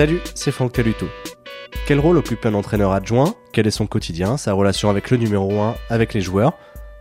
Salut, 0.00 0.22
c'est 0.34 0.50
Franck 0.50 0.72
Taluto. 0.72 1.10
Quel 1.86 2.00
rôle 2.00 2.16
occupe 2.16 2.46
un 2.46 2.54
entraîneur 2.54 2.92
adjoint? 2.92 3.34
Quel 3.52 3.66
est 3.66 3.70
son 3.70 3.86
quotidien, 3.86 4.38
sa 4.38 4.54
relation 4.54 4.88
avec 4.88 5.10
le 5.10 5.18
numéro 5.18 5.60
1, 5.60 5.74
avec 5.90 6.14
les 6.14 6.22
joueurs? 6.22 6.54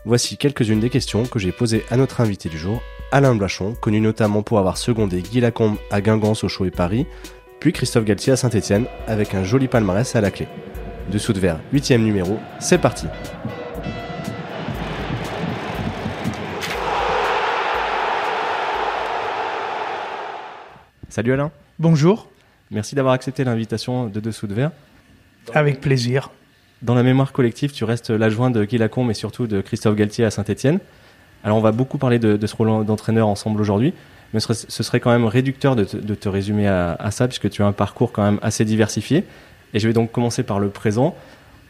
Voici 0.03 0.35
quelques-unes 0.35 0.81
des 0.81 0.89
questions 0.89 1.23
que 1.23 1.39
j'ai 1.39 1.53
posées 1.53 1.85
à 1.89 1.95
notre 1.95 2.19
invité 2.19 2.49
du 2.49 2.57
jour, 2.57 2.81
Alain 3.13 3.35
Blachon, 3.35 3.73
connu 3.75 4.01
notamment 4.01 4.43
pour 4.43 4.59
avoir 4.59 4.75
secondé 4.75 5.21
Guy 5.21 5.39
Lacombe 5.39 5.77
à 5.91 6.01
Guingamp, 6.01 6.33
Sochaux 6.33 6.65
et 6.65 6.71
Paris, 6.71 7.07
puis 7.61 7.71
Christophe 7.71 8.03
Galtier 8.03 8.33
à 8.33 8.35
Saint-Etienne, 8.35 8.85
avec 9.07 9.33
un 9.33 9.45
joli 9.45 9.69
palmarès 9.69 10.13
à 10.17 10.19
la 10.19 10.29
clé. 10.29 10.49
Dessous 11.09 11.31
de 11.31 11.39
verre, 11.39 11.61
8 11.71 11.91
numéro, 11.91 12.37
c'est 12.59 12.79
parti 12.79 13.07
Salut 21.07 21.31
Alain. 21.31 21.49
Bonjour. 21.79 22.27
Merci 22.71 22.95
d'avoir 22.95 23.13
accepté 23.13 23.43
l'invitation 23.43 24.07
de 24.07 24.19
Dessous 24.19 24.47
de 24.47 24.53
Verre. 24.53 24.71
Avec 25.53 25.81
plaisir. 25.81 26.29
Dans 26.81 26.95
la 26.95 27.03
mémoire 27.03 27.31
collective, 27.31 27.71
tu 27.71 27.83
restes 27.83 28.09
l'adjoint 28.09 28.51
de 28.51 28.63
Guy 28.63 28.77
Lacombe 28.77 29.09
et 29.11 29.15
surtout 29.15 29.47
de 29.47 29.61
Christophe 29.61 29.95
Galtier 29.95 30.23
à 30.23 30.31
Saint-Etienne. 30.31 30.79
Alors 31.43 31.57
on 31.57 31.61
va 31.61 31.71
beaucoup 31.71 31.97
parler 31.97 32.19
de, 32.19 32.45
ce 32.45 32.55
rôle 32.55 32.85
d'entraîneur 32.85 33.27
ensemble 33.27 33.59
aujourd'hui, 33.59 33.93
mais 34.33 34.39
ce 34.39 34.83
serait, 34.83 34.99
quand 34.99 35.11
même 35.11 35.25
réducteur 35.25 35.75
de 35.75 35.83
te, 35.83 36.29
résumer 36.29 36.67
à, 36.67 36.93
à, 36.93 37.11
ça, 37.11 37.27
puisque 37.27 37.49
tu 37.49 37.63
as 37.63 37.65
un 37.65 37.71
parcours 37.71 38.11
quand 38.11 38.23
même 38.23 38.39
assez 38.41 38.65
diversifié. 38.65 39.25
Et 39.73 39.79
je 39.79 39.87
vais 39.87 39.93
donc 39.93 40.11
commencer 40.11 40.43
par 40.43 40.59
le 40.59 40.69
présent. 40.69 41.15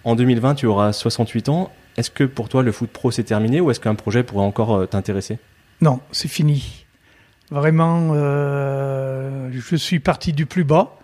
En 0.03 0.15
2020, 0.15 0.55
tu 0.55 0.65
auras 0.65 0.93
68 0.93 1.49
ans. 1.49 1.71
Est-ce 1.97 2.09
que 2.09 2.23
pour 2.23 2.49
toi 2.49 2.63
le 2.63 2.71
foot 2.71 2.89
pro 2.89 3.11
c'est 3.11 3.23
terminé 3.23 3.59
ou 3.61 3.71
est-ce 3.71 3.79
qu'un 3.79 3.95
projet 3.95 4.23
pourrait 4.23 4.45
encore 4.45 4.75
euh, 4.75 4.85
t'intéresser? 4.85 5.37
Non, 5.81 5.99
c'est 6.11 6.27
fini. 6.27 6.78
Vraiment, 7.51 8.11
euh, 8.13 9.49
je 9.51 9.75
suis 9.75 9.99
parti 9.99 10.33
du 10.33 10.45
plus 10.45 10.63
bas. 10.63 10.99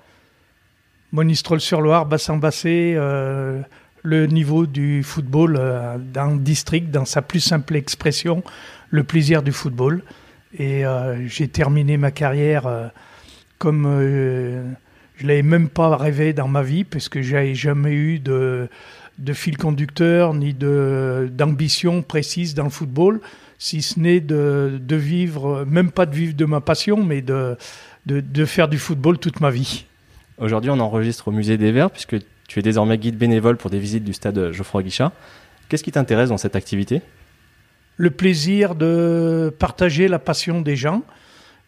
Monistrol-sur-Loire, 1.11 2.05
bassin-bassé, 2.05 2.93
euh, 2.95 3.61
le 4.03 4.27
niveau 4.27 4.67
du 4.67 5.01
football 5.01 5.57
euh, 5.57 5.97
dans 5.97 6.35
district, 6.35 6.91
dans 6.91 7.05
sa 7.05 7.23
plus 7.23 7.39
simple 7.39 7.75
expression, 7.75 8.43
le 8.91 9.03
plaisir 9.03 9.41
du 9.41 9.51
football. 9.51 10.03
Et 10.57 10.83
j'ai 11.25 11.49
terminé 11.49 11.97
ma 11.97 12.11
carrière 12.11 12.91
comme 13.57 13.83
je 13.99 15.23
ne 15.23 15.27
l'avais 15.27 15.43
même 15.43 15.67
pas 15.67 15.97
rêvé 15.97 16.31
dans 16.31 16.47
ma 16.47 16.63
vie, 16.63 16.85
parce 16.85 17.09
que 17.09 17.21
j'avais 17.21 17.55
jamais 17.55 17.91
eu 17.91 18.19
de 18.19 18.69
fil 19.33 19.57
conducteur 19.57 20.33
ni 20.33 20.53
d'ambition 20.53 22.03
précise 22.03 22.53
dans 22.53 22.63
le 22.63 22.69
football 22.69 23.19
si 23.57 23.81
ce 23.81 23.99
n'est 23.99 24.19
de, 24.19 24.79
de, 24.81 24.95
vivre, 24.95 25.65
même 25.65 25.91
pas 25.91 26.05
de 26.05 26.15
vivre 26.15 26.33
de 26.33 26.45
ma 26.45 26.61
passion, 26.61 27.03
mais 27.03 27.21
de, 27.21 27.57
de, 28.05 28.19
de 28.19 28.45
faire 28.45 28.67
du 28.67 28.77
football 28.77 29.17
toute 29.17 29.39
ma 29.39 29.49
vie. 29.49 29.85
Aujourd'hui, 30.37 30.69
on 30.69 30.79
enregistre 30.79 31.29
au 31.29 31.31
Musée 31.31 31.57
des 31.57 31.71
Verts, 31.71 31.91
puisque 31.91 32.17
tu 32.47 32.59
es 32.59 32.61
désormais 32.61 32.97
guide 32.97 33.17
bénévole 33.17 33.57
pour 33.57 33.69
des 33.69 33.79
visites 33.79 34.03
du 34.03 34.13
stade 34.13 34.51
Geoffroy 34.51 34.83
Guichard. 34.83 35.11
Qu'est-ce 35.69 35.83
qui 35.83 35.91
t'intéresse 35.91 36.29
dans 36.29 36.37
cette 36.37 36.55
activité? 36.55 37.01
Le 37.97 38.11
plaisir 38.11 38.75
de 38.75 39.53
partager 39.57 40.07
la 40.07 40.19
passion 40.19 40.61
des 40.61 40.75
gens 40.75 41.01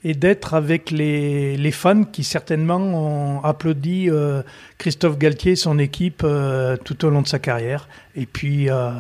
et 0.04 0.14
d'être 0.14 0.54
avec 0.54 0.92
les, 0.92 1.58
les, 1.58 1.72
fans 1.72 2.04
qui 2.04 2.24
certainement 2.24 2.78
ont 2.78 3.44
applaudi 3.44 4.10
euh, 4.10 4.44
Christophe 4.78 5.18
Galtier 5.18 5.54
et 5.54 5.56
son 5.56 5.80
équipe 5.80 6.22
euh, 6.24 6.78
tout 6.78 7.06
au 7.06 7.10
long 7.10 7.22
de 7.22 7.28
sa 7.28 7.40
carrière. 7.40 7.88
Et 8.16 8.26
puis, 8.26 8.70
euh, 8.70 8.92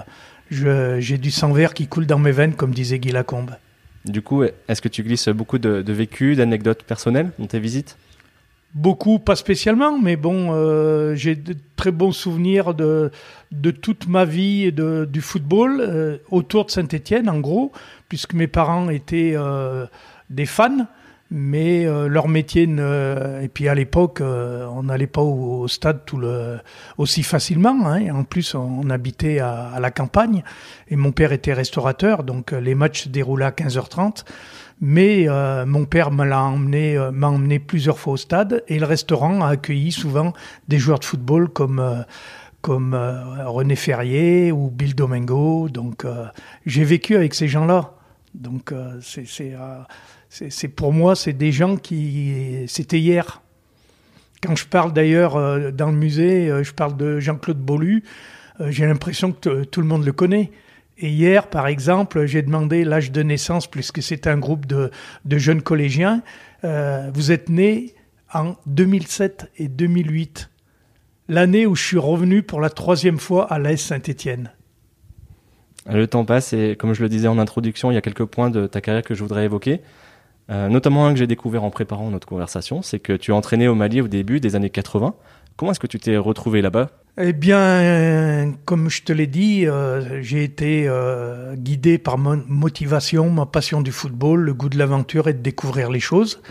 j'ai 0.49 1.17
du 1.17 1.31
sang 1.31 1.51
vert 1.51 1.73
qui 1.73 1.87
coule 1.87 2.05
dans 2.05 2.19
mes 2.19 2.31
veines, 2.31 2.53
comme 2.53 2.73
disait 2.73 2.99
Guy 2.99 3.09
Lacombe. 3.11 3.51
Du 4.05 4.21
coup, 4.21 4.43
est-ce 4.43 4.81
que 4.81 4.87
tu 4.87 5.03
glisses 5.03 5.27
beaucoup 5.29 5.57
de, 5.57 5.81
de 5.81 5.93
vécus, 5.93 6.37
d'anecdotes 6.37 6.83
personnelles 6.83 7.31
dans 7.39 7.47
tes 7.47 7.59
visites? 7.59 7.97
Beaucoup, 8.73 9.17
pas 9.17 9.35
spécialement, 9.35 9.97
mais 9.97 10.15
bon, 10.17 10.49
euh, 10.51 11.15
j'ai 11.15 11.35
de 11.35 11.55
très 11.75 11.91
bons 11.91 12.11
souvenirs 12.11 12.73
de, 12.73 13.11
de 13.51 13.71
toute 13.71 14.07
ma 14.07 14.23
vie 14.25 14.65
et 14.65 14.71
de, 14.71 15.07
du 15.11 15.21
football 15.21 15.79
euh, 15.79 16.17
autour 16.29 16.65
de 16.65 16.71
Saint-Étienne, 16.71 17.29
en 17.29 17.39
gros, 17.39 17.71
puisque 18.07 18.33
mes 18.33 18.47
parents 18.47 18.89
étaient 18.89 19.33
euh, 19.35 19.87
des 20.29 20.45
fans 20.45 20.85
mais 21.29 21.85
euh, 21.85 22.07
leur 22.07 22.27
métier 22.27 22.67
ne... 22.67 23.41
et 23.41 23.49
puis 23.49 23.67
à 23.67 23.75
l'époque 23.75 24.21
euh, 24.21 24.65
on 24.67 24.83
n'allait 24.83 25.07
pas 25.07 25.21
au, 25.21 25.67
stade 25.67 26.05
tout 26.05 26.17
le 26.17 26.59
aussi 26.97 27.21
facilement 27.23 27.85
hein. 27.85 28.09
en 28.13 28.23
plus 28.23 28.55
on, 28.55 28.89
habitait 28.89 29.39
à, 29.39 29.69
à, 29.69 29.79
la 29.79 29.91
campagne. 29.91 30.43
Et 30.89 30.95
mon 30.95 31.11
père 31.11 31.33
était 31.33 31.53
restaurateur 31.53 32.23
donc 32.23 32.53
euh, 32.53 32.61
les 32.61 32.75
matchs 32.75 33.03
se 33.03 33.09
déroulaient 33.09 33.45
à 33.45 33.51
15h30 33.51 34.23
mais 34.79 35.25
mon 35.65 35.85
père 35.85 36.11
m'a 36.11 36.39
emmené 36.39 36.99
m'a 37.11 37.29
emmené 37.29 37.57
plusieurs 37.57 37.97
fois 37.97 38.13
au 38.13 38.17
stade. 38.17 38.63
Et 38.67 38.77
le 38.77 38.85
restaurant 38.85 39.41
a 39.41 39.47
accueilli 39.47 39.91
souvent 39.91 40.33
des 40.67 40.77
joueurs 40.77 40.99
de 40.99 41.05
football 41.05 41.49
comme 41.49 42.05
comme 42.61 42.93
René 43.43 43.75
Ferrier 43.75 44.51
ou 44.51 44.69
Bill 44.69 44.93
Domingo. 44.93 45.67
Donc 45.69 46.05
j'ai 46.67 46.83
vécu 46.83 47.15
avec 47.15 47.33
ces 47.33 47.47
gens-là 47.47 47.96
donc 48.37 48.73
c'est 49.01 49.25
c'est 50.29 50.67
pour 50.67 50.93
moi, 50.93 51.15
c'est 51.15 51.33
des 51.33 51.51
gens 51.51 51.77
qui. 51.77 52.65
C'était 52.67 52.99
hier. 52.99 53.41
Quand 54.41 54.55
je 54.55 54.65
parle 54.65 54.93
d'ailleurs 54.93 55.35
euh, 55.35 55.71
dans 55.71 55.89
le 55.89 55.97
musée, 55.97 56.49
euh, 56.49 56.63
je 56.63 56.71
parle 56.73 56.95
de 56.95 57.19
Jean-Claude 57.19 57.57
Bollu, 57.59 58.03
euh, 58.59 58.69
j'ai 58.69 58.85
l'impression 58.85 59.31
que 59.31 59.63
tout 59.63 59.81
le 59.81 59.87
monde 59.87 60.05
le 60.05 60.11
connaît. 60.11 60.51
Et 60.99 61.09
hier, 61.09 61.47
par 61.47 61.67
exemple, 61.67 62.25
j'ai 62.25 62.41
demandé 62.41 62.83
l'âge 62.83 63.11
de 63.11 63.23
naissance, 63.23 63.67
puisque 63.67 64.01
c'est 64.01 64.27
un 64.27 64.37
groupe 64.37 64.65
de, 64.65 64.91
jeunes 65.29 65.61
collégiens. 65.61 66.23
vous 66.63 67.31
êtes 67.31 67.49
né 67.49 67.93
en 68.33 68.55
2007 68.65 69.51
et 69.57 69.67
2008, 69.67 70.49
l'année 71.27 71.67
où 71.67 71.75
je 71.75 71.83
suis 71.83 71.99
revenu 71.99 72.41
pour 72.41 72.59
la 72.59 72.71
troisième 72.71 73.19
fois 73.19 73.45
à 73.53 73.59
l'AS 73.59 73.77
Saint-Étienne. 73.77 74.51
Le 75.89 76.07
temps 76.07 76.25
passe 76.25 76.53
et 76.53 76.75
comme 76.77 76.93
je 76.93 77.01
le 77.01 77.09
disais 77.09 77.27
en 77.27 77.39
introduction, 77.39 77.91
il 77.91 77.95
y 77.95 77.97
a 77.97 78.01
quelques 78.01 78.25
points 78.25 78.49
de 78.49 78.67
ta 78.67 78.81
carrière 78.81 79.03
que 79.03 79.15
je 79.15 79.21
voudrais 79.21 79.45
évoquer. 79.45 79.81
Euh, 80.49 80.69
notamment 80.69 81.05
un 81.05 81.13
que 81.13 81.19
j'ai 81.19 81.27
découvert 81.27 81.63
en 81.63 81.69
préparant 81.69 82.09
notre 82.09 82.27
conversation, 82.27 82.81
c'est 82.81 82.99
que 82.99 83.13
tu 83.13 83.31
es 83.31 83.33
entraîné 83.33 83.67
au 83.67 83.75
Mali 83.75 84.01
au 84.01 84.07
début 84.07 84.39
des 84.39 84.55
années 84.55 84.69
80. 84.69 85.13
Comment 85.57 85.71
est-ce 85.71 85.79
que 85.79 85.87
tu 85.87 85.99
t'es 85.99 86.17
retrouvé 86.17 86.61
là-bas? 86.61 86.89
Eh 87.19 87.33
bien, 87.33 88.53
comme 88.65 88.89
je 88.89 89.01
te 89.01 89.11
l'ai 89.11 89.25
dit, 89.25 89.65
euh, 89.65 90.21
j'ai 90.21 90.43
été 90.43 90.85
euh, 90.87 91.55
guidé 91.55 91.97
par 91.97 92.17
ma 92.17 92.35
motivation, 92.47 93.29
ma 93.31 93.47
passion 93.47 93.81
du 93.81 93.91
football, 93.91 94.41
le 94.41 94.53
goût 94.53 94.69
de 94.69 94.77
l'aventure 94.77 95.27
et 95.27 95.33
de 95.33 95.39
découvrir 95.39 95.89
les 95.89 95.99
choses. 95.99 96.41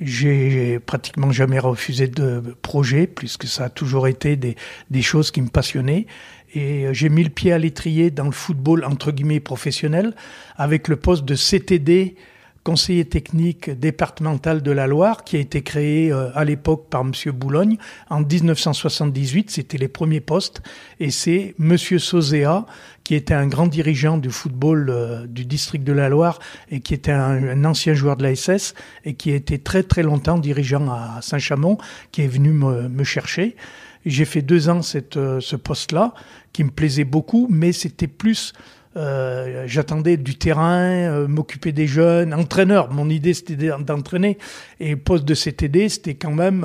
J'ai 0.00 0.80
pratiquement 0.80 1.30
jamais 1.30 1.58
refusé 1.58 2.08
de 2.08 2.42
projet, 2.62 3.06
puisque 3.06 3.46
ça 3.46 3.64
a 3.64 3.68
toujours 3.68 4.08
été 4.08 4.36
des 4.36 5.02
choses 5.02 5.30
qui 5.30 5.40
me 5.40 5.48
passionnaient. 5.48 6.06
Et 6.54 6.86
j'ai 6.92 7.08
mis 7.08 7.24
le 7.24 7.30
pied 7.30 7.52
à 7.52 7.58
l'étrier 7.58 8.10
dans 8.10 8.26
le 8.26 8.32
football 8.32 8.84
entre 8.84 9.12
guillemets 9.12 9.40
professionnel, 9.40 10.14
avec 10.56 10.88
le 10.88 10.96
poste 10.96 11.24
de 11.24 11.34
CTD 11.34 12.16
conseiller 12.64 13.04
technique 13.04 13.70
départemental 13.70 14.62
de 14.62 14.70
la 14.70 14.86
Loire, 14.86 15.22
qui 15.22 15.36
a 15.36 15.38
été 15.38 15.62
créé 15.62 16.10
euh, 16.10 16.30
à 16.34 16.44
l'époque 16.44 16.88
par 16.88 17.04
Monsieur 17.04 17.30
Boulogne 17.30 17.76
en 18.08 18.22
1978. 18.22 19.50
C'était 19.50 19.76
les 19.76 19.86
premiers 19.86 20.22
postes, 20.22 20.62
et 20.98 21.10
c'est 21.10 21.54
Monsieur 21.58 21.98
Sozea, 21.98 22.64
qui 23.04 23.14
était 23.14 23.34
un 23.34 23.46
grand 23.46 23.66
dirigeant 23.66 24.16
du 24.16 24.30
football 24.30 24.88
euh, 24.88 25.26
du 25.26 25.44
district 25.44 25.84
de 25.84 25.92
la 25.92 26.08
Loire 26.08 26.38
et 26.70 26.80
qui 26.80 26.94
était 26.94 27.12
un, 27.12 27.64
ancien 27.66 27.92
joueur 27.92 28.16
de 28.16 28.22
la 28.22 28.34
SS 28.34 28.74
et 29.04 29.12
qui 29.12 29.30
a 29.30 29.34
été 29.34 29.58
très 29.58 29.82
très 29.82 30.02
longtemps 30.02 30.38
dirigeant 30.38 30.90
à 30.90 31.20
Saint-Chamond, 31.20 31.76
qui 32.12 32.22
est 32.22 32.28
venu 32.28 32.50
me, 32.50 32.88
me 32.88 33.04
chercher. 33.04 33.56
J'ai 34.04 34.24
fait 34.24 34.42
deux 34.42 34.68
ans 34.68 34.82
cette, 34.82 35.16
euh, 35.16 35.40
ce 35.40 35.56
poste-là, 35.56 36.14
qui 36.52 36.64
me 36.64 36.70
plaisait 36.70 37.04
beaucoup, 37.04 37.46
mais 37.50 37.72
c'était 37.72 38.06
plus 38.06 38.52
euh, 38.96 39.64
j'attendais 39.66 40.16
du 40.16 40.36
terrain, 40.36 40.84
euh, 40.84 41.26
m'occuper 41.26 41.72
des 41.72 41.88
jeunes, 41.88 42.32
entraîneur. 42.32 42.92
Mon 42.92 43.10
idée 43.10 43.34
c'était 43.34 43.56
d'entraîner. 43.56 44.38
Et 44.78 44.94
poste 44.94 45.24
de 45.24 45.34
CTD, 45.34 45.88
c'était 45.88 46.14
quand 46.14 46.30
même 46.32 46.64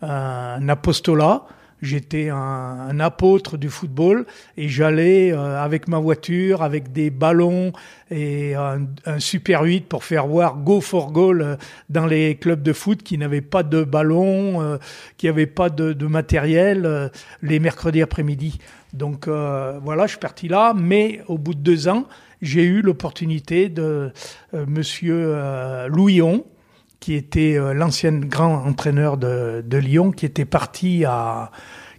un 0.00 0.68
apostolat. 0.68 1.44
J'étais 1.82 2.28
un, 2.28 3.00
apôtre 3.00 3.56
du 3.56 3.70
football 3.70 4.26
et 4.56 4.68
j'allais 4.68 5.32
euh, 5.32 5.62
avec 5.62 5.88
ma 5.88 5.98
voiture, 5.98 6.62
avec 6.62 6.92
des 6.92 7.10
ballons 7.10 7.72
et 8.10 8.54
un, 8.54 8.86
Super 9.18 9.62
8 9.62 9.86
pour 9.86 10.04
faire 10.04 10.26
voir 10.26 10.56
go 10.56 10.80
for 10.80 11.12
goal 11.12 11.56
dans 11.88 12.06
les 12.06 12.36
clubs 12.36 12.62
de 12.62 12.72
foot 12.72 13.02
qui 13.02 13.16
n'avaient 13.18 13.40
pas 13.40 13.62
de 13.62 13.84
ballon, 13.84 14.78
qui 15.16 15.26
n'avaient 15.26 15.46
pas 15.46 15.70
de, 15.70 15.92
de 15.92 16.06
matériel 16.06 17.10
les 17.42 17.60
mercredis 17.60 18.02
après-midi. 18.02 18.58
Donc 18.92 19.28
euh, 19.28 19.78
voilà, 19.82 20.06
je 20.06 20.10
suis 20.10 20.18
parti 20.18 20.48
là, 20.48 20.74
mais 20.74 21.22
au 21.28 21.38
bout 21.38 21.54
de 21.54 21.60
deux 21.60 21.88
ans, 21.88 22.06
j'ai 22.42 22.64
eu 22.64 22.82
l'opportunité 22.82 23.68
de 23.68 24.12
euh, 24.54 24.66
Monsieur 24.66 25.16
euh, 25.16 25.88
Louillon, 25.88 26.44
qui 27.00 27.14
était 27.14 27.58
l'ancien 27.74 28.12
grand 28.12 28.64
entraîneur 28.66 29.16
de, 29.16 29.76
Lyon, 29.76 30.12
qui 30.12 30.26
était 30.26 30.44
parti 30.44 31.04
à 31.04 31.50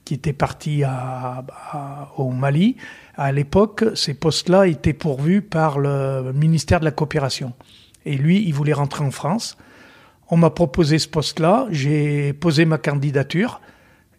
qui 0.06 0.16
était 0.16 0.34
parti 0.34 0.84
au 2.18 2.30
Mali. 2.32 2.76
À 3.16 3.32
l'époque, 3.32 3.86
ces 3.96 4.14
postes-là 4.14 4.68
étaient 4.68 4.94
pourvus 4.94 5.42
par 5.42 5.80
le 5.80 6.32
ministère 6.34 6.80
de 6.80 6.86
la 6.86 6.92
coopération. 6.92 7.54
Et 8.06 8.16
lui, 8.16 8.44
il 8.48 8.54
voulait 8.54 8.74
rentrer 8.74 9.04
en 9.04 9.12
France. 9.12 9.58
on 10.30 10.38
m'a 10.38 10.50
proposé 10.50 10.98
ce 10.98 11.08
poste-là, 11.08 11.68
j'ai 11.72 12.34
posé 12.34 12.66
ma 12.66 12.78
candidature. 12.78 13.62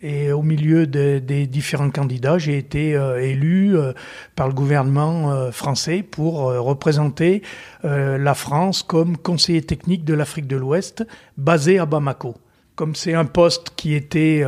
Et 0.03 0.33
au 0.33 0.43
milieu 0.43 0.89
des 0.89 1.47
différents 1.47 1.91
candidats, 1.91 2.37
j'ai 2.37 2.59
été 2.59 2.97
euh, 2.97 3.23
élu 3.23 3.77
euh, 3.77 3.93
par 4.35 4.49
le 4.49 4.55
gouvernement 4.55 5.31
euh, 5.31 5.53
français 5.53 6.03
pour 6.03 6.43
représenter 6.43 7.43
la 7.85 8.35
France 8.35 8.83
comme 8.83 9.17
conseiller 9.17 9.63
technique 9.63 10.05
de 10.05 10.15
l'Afrique 10.15 10.47
de 10.47 10.57
l'Ouest, 10.57 11.05
basé 11.37 11.79
à 11.79 11.87
Bamako 11.87 12.35
comme 12.75 12.95
c'est 12.95 13.13
un 13.13 13.27
poste 13.27 13.73
qui 13.77 13.95
était 13.95 14.45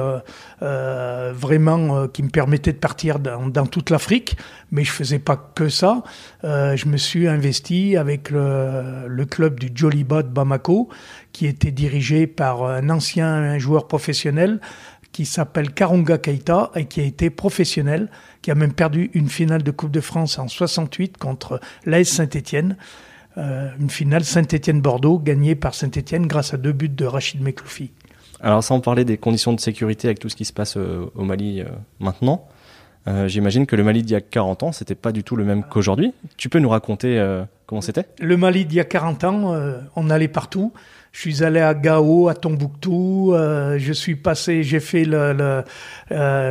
vraiment 0.61 2.09
qui 2.09 2.23
me 2.23 2.31
permettait 2.31 2.73
de 2.73 2.79
partir 2.79 3.19
dans, 3.19 3.67
toute 3.67 3.91
l'Afrique, 3.91 4.37
mais 4.73 4.83
je 4.83 4.91
faisais 4.91 5.19
pas 5.19 5.37
que 5.37 5.69
ça. 5.69 6.03
je 6.43 6.89
me 6.89 6.97
suis 6.97 7.29
investi 7.29 7.97
avec 7.99 8.31
le, 8.31 9.07
le 9.07 9.25
club 9.27 9.61
du 9.61 9.71
Joliba 9.75 10.23
de 10.23 10.29
Bamako, 10.29 10.89
qui 11.33 11.47
était 11.47 11.71
dirigé 11.71 12.27
par 12.27 12.65
un 12.65 12.89
ancien 12.89 13.59
joueur 13.59 13.87
professionnel 13.89 14.59
qui 15.15 15.27
s'appelle 15.27 15.73
Karunga 15.73 16.19
Keita 16.19 16.73
et 16.75 16.87
qui 16.87 17.01
a 17.01 17.05
été 17.05 17.31
professionnel, 17.31 18.11
qui 18.43 18.51
a 18.51 18.57
même 18.57 18.73
perdu 18.73 19.13
une 19.15 19.29
finale 19.29 19.63
de 19.63 19.71
Coupe 19.71 19.93
de 19.93 20.01
France 20.01 20.39
en 20.39 20.49
68 20.49 21.19
contre 21.19 21.61
l'AS 21.87 22.05
Saint-Étienne. 22.05 22.77
une 23.37 23.91
finale 23.91 24.25
Saint-Étienne-Bordeaux 24.25 25.21
gagnée 25.21 25.55
par 25.55 25.75
Saint-Étienne 25.75 26.27
grâce 26.27 26.53
à 26.53 26.57
deux 26.57 26.73
buts 26.73 26.89
de 26.89 27.05
Rachid 27.07 27.41
Mekloufi. 27.41 27.93
Alors 28.41 28.63
sans 28.63 28.81
parler 28.81 29.05
des 29.05 29.17
conditions 29.17 29.53
de 29.53 29.61
sécurité 29.61 30.09
avec 30.09 30.19
tout 30.19 30.29
ce 30.29 30.37
qui 30.37 30.45
se 30.45 30.53
passe 30.53 30.77
euh, 30.77 31.07
au 31.15 31.25
Mali 31.25 31.61
euh, 31.61 31.67
maintenant, 32.01 32.49
euh, 33.07 33.29
j'imagine 33.29 33.67
que 33.67 33.77
le 33.77 33.85
Mali 33.85 34.03
d'il 34.03 34.13
y 34.13 34.17
a 34.17 34.21
40 34.21 34.65
ans, 34.65 34.73
c'était 34.73 34.95
pas 34.95 35.13
du 35.13 35.23
tout 35.23 35.37
le 35.37 35.45
même 35.45 35.63
qu'aujourd'hui. 35.63 36.13
Tu 36.37 36.49
peux 36.49 36.59
nous 36.59 36.69
raconter 36.69 37.19
comment 37.67 37.81
c'était? 37.81 38.07
Le 38.21 38.37
Mali 38.37 38.65
d'il 38.65 38.77
y 38.77 38.81
a 38.81 38.85
40 38.85 39.25
ans, 39.25 39.55
on 39.97 40.11
allait 40.11 40.29
partout. 40.29 40.73
Je 41.13 41.21
suis 41.21 41.45
allé 41.45 41.61
à 41.61 41.75
Gao, 41.75 42.29
à 42.29 42.35
Tombouctou. 42.35 43.35
je 43.35 43.93
suis 43.93 44.17
passé, 44.17 44.63
j'ai 44.63 44.81
fait 44.81 45.05
le, 45.05 45.63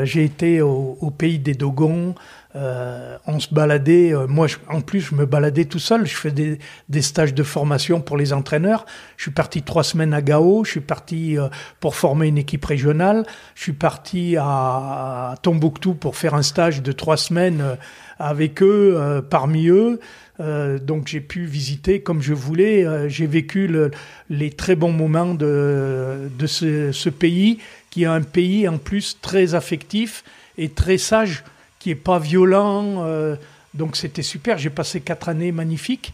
j'ai 0.04 0.24
été 0.24 0.62
au, 0.62 1.12
pays 1.18 1.40
des 1.40 1.54
Dogons. 1.54 2.16
Euh, 2.56 3.18
on 3.26 3.40
se 3.40 3.52
baladait, 3.52 4.14
euh, 4.14 4.28
moi 4.28 4.46
en 4.70 4.82
plus 4.82 5.02
je 5.02 5.16
me 5.16 5.26
baladais 5.26 5.66
tout 5.66 5.80
seul, 5.80 6.06
je 6.06 6.16
fais 6.16 6.30
des, 6.30 7.02
stages 7.02 7.34
de 7.34 7.42
formation 7.42 8.00
pour 8.00 8.16
les 8.16 8.32
entraîneurs. 8.32 8.86
Je 9.18 9.24
suis 9.24 9.32
parti 9.32 9.64
trois 9.64 9.84
semaines 9.84 10.14
à 10.14 10.22
Gao, 10.22 10.64
je 10.64 10.70
suis 10.70 10.80
parti 10.80 11.38
euh, 11.38 11.48
pour 11.80 11.96
former 11.96 12.28
une 12.28 12.38
équipe 12.38 12.64
régionale, 12.64 13.26
je 13.56 13.64
suis 13.64 13.74
parti 13.74 14.36
à, 14.40 15.34
Tombouctou 15.42 15.96
pour 15.96 16.16
faire 16.16 16.36
un 16.36 16.44
stage 16.44 16.84
de 16.84 16.92
trois 16.92 17.18
semaines 17.18 17.62
euh, 17.62 17.76
avec 18.20 18.62
eux, 18.62 19.22
parmi 19.30 19.68
eux. 19.68 20.00
donc 20.40 21.08
j'ai 21.08 21.22
pu 21.22 21.46
visiter 21.46 22.02
comme 22.02 22.22
je 22.22 22.34
voulais. 22.34 22.86
j'ai 23.10 23.28
vécu 23.28 23.68
le, 23.68 23.92
les 24.30 24.52
très 24.52 24.76
bons 24.76 24.92
moments 24.92 25.34
de, 25.34 26.30
de 26.38 26.48
ce, 26.48 26.92
ce 26.92 27.10
pays, 27.10 27.60
qui 27.90 28.04
est 28.04 28.08
un 28.08 28.22
pays 28.22 28.68
en 28.68 28.80
plus 28.80 29.20
très 29.22 29.54
affectif 29.54 30.24
et 30.58 30.70
très 30.70 30.98
sage 30.98 31.44
qui 31.84 31.92
est 31.92 31.96
pas 31.96 32.18
violent. 32.18 33.06
Euh, 33.06 33.36
donc 33.74 33.98
c'était 33.98 34.24
super. 34.24 34.58
J'ai 34.58 34.70
passé 34.70 35.02
quatre 35.02 35.30
années 35.30 35.52
magnifiques 35.52 36.14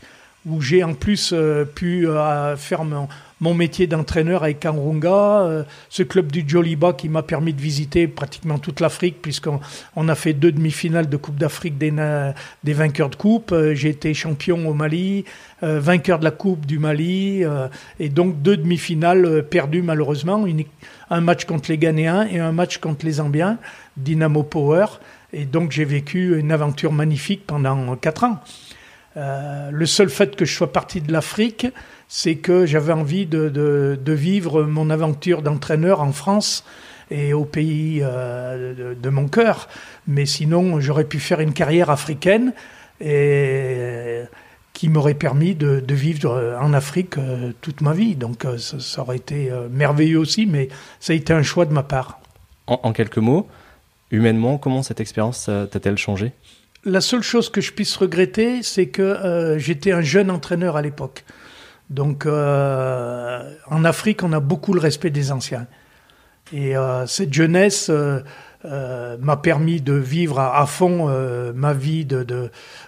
où 0.50 0.62
j'ai 0.62 0.84
en 0.84 0.94
plus 0.94 1.32
euh, 1.34 1.66
pu 1.66 2.08
euh, 2.08 2.56
faire 2.58 2.84
mon, 2.84 3.08
métier 3.54 3.88
d'entraîneur 3.88 4.44
avec 4.44 4.60
Kanrunga, 4.60 5.66
ce 5.90 6.04
club 6.04 6.30
du 6.30 6.44
Joliba 6.46 6.92
qui 6.92 7.08
m'a 7.08 7.24
permis 7.24 7.54
de 7.54 7.62
visiter 7.62 8.08
pratiquement 8.08 8.60
toute 8.60 8.82
l'Afrique 8.82 9.22
puisqu'on 9.22 9.62
on 9.96 10.10
a 10.10 10.16
fait 10.16 10.34
deux 10.34 10.52
demi-finales 10.52 11.08
de 11.08 11.16
Coupe 11.16 11.38
d'Afrique 11.38 11.78
des, 11.78 11.94
des 12.66 12.74
vainqueurs 12.74 13.10
de 13.10 13.16
Coupe. 13.16 13.56
j'ai 13.74 13.90
été 13.90 14.14
champion 14.14 14.68
au 14.68 14.74
Mali, 14.74 15.24
vainqueur 15.62 16.20
de 16.20 16.26
la 16.26 16.32
Coupe 16.32 16.66
du 16.66 16.80
Mali 16.80 17.44
et 18.02 18.10
donc 18.10 18.42
deux 18.42 18.58
demi-finales 18.58 19.46
perdues 19.50 19.84
malheureusement, 19.84 20.46
un 21.10 21.22
match 21.22 21.46
contre 21.46 21.72
les 21.72 21.78
Ghanéens 21.78 22.28
et 22.30 22.40
un 22.40 22.52
match 22.52 22.80
contre 22.80 23.06
les 23.06 23.14
Zambiens, 23.14 23.58
Dynamo 23.96 24.44
Power. 24.44 24.86
Et 25.32 25.46
donc 25.46 25.72
j'ai 25.72 25.86
vécu 25.86 26.38
une 26.40 26.52
aventure 26.52 26.92
magnifique 26.92 27.46
pendant 27.46 27.96
quatre 27.96 28.24
ans. 28.24 28.42
Euh, 29.20 29.70
le 29.72 29.86
seul 29.86 30.10
fait 30.10 30.36
que 30.36 30.46
je 30.46 30.56
sois 30.56 30.72
parti 30.72 31.02
de 31.02 31.12
l'Afrique, 31.12 31.68
c'est 32.08 32.36
que 32.36 32.66
j'avais 32.66 32.94
envie 32.94 33.26
de, 33.26 34.00
vivre 34.08 34.64
mon 34.64 34.90
aventure 34.90 35.42
d'entraîneur 35.42 36.02
en 36.02 36.12
France 36.12 36.64
et 37.12 37.34
au 37.34 37.44
pays 37.44 38.00
euh, 38.02 38.96
de, 38.96 39.10
mon 39.10 39.28
cœur. 39.28 39.68
Mais 40.08 40.26
sinon, 40.26 40.80
j'aurais 40.80 41.04
pu 41.04 41.20
faire 41.20 41.42
une 41.42 41.54
carrière 41.54 41.90
africaine 41.90 42.54
et 43.02 44.22
qui 44.74 44.88
m'aurait 44.88 45.16
permis 45.16 45.56
de, 45.56 45.84
vivre 45.90 46.58
en 46.62 46.72
Afrique 46.74 47.18
euh, 47.18 47.52
toute 47.62 47.82
ma 47.82 47.94
vie. 47.94 48.16
Donc 48.16 48.46
ça, 48.58 49.02
aurait 49.02 49.18
été 49.18 49.52
merveilleux 49.70 50.20
aussi, 50.20 50.46
mais 50.46 50.70
ça 51.02 51.12
a 51.12 51.16
été 51.16 51.34
un 51.34 51.44
choix 51.44 51.66
de 51.66 51.74
ma 51.74 51.84
part. 51.84 52.22
En 52.68 52.94
quelques 52.94 53.18
mots, 53.18 53.48
humainement, 54.12 54.60
comment 54.60 54.84
cette 54.84 55.02
expérience 55.02 55.46
t'a-t-elle 55.46 55.98
changé? 55.98 56.32
La 56.86 57.02
seule 57.02 57.24
chose 57.24 57.50
que 57.50 57.60
je 57.60 57.74
puisse 57.74 57.98
regretter, 57.98 58.64
c'est 58.64 58.88
que 58.88 59.02
euh, 59.02 59.60
j'étais 59.60 59.92
un 59.92 60.00
jeune 60.02 60.32
entraîneur 60.32 60.78
à 60.78 60.82
l'époque. 60.82 61.26
Donc, 61.90 62.26
euh, 62.26 63.54
en 63.68 63.84
Afrique, 63.84 64.24
on 64.24 64.32
a 64.32 64.40
beaucoup 64.40 64.74
le 64.74 64.80
respect 64.80 65.10
des 65.10 65.34
anciens. 65.34 65.68
Et 66.54 66.78
euh, 66.78 67.06
cette 67.06 67.34
jeunesse 67.34 67.92
m'a 68.64 69.38
permis 69.38 69.82
de 69.82 69.94
vivre 69.94 70.40
à, 70.40 70.66
fond 70.66 71.08
ma 71.54 71.74
vie 71.74 72.06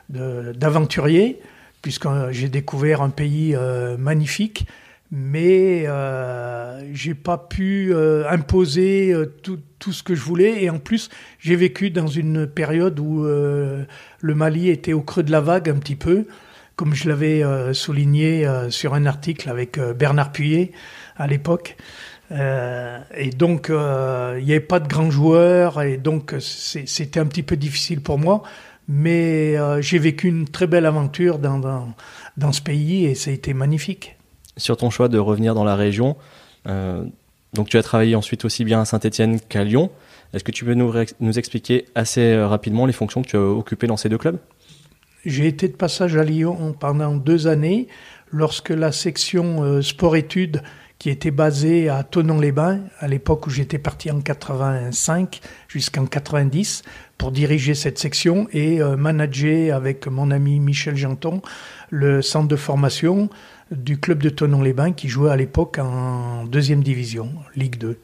d'aventurier, 0.09 1.33
de, 1.33 1.37
puisque 1.81 2.07
j'ai 2.31 2.47
découvert 2.47 3.01
un 3.01 3.09
pays 3.09 3.57
magnifique 3.97 4.67
mais 5.11 5.83
euh, 5.87 6.81
j'ai 6.93 7.13
pas 7.13 7.37
pu 7.37 7.93
euh, 7.93 8.23
imposer 8.29 9.11
euh, 9.11 9.25
tout, 9.43 9.59
tout, 9.77 9.91
ce 9.91 10.03
que 10.03 10.15
je 10.15 10.21
voulais. 10.21 10.63
Et 10.63 10.69
en 10.69 10.79
plus 10.79 11.09
j'ai 11.39 11.55
vécu 11.55 11.91
dans 11.91 12.07
une 12.07 12.47
période 12.47 12.99
où 12.99 13.25
euh, 13.25 13.83
le 14.21 14.35
Mali 14.35 14.69
était 14.69 14.93
au 14.93 15.01
creux 15.01 15.23
de 15.23 15.31
la 15.31 15.41
vague 15.41 15.69
un 15.69 15.75
petit 15.75 15.97
peu. 15.97 16.25
Comme 16.77 16.95
je 16.95 17.09
l'avais 17.09 17.43
souligné 17.73 18.47
sur 18.71 18.95
un 18.95 19.05
article 19.05 19.49
avec 19.49 19.77
Bernard 19.79 20.31
Puyet 20.31 20.71
à 21.15 21.27
l'époque. 21.27 21.77
Et 22.31 23.29
donc 23.37 23.67
il 23.69 24.43
n'y 24.43 24.51
avait 24.51 24.61
pas 24.61 24.79
de 24.79 24.87
grands 24.87 25.11
joueurs 25.11 25.83
et 25.83 25.97
donc 25.97 26.33
c'était 26.39 27.19
un 27.19 27.27
petit 27.27 27.43
peu 27.43 27.55
difficile 27.55 28.01
pour 28.01 28.17
moi. 28.17 28.41
Mais 28.87 29.57
j'ai 29.83 29.99
vécu 29.99 30.27
une 30.27 30.47
très 30.47 30.65
belle 30.65 30.87
aventure 30.87 31.37
dans, 31.37 31.59
dans, 31.59 31.93
dans 32.37 32.51
ce 32.51 32.63
pays 32.63 33.05
et 33.05 33.13
ça 33.13 33.29
a 33.29 33.33
été 33.33 33.53
magnifique 33.53 34.17
sur 34.61 34.77
ton 34.77 34.89
choix 34.89 35.09
de 35.09 35.17
revenir 35.17 35.53
dans 35.53 35.63
la 35.63 35.75
région. 35.75 36.15
Euh, 36.67 37.03
donc 37.53 37.67
tu 37.69 37.77
as 37.77 37.83
travaillé 37.83 38.15
ensuite 38.15 38.45
aussi 38.45 38.63
bien 38.63 38.81
à 38.81 38.85
Saint-Etienne 38.85 39.39
qu'à 39.39 39.63
Lyon. 39.63 39.89
Est-ce 40.33 40.43
que 40.43 40.51
tu 40.51 40.63
peux 40.63 40.73
nous, 40.73 41.37
expliquer 41.37 41.85
assez 41.95 42.21
euh, 42.21 42.47
rapidement 42.47 42.85
les 42.85 42.93
fonctions 42.93 43.21
que 43.21 43.27
tu 43.27 43.35
as 43.35 43.41
occupées 43.41 43.87
dans 43.87 43.97
ces 43.97 44.07
deux 44.07 44.17
clubs? 44.17 44.37
J'ai 45.25 45.47
été 45.47 45.67
de 45.67 45.75
passage 45.75 46.15
à 46.15 46.23
Lyon 46.23 46.75
pendant 46.79 47.15
deux 47.15 47.47
années 47.47 47.87
lorsque 48.31 48.69
la 48.69 48.91
section 48.91 49.63
euh, 49.63 49.81
sport-études 49.81 50.63
qui 50.97 51.09
était 51.09 51.31
basée 51.31 51.89
à 51.89 52.03
Tonon-les-Bains, 52.03 52.81
à 52.99 53.07
l'époque 53.07 53.47
où 53.47 53.49
j'étais 53.49 53.79
parti 53.79 54.11
en 54.11 54.21
85 54.21 55.41
jusqu'en 55.67 56.05
90 56.05 56.83
pour 57.17 57.31
diriger 57.31 57.73
cette 57.73 57.97
section 57.97 58.47
et 58.53 58.79
manager 58.97 59.75
avec 59.75 60.05
mon 60.05 60.29
ami 60.29 60.59
Michel 60.59 60.95
Janton 60.95 61.41
le 61.89 62.21
centre 62.21 62.47
de 62.47 62.55
formation 62.55 63.29
du 63.71 63.99
club 63.99 64.21
de 64.21 64.29
Tonon-les-Bains 64.29 64.91
qui 64.91 65.09
jouait 65.09 65.31
à 65.31 65.35
l'époque 65.35 65.79
en 65.79 66.45
deuxième 66.45 66.83
division, 66.83 67.31
Ligue 67.55 67.77
2. 67.77 67.99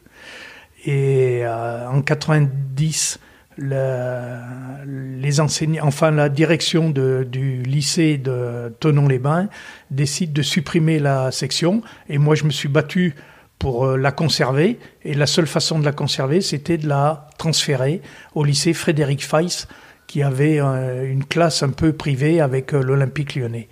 Et 0.85 1.41
euh, 1.43 1.89
en 1.89 2.01
90, 2.01 3.19
les 3.57 5.39
enseignants, 5.39 5.85
enfin 5.85 6.11
la 6.11 6.29
direction 6.29 6.89
du 6.91 7.63
lycée 7.63 8.17
de 8.17 8.73
Tonon-les-Bains 8.79 9.49
décide 9.91 10.31
de 10.31 10.41
supprimer 10.41 10.99
la 10.99 11.31
section. 11.31 11.81
Et 12.07 12.17
moi, 12.17 12.35
je 12.35 12.45
me 12.45 12.51
suis 12.51 12.69
battu 12.69 13.15
pour 13.59 13.85
euh, 13.85 13.97
la 13.97 14.11
conserver. 14.11 14.79
Et 15.03 15.15
la 15.15 15.25
seule 15.25 15.47
façon 15.47 15.79
de 15.79 15.85
la 15.85 15.91
conserver, 15.91 16.41
c'était 16.41 16.77
de 16.77 16.87
la 16.87 17.27
transférer 17.37 18.01
au 18.35 18.43
lycée 18.43 18.73
Frédéric 18.73 19.25
Feiss, 19.25 19.67
qui 20.05 20.21
avait 20.21 20.61
euh, 20.61 21.11
une 21.11 21.25
classe 21.25 21.63
un 21.63 21.71
peu 21.71 21.91
privée 21.93 22.39
avec 22.39 22.71
l'Olympique 22.71 23.35
lyonnais. 23.35 23.67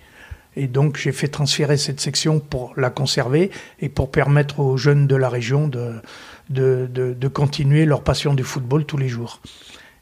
Et 0.56 0.66
donc 0.66 0.96
j'ai 0.96 1.12
fait 1.12 1.28
transférer 1.28 1.76
cette 1.76 2.00
section 2.00 2.40
pour 2.40 2.72
la 2.76 2.90
conserver 2.90 3.50
et 3.80 3.88
pour 3.88 4.10
permettre 4.10 4.60
aux 4.60 4.76
jeunes 4.76 5.06
de 5.06 5.14
la 5.14 5.28
région 5.28 5.68
de, 5.68 5.92
de, 6.50 6.88
de, 6.92 7.12
de 7.12 7.28
continuer 7.28 7.84
leur 7.84 8.02
passion 8.02 8.34
du 8.34 8.42
football 8.42 8.84
tous 8.84 8.96
les 8.96 9.08
jours. 9.08 9.40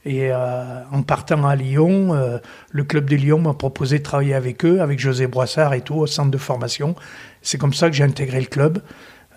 Et 0.04 0.30
euh, 0.30 0.84
en 0.92 1.02
partant 1.02 1.46
à 1.46 1.56
Lyon, 1.56 2.14
euh, 2.14 2.38
le 2.70 2.84
club 2.84 3.08
de 3.08 3.16
Lyon 3.16 3.38
m'a 3.38 3.54
proposé 3.54 3.98
de 3.98 4.02
travailler 4.02 4.34
avec 4.34 4.64
eux, 4.64 4.80
avec 4.80 4.98
José 4.98 5.26
Broissard 5.26 5.72
et 5.72 5.80
tout, 5.80 5.94
au 5.94 6.06
centre 6.06 6.30
de 6.30 6.38
formation. 6.38 6.94
C'est 7.40 7.56
comme 7.58 7.72
ça 7.72 7.88
que 7.88 7.96
j'ai 7.96 8.04
intégré 8.04 8.40
le 8.40 8.46
club 8.46 8.82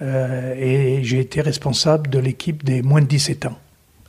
euh, 0.02 0.54
et 0.58 1.04
j'ai 1.04 1.20
été 1.20 1.42
responsable 1.42 2.10
de 2.10 2.20
l'équipe 2.20 2.66
des 2.66 2.82
moins 2.82 3.02
de 3.02 3.08
17 3.08 3.46
ans. 3.46 3.58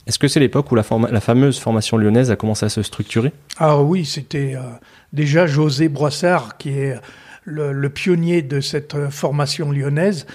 Est-ce 0.09 0.17
que 0.17 0.27
c'est 0.27 0.39
l'époque 0.39 0.71
où 0.71 0.75
la, 0.75 0.81
fameuse 0.81 1.59
formation 1.59 1.95
lyonnaise 1.95 2.31
a 2.31 2.35
commencé 2.35 2.65
à 2.65 2.69
se 2.69 2.81
structurer? 2.81 3.31
Ah 3.59 3.79
oui, 3.79 4.05
c'était 4.05 4.55
euh, 4.55 4.61
déjà 5.13 5.45
José 5.45 5.87
Broissard 5.87 6.57
qui 6.57 6.71
est 6.71 6.95
le, 7.43 7.89
pionnier 7.89 8.41
de 8.41 8.59
cette 8.59 9.11
formation 9.11 9.71
lyonnaise. 9.71 10.25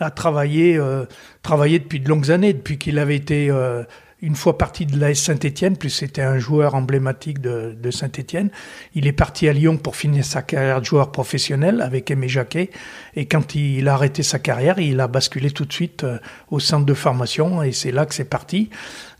a 0.00 0.10
travaillé, 0.10 0.76
euh, 0.76 1.04
travaillé 1.44 1.78
depuis 1.78 2.00
de 2.00 2.08
longues 2.08 2.32
années, 2.32 2.52
depuis 2.52 2.78
qu'il 2.78 2.98
avait 2.98 3.14
été 3.14 3.48
euh, 3.48 3.84
une 4.22 4.36
fois 4.36 4.56
parti 4.56 4.86
de 4.86 4.98
l'AS 4.98 5.18
Saint-Etienne, 5.18 5.76
plus 5.76 5.90
c'était 5.90 6.22
un 6.22 6.38
joueur 6.38 6.76
emblématique 6.76 7.40
de, 7.40 7.90
Saint-Etienne. 7.90 8.50
Il 8.94 9.08
est 9.08 9.12
parti 9.12 9.48
à 9.48 9.52
Lyon 9.52 9.76
pour 9.76 9.96
finir 9.96 10.24
sa 10.24 10.42
carrière 10.42 10.80
de 10.80 10.86
joueur 10.86 11.10
professionnel 11.10 11.82
avec 11.82 12.08
Aimé 12.10 12.28
Jacquet. 12.28 12.70
Et 13.16 13.26
quand 13.26 13.56
il 13.56 13.88
a 13.88 13.94
arrêté 13.94 14.22
sa 14.22 14.38
carrière, 14.38 14.78
il 14.78 15.00
a 15.00 15.08
basculé 15.08 15.50
tout 15.50 15.64
de 15.64 15.72
suite 15.72 16.04
euh, 16.04 16.18
au 16.52 16.60
centre 16.60 16.86
de 16.86 16.94
formation 16.94 17.64
et 17.64 17.72
c'est 17.72 17.90
là 17.90 18.06
que 18.06 18.14
c'est 18.14 18.24
parti. 18.24 18.70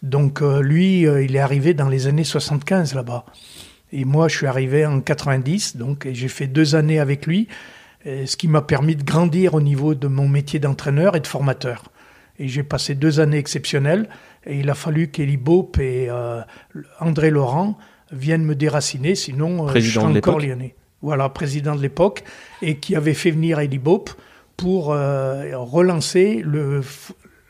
Donc 0.05 0.41
euh, 0.41 0.63
lui, 0.63 1.05
euh, 1.05 1.25
il 1.25 1.35
est 1.35 1.41
arrivé 1.41 1.75
dans 1.75 1.89
les 1.89 2.07
années 2.07 2.25
75 2.25 2.95
là-bas. 2.95 3.27
Et 3.93 4.05
moi, 4.05 4.29
je 4.29 4.37
suis 4.37 4.47
arrivé 4.47 4.87
en 4.87 5.01
90, 5.01 5.77
donc 5.77 6.09
j'ai 6.13 6.29
fait 6.29 6.47
deux 6.47 6.77
années 6.77 6.99
avec 6.99 7.27
lui, 7.27 7.49
ce 8.07 8.37
qui 8.39 8.49
m'a 8.49 8.63
permis 8.63 8.97
de 8.97 9.05
grandir 9.05 9.53
au 9.53 9.61
niveau 9.61 9.95
de 9.95 10.09
mon 10.09 10.29
métier 10.29 10.59
d'entraîneur 10.59 11.15
et 11.15 11.21
de 11.21 11.27
formateur. 11.27 11.85
Et 12.39 12.49
j'ai 12.49 12.63
passé 12.63 12.95
deux 12.95 13.21
années 13.21 13.37
exceptionnelles. 13.37 14.09
Et 14.47 14.59
il 14.59 14.71
a 14.71 14.75
fallu 14.75 15.09
qu'Eli 15.09 15.37
Bope 15.37 15.79
et 15.79 16.09
euh, 16.11 16.41
André 17.01 17.31
Laurent 17.31 17.79
viennent 18.11 18.45
me 18.45 18.55
déraciner, 18.55 19.15
sinon 19.15 19.69
euh, 19.69 19.73
je 19.75 19.81
serais 19.81 20.19
encore 20.19 20.41
lyonnais. 20.41 20.75
Voilà, 21.01 21.29
président 21.29 21.75
de 21.75 21.83
l'époque, 21.83 22.23
et 22.61 22.77
qui 22.77 22.95
avait 22.95 23.15
fait 23.15 23.31
venir 23.31 23.59
Eli 23.59 23.79
Bope 23.79 24.11
pour 24.57 24.93
euh, 24.93 25.57
relancer 25.57 26.43
le, 26.45 26.83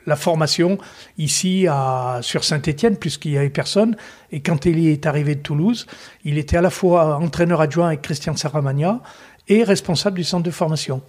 la 0.06 0.16
formation 0.16 0.78
ici 1.18 1.66
à, 1.68 2.20
sur 2.22 2.44
Saint-Étienne, 2.44 2.96
puisqu'il 2.96 3.32
n'y 3.32 3.38
avait 3.38 3.50
personne. 3.50 3.96
Et 4.30 4.40
quand 4.40 4.64
Eli 4.66 4.88
est 4.88 5.06
arrivé 5.06 5.34
de 5.34 5.40
Toulouse, 5.40 5.86
il 6.24 6.38
était 6.38 6.56
à 6.56 6.62
la 6.62 6.70
fois 6.70 7.16
entraîneur 7.16 7.60
adjoint 7.60 7.88
avec 7.88 8.02
Christian 8.02 8.36
Saramagna 8.36 9.00
et 9.48 9.64
responsable 9.64 10.16
du 10.16 10.24
centre 10.24 10.44
de 10.44 10.50
formation. 10.50 11.02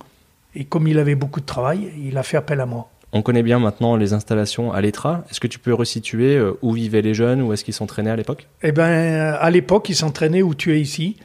Et 0.56 0.66
comme 0.66 0.88
il 0.88 1.00
avait 1.00 1.16
beaucoup 1.16 1.40
de 1.40 1.46
travail, 1.46 1.92
il 2.04 2.18
a 2.18 2.24
fait 2.24 2.38
appel 2.38 2.60
à 2.60 2.66
moi. 2.66 2.90
On 3.16 3.22
connaît 3.22 3.44
bien 3.44 3.60
maintenant 3.60 3.96
les 3.96 4.14
installations 4.14 4.74
à 4.74 4.82
l'ETRA. 4.82 5.24
Est-ce 5.30 5.40
que 5.40 5.46
tu 5.46 5.60
peux 5.60 5.74
resituer 5.74 6.36
euh, 6.36 6.58
où 6.64 6.74
vivaient 6.74 7.04
les 7.04 7.14
jeunes, 7.14 7.44
où 7.44 7.54
est-ce 7.54 7.64
qu'ils 7.64 7.76
s'entraînaient 7.76 8.10
à 8.10 8.16
l'époque? 8.16 8.48
Eh 8.64 8.72
bien, 8.72 9.34
à 9.34 9.50
l'époque, 9.52 9.88
ils 9.90 9.96
s'entraînaient 9.96 10.42
où 10.42 10.56
tu 10.56 10.74
es 10.74 10.82
ici, 10.82 11.18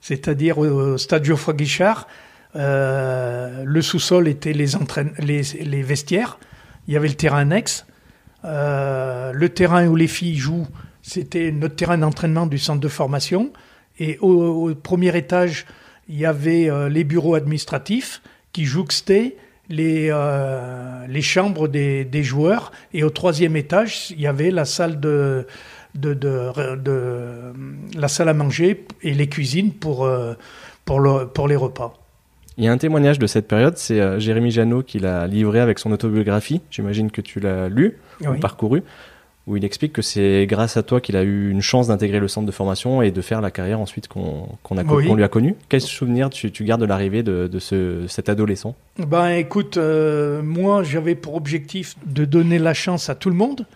c'est-à-dire 0.00 0.58
au 0.58 0.98
Stade 0.98 1.24
Geoffroy 1.24 1.54
Guichard. 1.54 2.08
Euh, 2.56 3.62
le 3.64 3.80
sous-sol 3.80 4.26
était 4.26 4.54
les, 4.54 4.66
les, 5.20 5.82
vestiaires. 5.82 6.40
Il 6.88 6.94
y 6.94 6.96
avait 6.96 7.08
le 7.08 7.14
terrain 7.14 7.38
annexe. 7.38 7.86
Euh, 8.44 9.30
le 9.32 9.48
terrain 9.48 9.86
où 9.86 9.94
les 9.94 10.08
filles 10.08 10.36
jouent, 10.36 10.66
c'était 11.00 11.52
notre 11.52 11.76
terrain 11.76 11.98
d'entraînement 11.98 12.46
du 12.46 12.58
centre 12.58 12.80
de 12.80 12.88
formation. 12.88 13.52
Et 14.00 14.18
au, 14.18 14.74
premier 14.74 15.16
étage, 15.16 15.64
il 16.08 16.18
y 16.18 16.26
avait 16.26 16.68
les 16.90 17.04
bureaux 17.04 17.36
administratifs 17.36 18.20
qui 18.52 18.64
jouxtaient 18.64 19.36
les, 19.68 20.08
euh, 20.10 21.06
les 21.08 21.22
chambres 21.22 21.68
des, 21.68 22.04
des, 22.04 22.22
joueurs. 22.22 22.72
Et 22.92 23.02
au 23.02 23.10
troisième 23.10 23.56
étage, 23.56 24.10
il 24.10 24.20
y 24.20 24.26
avait 24.26 24.50
la 24.50 24.64
salle 24.64 25.00
de, 25.00 25.46
de, 25.94 26.14
de, 26.14 26.76
de 26.76 27.52
la 27.96 28.08
salle 28.08 28.28
à 28.28 28.34
manger 28.34 28.84
et 29.02 29.14
les 29.14 29.28
cuisines 29.28 29.72
pour, 29.72 30.04
euh, 30.04 30.34
pour, 30.84 31.00
le, 31.00 31.26
pour 31.26 31.48
les 31.48 31.56
repas. 31.56 31.94
Il 32.58 32.64
y 32.64 32.68
a 32.68 32.72
un 32.72 32.78
témoignage 32.78 33.18
de 33.18 33.26
cette 33.26 33.48
période, 33.48 33.76
c'est 33.76 34.00
euh, 34.00 34.18
Jérémy 34.18 34.50
Janot 34.50 34.82
qui 34.82 34.98
l'a 34.98 35.26
livré 35.26 35.60
avec 35.60 35.78
son 35.78 35.92
autobiographie. 35.92 36.62
J'imagine 36.70 37.10
que 37.10 37.20
tu 37.20 37.38
l'as 37.38 37.68
lu 37.68 37.98
ou 38.22 38.34
parcouru 38.40 38.82
où 39.46 39.56
il 39.56 39.64
explique 39.64 39.92
que 39.92 40.02
c'est 40.02 40.46
grâce 40.46 40.76
à 40.76 40.82
toi 40.82 41.00
qu'il 41.00 41.16
a 41.16 41.22
eu 41.22 41.50
une 41.50 41.62
chance 41.62 41.86
d'intégrer 41.86 42.18
le 42.18 42.26
centre 42.26 42.46
de 42.46 42.52
formation 42.52 43.00
et 43.00 43.12
de 43.12 43.20
faire 43.20 43.40
la 43.40 43.52
carrière 43.52 43.78
ensuite 43.80 44.08
qu'on 44.08 44.48
lui 45.14 45.22
a 45.22 45.28
connu. 45.28 45.54
Quel 45.68 45.80
souvenir 45.80 46.30
tu, 46.30 46.50
tu 46.50 46.64
gardes 46.64 46.80
de 46.80 46.86
l'arrivée 46.86 47.22
de, 47.22 47.46
de 47.46 47.58
ce, 47.60 48.06
cet 48.08 48.28
adolescent? 48.28 48.74
Ben 48.98 49.28
écoute, 49.30 49.76
euh, 49.76 50.42
moi 50.42 50.82
j'avais 50.82 51.14
pour 51.14 51.36
objectif 51.36 51.94
de 52.06 52.24
donner 52.24 52.58
la 52.58 52.74
chance 52.74 53.08
à 53.08 53.14
tout 53.14 53.30
le 53.30 53.36
monde. 53.36 53.66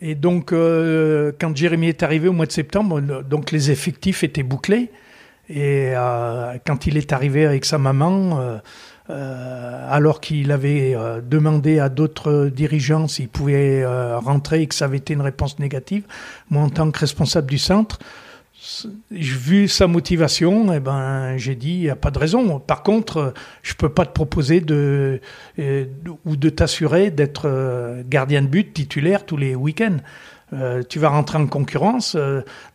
Et 0.00 0.16
donc 0.16 0.52
euh, 0.52 1.30
quand 1.40 1.56
Jérémy 1.56 1.88
est 1.88 2.02
arrivé 2.02 2.26
au 2.26 2.32
mois 2.32 2.46
de 2.46 2.52
septembre, 2.52 3.00
donc 3.00 3.52
les 3.52 3.70
effectifs 3.70 4.24
étaient 4.24 4.42
bouclés. 4.42 4.90
Et 5.48 5.92
euh, 5.94 6.54
quand 6.66 6.86
il 6.86 6.96
est 6.96 7.12
arrivé 7.12 7.46
avec 7.46 7.64
sa 7.64 7.78
maman, 7.78 8.58
alors 9.08 10.20
qu'il 10.20 10.52
avait 10.52 10.94
euh, 10.94 11.20
demandé 11.20 11.78
à 11.78 11.88
d'autres 11.88 12.46
dirigeants 12.46 13.08
s'il 13.08 13.28
pouvait 13.28 13.82
euh, 13.82 14.18
rentrer 14.18 14.62
et 14.62 14.66
que 14.66 14.74
ça 14.74 14.86
avait 14.86 14.98
été 14.98 15.12
une 15.12 15.20
réponse 15.20 15.58
négative. 15.58 16.04
Moi, 16.50 16.62
en 16.62 16.70
tant 16.70 16.90
que 16.90 16.98
responsable 16.98 17.48
du 17.48 17.58
centre, 17.58 17.98
vu 19.10 19.66
sa 19.66 19.88
motivation, 19.88 20.72
eh 20.72 20.78
ben, 20.78 21.36
j'ai 21.36 21.56
dit, 21.56 21.72
il 21.72 21.80
n'y 21.80 21.90
a 21.90 21.96
pas 21.96 22.12
de 22.12 22.18
raison. 22.18 22.60
Par 22.60 22.82
contre, 22.84 23.34
je 23.62 23.74
peux 23.74 23.88
pas 23.88 24.06
te 24.06 24.12
proposer 24.12 24.60
de, 24.60 25.20
ou 26.24 26.36
de 26.36 26.48
t'assurer 26.48 27.10
d'être 27.10 28.04
gardien 28.08 28.40
de 28.40 28.46
but 28.46 28.72
titulaire 28.72 29.26
tous 29.26 29.36
les 29.36 29.56
week-ends. 29.56 29.96
tu 30.88 31.00
vas 31.00 31.08
rentrer 31.08 31.38
en 31.38 31.48
concurrence 31.48 32.16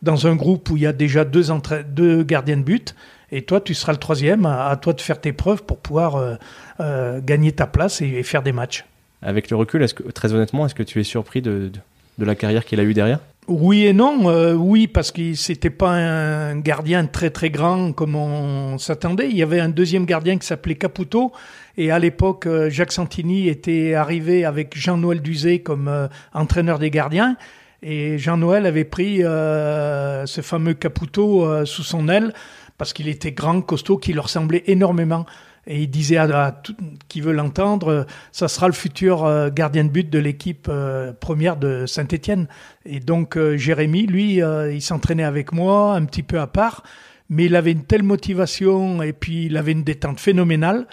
dans 0.02 0.26
un 0.26 0.36
groupe 0.36 0.68
où 0.68 0.76
il 0.76 0.82
y 0.82 0.86
a 0.86 0.92
déjà 0.92 1.24
deux, 1.24 1.44
deux 1.88 2.22
gardiens 2.22 2.58
de 2.58 2.64
but. 2.64 2.94
Et 3.30 3.42
toi, 3.42 3.60
tu 3.60 3.74
seras 3.74 3.92
le 3.92 3.98
troisième. 3.98 4.46
À, 4.46 4.76
toi 4.80 4.92
de 4.92 5.00
faire 5.00 5.20
tes 5.20 5.32
preuves 5.32 5.62
pour 5.62 5.78
pouvoir 5.78 6.16
euh, 6.16 6.34
euh, 6.80 7.20
gagner 7.22 7.52
ta 7.52 7.66
place 7.66 8.00
et, 8.00 8.22
faire 8.22 8.42
des 8.42 8.52
matchs. 8.52 8.84
Avec 9.22 9.50
le 9.50 9.56
recul, 9.56 9.82
est-ce 9.82 9.94
que, 9.94 10.04
très 10.10 10.32
honnêtement, 10.32 10.66
est-ce 10.66 10.74
que 10.74 10.82
tu 10.82 11.00
es 11.00 11.04
surpris 11.04 11.42
de, 11.42 11.70
de, 12.18 12.24
la 12.24 12.34
carrière 12.34 12.64
qu'il 12.64 12.80
a 12.80 12.84
eue 12.84 12.94
derrière? 12.94 13.18
Oui 13.48 13.86
et 13.86 13.92
non. 13.92 14.30
Euh, 14.30 14.54
oui, 14.54 14.86
parce 14.86 15.10
qu'il 15.10 15.34
n'était 15.48 15.70
pas 15.70 15.90
un 15.90 16.58
gardien 16.58 17.06
très 17.06 17.30
très 17.30 17.50
grand 17.50 17.92
comme 17.92 18.14
on 18.14 18.78
s'attendait. 18.78 19.28
Il 19.28 19.36
y 19.36 19.42
avait 19.42 19.60
un 19.60 19.70
deuxième 19.70 20.04
gardien 20.04 20.38
qui 20.38 20.46
s'appelait 20.46 20.76
Caputo. 20.76 21.32
Et 21.76 21.90
à 21.90 21.98
l'époque, 21.98 22.48
Jacques 22.68 22.92
Santini 22.92 23.48
était 23.48 23.94
arrivé 23.94 24.44
avec 24.44 24.76
Jean-Noël 24.76 25.22
Duzé 25.22 25.60
comme 25.60 26.08
entraîneur 26.34 26.78
des 26.78 26.90
gardiens. 26.90 27.36
Et 27.82 28.18
Jean-Noël 28.18 28.66
avait 28.66 28.84
pris 28.84 29.18
ce 29.18 30.40
fameux 30.42 30.74
Caputo 30.74 31.64
sous 31.64 31.84
son 31.84 32.08
aile 32.08 32.32
parce 32.78 32.92
qu'il 32.92 33.08
était 33.08 33.32
grand, 33.32 33.60
costaud, 33.60 33.98
qui 33.98 34.12
leur 34.12 34.24
ressemblait 34.24 34.62
énormément. 34.66 35.26
Et 35.66 35.82
il 35.82 35.90
disait 35.90 36.16
à, 36.16 36.50
tout 36.50 36.74
qui 37.08 37.20
veut 37.20 37.32
l'entendre, 37.32 38.06
ça 38.32 38.48
sera 38.48 38.68
le 38.68 38.72
futur 38.72 39.26
euh, 39.26 39.50
gardien 39.50 39.84
de 39.84 39.90
but 39.90 40.08
de 40.08 40.18
l'équipe 40.18 40.66
euh, 40.70 41.12
première 41.12 41.58
de 41.58 41.84
Saint-Étienne. 41.84 42.48
Et 42.86 43.00
donc 43.00 43.36
euh, 43.36 43.58
Jérémy, 43.58 44.06
lui, 44.06 44.36
il 44.36 44.80
s'entraînait 44.80 45.24
avec 45.24 45.52
moi 45.52 45.94
un 45.94 46.06
petit 46.06 46.22
peu 46.22 46.40
à 46.40 46.46
part, 46.46 46.84
mais 47.28 47.44
il 47.44 47.56
avait 47.56 47.72
une 47.72 47.84
telle 47.84 48.02
motivation 48.02 49.02
et 49.02 49.12
puis 49.12 49.46
il 49.46 49.58
avait 49.58 49.72
une 49.72 49.84
détente 49.84 50.20
phénoménale. 50.20 50.86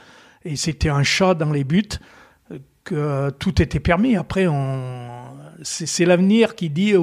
Et 0.44 0.58
c'était 0.58 0.90
un 0.90 1.04
chat 1.04 1.36
dans 1.36 1.52
les 1.52 1.64
buts 1.64 2.00
que 2.84 3.30
tout 3.40 3.62
était 3.62 3.80
permis. 3.80 4.18
Après, 4.18 4.46
on, 4.46 5.25
c'est 5.62 6.06
l'avenir 6.06 6.56
qui 6.56 6.70
dit 6.70 6.94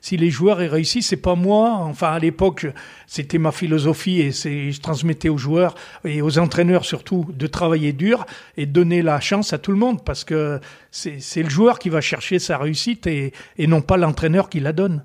si 0.00 0.16
les 0.16 0.30
joueurs 0.30 0.60
aient 0.60 0.68
réussi, 0.68 1.02
c'est 1.02 1.16
pas 1.16 1.34
moi. 1.34 1.72
Enfin, 1.80 2.12
à 2.12 2.18
l'époque, 2.18 2.66
c'était 3.06 3.38
ma 3.38 3.52
philosophie 3.52 4.20
et 4.20 4.30
je 4.30 4.80
transmettais 4.80 5.28
aux 5.28 5.38
joueurs 5.38 5.74
et 6.04 6.22
aux 6.22 6.38
entraîneurs 6.38 6.84
surtout 6.84 7.26
de 7.32 7.46
travailler 7.46 7.92
dur 7.92 8.26
et 8.56 8.66
de 8.66 8.72
donner 8.72 9.02
la 9.02 9.20
chance 9.20 9.52
à 9.52 9.58
tout 9.58 9.72
le 9.72 9.78
monde 9.78 10.04
parce 10.04 10.24
que 10.24 10.60
c'est 10.90 11.42
le 11.42 11.50
joueur 11.50 11.78
qui 11.78 11.88
va 11.88 12.00
chercher 12.00 12.38
sa 12.38 12.58
réussite 12.58 13.06
et, 13.06 13.32
et 13.58 13.66
non 13.66 13.80
pas 13.80 13.96
l'entraîneur 13.96 14.48
qui 14.48 14.60
la 14.60 14.72
donne. 14.72 15.02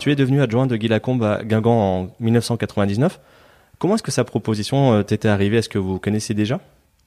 Tu 0.00 0.10
es 0.10 0.16
devenu 0.16 0.40
adjoint 0.40 0.66
de 0.66 0.76
Guy 0.76 0.88
Lacombe 0.88 1.22
à 1.22 1.44
Guingamp 1.44 1.78
en 1.78 2.10
1999. 2.20 3.20
Comment 3.78 3.96
est-ce 3.96 4.02
que 4.02 4.10
sa 4.10 4.24
proposition 4.24 4.94
euh, 4.94 5.02
t'était 5.02 5.28
arrivée? 5.28 5.58
Est-ce 5.58 5.68
que 5.68 5.78
vous 5.78 5.98
connaissez 5.98 6.32
déjà? 6.32 6.58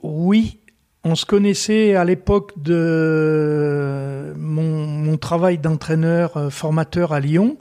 Oui, 0.04 0.60
on 1.06 1.16
se 1.16 1.26
connaissait 1.26 1.96
à 1.96 2.06
l'époque 2.06 2.52
de 2.62 4.34
mon, 4.38 5.18
travail 5.18 5.58
d'entraîneur 5.58 6.36
euh, 6.36 6.50
formateur 6.50 7.14
à 7.14 7.20
Lyon. 7.20 7.58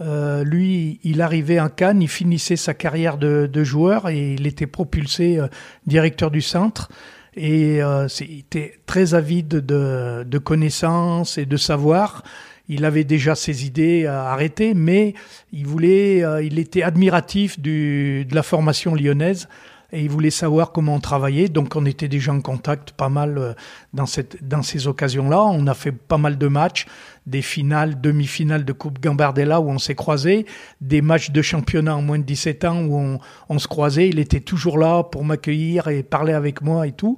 Euh, 0.00 0.42
lui, 0.42 0.98
il 1.04 1.22
arrivait 1.22 1.58
à 1.58 1.68
Cannes, 1.68 2.02
il 2.02 2.08
finissait 2.08 2.56
sa 2.56 2.74
carrière 2.74 3.16
de, 3.16 3.64
joueur 3.64 4.08
et 4.08 4.34
il 4.34 4.46
était 4.46 4.66
propulsé 4.66 5.38
euh, 5.38 5.46
directeur 5.86 6.30
du 6.32 6.40
centre. 6.40 6.90
Et 7.36 7.78
il 7.78 8.38
était 8.38 8.78
très 8.86 9.14
avide 9.14 9.48
de, 9.48 10.38
connaissances 10.38 11.36
et 11.36 11.46
de 11.46 11.56
savoir. 11.56 12.22
Il 12.68 12.84
avait 12.84 13.02
déjà 13.02 13.34
ses 13.34 13.66
idées 13.66 14.06
arrêtées, 14.06 14.72
mais 14.72 15.14
il 15.52 15.66
voulait, 15.66 16.22
il 16.44 16.60
était 16.60 16.84
admiratif 16.84 17.58
de 17.58 18.24
la 18.32 18.44
formation 18.44 18.94
lyonnaise 18.94 19.48
et 19.94 20.02
il 20.02 20.10
voulait 20.10 20.30
savoir 20.30 20.72
comment 20.72 20.96
on 20.96 21.00
travaillait. 21.00 21.48
Donc 21.48 21.76
on 21.76 21.86
était 21.86 22.08
déjà 22.08 22.32
en 22.32 22.40
contact 22.40 22.92
pas 22.92 23.08
mal 23.08 23.38
euh, 23.38 23.52
dans, 23.92 24.06
cette, 24.06 24.46
dans 24.46 24.62
ces 24.62 24.88
occasions-là. 24.88 25.40
On 25.40 25.66
a 25.68 25.74
fait 25.74 25.92
pas 25.92 26.18
mal 26.18 26.36
de 26.36 26.48
matchs, 26.48 26.86
des 27.26 27.42
finales, 27.42 28.00
demi-finales 28.00 28.64
de 28.64 28.72
Coupe 28.72 29.00
Gambardella 29.00 29.60
où 29.60 29.70
on 29.70 29.78
s'est 29.78 29.94
croisés, 29.94 30.46
des 30.80 31.00
matchs 31.00 31.30
de 31.30 31.40
championnat 31.42 31.94
en 31.94 32.02
moins 32.02 32.18
de 32.18 32.24
17 32.24 32.64
ans 32.64 32.82
où 32.82 32.98
on, 32.98 33.20
on 33.48 33.58
se 33.60 33.68
croisait. 33.68 34.08
Il 34.08 34.18
était 34.18 34.40
toujours 34.40 34.78
là 34.78 35.04
pour 35.04 35.24
m'accueillir 35.24 35.86
et 35.86 36.02
parler 36.02 36.32
avec 36.32 36.60
moi 36.60 36.88
et 36.88 36.92
tout. 36.92 37.16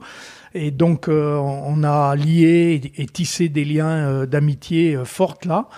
Et 0.53 0.71
donc 0.71 1.09
euh, 1.09 1.37
on 1.37 1.83
a 1.83 2.15
lié 2.15 2.81
et, 2.97 3.07
tissé 3.07 3.49
des 3.49 3.65
liens 3.65 3.89
euh, 3.89 4.27
d'amitié 4.27 4.99
fortes 5.05 5.47
là 5.47 5.69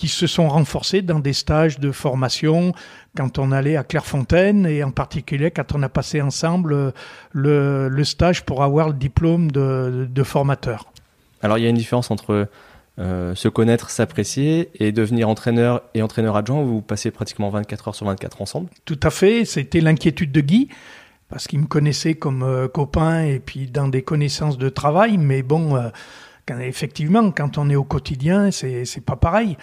qui 0.00 0.08
se 0.08 0.26
sont 0.26 0.48
renforcés 0.48 1.02
dans 1.02 1.18
des 1.18 1.34
stages 1.34 1.78
de 1.78 1.92
formation 1.92 2.72
quand 3.14 3.38
on 3.38 3.52
allait 3.52 3.76
à 3.76 3.84
Clairefontaine 3.84 4.64
et 4.64 4.82
en 4.82 4.92
particulier 4.92 5.50
quand 5.50 5.74
on 5.74 5.82
a 5.82 5.90
passé 5.90 6.22
ensemble 6.22 6.94
le, 7.32 7.88
le 7.90 8.04
stage 8.04 8.46
pour 8.46 8.62
avoir 8.62 8.88
le 8.88 8.94
diplôme 8.94 9.50
de, 9.50 10.08
de 10.10 10.22
formateur. 10.22 10.86
Alors 11.42 11.58
il 11.58 11.64
y 11.64 11.66
a 11.66 11.68
une 11.68 11.76
différence 11.76 12.10
entre 12.10 12.48
euh, 12.98 13.34
se 13.34 13.48
connaître, 13.48 13.90
s'apprécier 13.90 14.70
et 14.82 14.90
devenir 14.90 15.28
entraîneur 15.28 15.82
et 15.92 16.00
entraîneur 16.00 16.34
adjoint, 16.34 16.62
vous 16.62 16.80
passez 16.80 17.10
pratiquement 17.10 17.50
24 17.50 17.88
heures 17.88 17.94
sur 17.94 18.06
24 18.06 18.40
ensemble 18.40 18.70
Tout 18.86 19.00
à 19.02 19.10
fait, 19.10 19.44
c'était 19.44 19.82
l'inquiétude 19.82 20.32
de 20.32 20.40
Guy, 20.40 20.68
parce 21.28 21.46
qu'il 21.46 21.58
me 21.58 21.66
connaissait 21.66 22.14
comme 22.14 22.42
euh, 22.42 22.68
copain 22.68 23.24
et 23.24 23.38
puis 23.38 23.66
dans 23.66 23.88
des 23.88 24.00
connaissances 24.00 24.56
de 24.56 24.70
travail, 24.70 25.18
mais 25.18 25.42
bon, 25.42 25.76
euh, 25.76 25.90
effectivement, 26.58 27.30
quand 27.30 27.58
on 27.58 27.68
est 27.68 27.76
au 27.76 27.84
quotidien, 27.84 28.50
c'est 28.50 29.04
pas 29.04 29.16
pareil. 29.16 29.58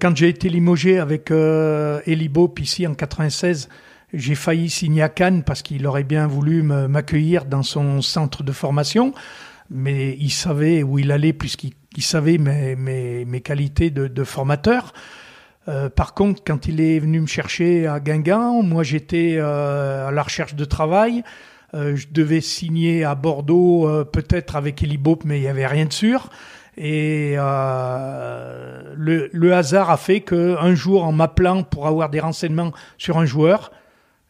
Quand 0.00 0.16
j'ai 0.16 0.28
été 0.28 0.48
limogé 0.48 0.98
avec 0.98 1.30
Eli 1.30 2.28
Bop 2.28 2.60
ici 2.60 2.86
en 2.86 2.94
96, 2.94 3.68
j'ai 4.12 4.34
failli 4.34 4.70
signer 4.70 5.02
à 5.02 5.08
Cannes 5.08 5.42
parce 5.42 5.62
qu'il 5.62 5.86
aurait 5.86 6.04
bien 6.04 6.26
voulu 6.26 6.62
m'accueillir 6.62 7.44
dans 7.44 7.62
son 7.62 8.00
centre 8.00 8.42
de 8.42 8.52
formation 8.52 9.12
mais 9.70 10.16
il 10.20 10.30
savait 10.30 10.82
où 10.82 10.98
il 10.98 11.10
allait 11.12 11.32
puisqu'il 11.32 12.02
savait 12.02 12.38
mes, 12.38 13.40
qualités 13.40 13.90
de, 13.90 14.24
formateur. 14.24 14.92
Euh, 15.66 15.88
par 15.88 16.14
contre, 16.14 16.42
quand 16.44 16.68
il 16.68 16.80
est 16.80 16.98
venu 16.98 17.20
me 17.20 17.26
chercher 17.26 17.86
à 17.86 17.98
Guingamp, 17.98 18.62
moi 18.62 18.82
j'étais 18.82 19.36
euh, 19.38 20.08
à 20.08 20.10
la 20.10 20.22
recherche 20.22 20.54
de 20.54 20.64
travail. 20.64 21.24
Euh, 21.72 21.96
je 21.96 22.06
devais 22.10 22.40
signer 22.40 23.02
à 23.02 23.14
Bordeaux, 23.14 23.88
euh, 23.88 24.04
peut-être 24.04 24.56
avec 24.56 24.82
Elibop, 24.82 25.24
mais 25.24 25.38
il 25.38 25.42
n'y 25.42 25.48
avait 25.48 25.66
rien 25.66 25.86
de 25.86 25.92
sûr. 25.92 26.28
Et 26.76 27.34
euh, 27.38 28.94
le, 28.96 29.30
le, 29.32 29.54
hasard 29.54 29.90
a 29.90 29.96
fait 29.96 30.20
que 30.20 30.56
un 30.58 30.74
jour, 30.74 31.04
en 31.04 31.12
m'appelant 31.12 31.62
pour 31.62 31.86
avoir 31.86 32.10
des 32.10 32.20
renseignements 32.20 32.72
sur 32.98 33.18
un 33.18 33.24
joueur, 33.26 33.70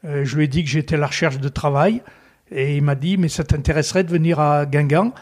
je 0.02 0.36
lui 0.36 0.44
ai 0.44 0.48
dit 0.48 0.62
que 0.62 0.68
j'étais 0.68 0.96
à 0.96 0.98
la 0.98 1.06
recherche 1.06 1.38
de 1.38 1.48
travail. 1.48 2.02
Et 2.50 2.76
il 2.76 2.82
m'a 2.82 2.94
dit, 2.94 3.16
mais 3.16 3.28
ça 3.28 3.44
t'intéresserait 3.44 4.04
de 4.04 4.10
venir 4.10 4.38
à 4.38 4.66
Guingamp? 4.66 5.12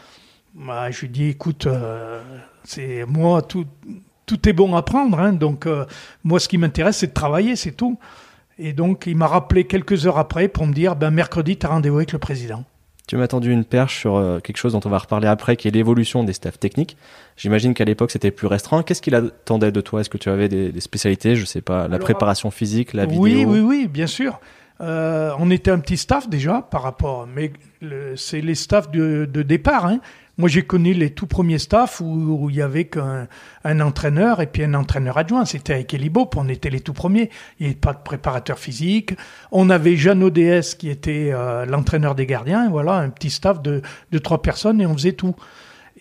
Bah, 0.53 0.91
Je 0.91 0.99
lui 1.01 1.07
ai 1.07 1.09
dit, 1.09 1.25
écoute, 1.29 1.65
euh, 1.67 2.21
c'est 2.63 3.05
moi, 3.05 3.41
tout, 3.41 3.65
tout 4.25 4.47
est 4.47 4.53
bon 4.53 4.75
à 4.75 4.83
prendre. 4.83 5.19
Hein, 5.19 5.33
donc, 5.33 5.65
euh, 5.65 5.85
moi, 6.23 6.39
ce 6.39 6.47
qui 6.47 6.57
m'intéresse, 6.57 6.97
c'est 6.97 7.07
de 7.07 7.13
travailler, 7.13 7.55
c'est 7.55 7.71
tout. 7.71 7.97
Et 8.59 8.73
donc, 8.73 9.05
il 9.07 9.15
m'a 9.15 9.27
rappelé 9.27 9.65
quelques 9.65 10.05
heures 10.05 10.19
après 10.19 10.47
pour 10.47 10.67
me 10.67 10.73
dire, 10.73 10.95
ben, 10.95 11.09
mercredi, 11.09 11.57
tu 11.57 11.65
as 11.65 11.69
rendez-vous 11.69 11.97
avec 11.97 12.11
le 12.11 12.19
président. 12.19 12.63
Tu 13.07 13.17
m'as 13.17 13.27
tendu 13.27 13.51
une 13.51 13.65
perche 13.65 13.99
sur 13.99 14.15
euh, 14.15 14.39
quelque 14.39 14.57
chose 14.57 14.73
dont 14.73 14.79
on 14.85 14.89
va 14.89 14.97
reparler 14.97 15.27
après, 15.27 15.57
qui 15.57 15.67
est 15.67 15.71
l'évolution 15.71 16.23
des 16.23 16.31
staffs 16.31 16.57
techniques. 16.57 16.95
J'imagine 17.35 17.73
qu'à 17.73 17.83
l'époque, 17.83 18.11
c'était 18.11 18.31
plus 18.31 18.47
restreint. 18.47 18.81
Qu'est-ce 18.81 19.01
qu'il 19.01 19.13
attendait 19.13 19.73
de 19.73 19.81
toi? 19.81 20.01
Est-ce 20.01 20.09
que 20.09 20.17
tu 20.17 20.29
avais 20.29 20.47
des, 20.47 20.71
des, 20.71 20.79
spécialités? 20.79 21.35
Je 21.35 21.43
sais 21.43 21.61
pas, 21.61 21.89
la 21.89 21.99
préparation 21.99 22.49
physique, 22.49 22.93
la 22.93 23.05
vidéo? 23.05 23.21
Oui, 23.21 23.45
oui, 23.45 23.59
oui, 23.59 23.87
bien 23.87 24.07
sûr. 24.07 24.39
Euh, 24.81 25.31
on 25.37 25.51
était 25.51 25.71
un 25.71 25.79
petit 25.79 25.97
staff 25.97 26.29
déjà 26.29 26.61
par 26.61 26.81
rapport, 26.81 27.27
mais 27.27 27.53
c'est 28.15 28.41
les 28.41 28.55
staffs 28.55 28.89
de, 28.89 29.29
de 29.31 29.43
départ. 29.43 29.85
Hein. 29.85 29.99
Moi, 30.39 30.49
j'ai 30.49 30.63
connu 30.63 30.93
les 30.93 31.11
tout 31.11 31.27
premiers 31.27 31.59
staffs 31.59 32.01
où, 32.01 32.49
il 32.49 32.55
y 32.55 32.61
avait 32.63 32.85
qu'un 32.85 33.27
un 33.63 33.79
entraîneur 33.81 34.41
et 34.41 34.47
puis 34.47 34.63
un 34.63 34.73
entraîneur 34.73 35.17
adjoint. 35.19 35.45
C'était 35.45 35.73
avec 35.73 35.93
Elibop, 35.93 36.35
on 36.35 36.49
était 36.49 36.71
les 36.71 36.79
tout 36.79 36.93
premiers. 36.93 37.29
Il 37.59 37.67
n'y 37.67 37.71
avait 37.71 37.79
pas 37.79 37.93
de 37.93 37.99
préparateur 38.03 38.57
physique. 38.57 39.13
On 39.51 39.69
avait 39.69 39.95
Jeanne 39.95 40.23
ODS 40.23 40.73
qui 40.73 40.89
était 40.89 41.29
euh, 41.31 41.67
l'entraîneur 41.67 42.15
des 42.15 42.25
gardiens. 42.25 42.67
Voilà, 42.69 42.95
un 42.95 43.09
petit 43.09 43.29
staff 43.29 43.61
de, 43.61 43.81
trois 44.23 44.41
personnes 44.41 44.81
et 44.81 44.87
on 44.87 44.93
faisait 44.93 45.13
tout. 45.13 45.35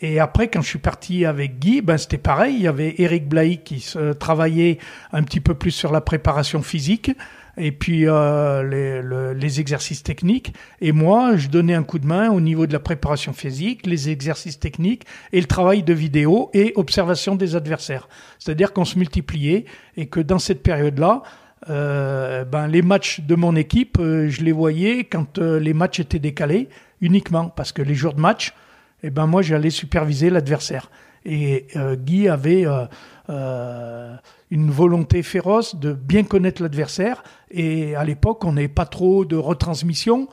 Et 0.00 0.18
après, 0.18 0.48
quand 0.48 0.62
je 0.62 0.68
suis 0.68 0.78
parti 0.78 1.26
avec 1.26 1.58
Guy, 1.58 1.82
ben 1.82 1.98
c'était 1.98 2.16
pareil. 2.16 2.54
Il 2.56 2.62
y 2.62 2.68
avait 2.68 2.94
Eric 2.98 3.28
Blahy 3.28 3.58
qui 3.58 3.86
travaillait 4.18 4.78
un 5.12 5.22
petit 5.24 5.40
peu 5.40 5.52
plus 5.54 5.70
sur 5.72 5.92
la 5.92 6.00
préparation 6.00 6.62
physique 6.62 7.12
et 7.56 7.72
puis 7.72 8.06
euh, 8.06 8.62
les, 8.62 9.34
les, 9.34 9.60
exercices 9.60 10.02
techniques. 10.02 10.54
Et 10.80 10.92
moi, 10.92 11.36
je 11.36 11.48
donnais 11.48 11.74
un 11.74 11.82
coup 11.82 11.98
de 11.98 12.06
main 12.06 12.30
au 12.30 12.40
niveau 12.40 12.66
de 12.66 12.72
la 12.72 12.80
préparation 12.80 13.32
physique, 13.32 13.86
les 13.86 14.08
exercices 14.08 14.58
techniques 14.58 15.04
et 15.32 15.40
le 15.40 15.46
travail 15.46 15.82
de 15.82 15.92
vidéo 15.92 16.50
et 16.54 16.72
observation 16.76 17.36
des 17.36 17.54
adversaires. 17.56 18.08
C'est-à-dire 18.38 18.72
qu'on 18.72 18.84
se 18.84 18.98
multipliait 18.98 19.66
et 19.96 20.06
que 20.06 20.20
dans 20.20 20.38
cette 20.38 20.62
période-là, 20.62 21.22
euh, 21.70 22.44
ben, 22.44 22.66
les 22.66 22.82
matchs 22.82 23.20
de 23.20 23.34
mon 23.34 23.54
équipe, 23.54 23.98
euh, 24.00 24.28
je 24.28 24.42
les 24.42 24.52
voyais 24.52 25.04
quand 25.04 25.38
euh, 25.38 25.60
les 25.60 25.74
matchs 25.74 26.00
étaient 26.00 26.18
décalés 26.18 26.68
uniquement 27.00 27.48
parce 27.48 27.72
que 27.72 27.82
les 27.82 27.94
jours 27.94 28.14
de 28.14 28.20
match, 28.20 28.52
eh 29.02 29.10
ben 29.10 29.26
moi 29.26 29.42
j'allais 29.42 29.70
superviser 29.70 30.30
l'adversaire. 30.30 30.90
Et 31.24 31.66
euh, 31.76 31.94
Guy 31.94 32.28
avait 32.28 32.64
une 34.52 34.70
volonté 34.70 35.22
féroce 35.22 35.76
de 35.76 35.94
bien 35.94 36.24
connaître 36.24 36.60
l'adversaire. 36.60 37.24
Et 37.50 37.94
à 37.94 38.04
l'époque, 38.04 38.44
on 38.44 38.52
n'avait 38.52 38.68
pas 38.68 38.84
trop 38.84 39.24
de 39.24 39.34
retransmission. 39.34 40.28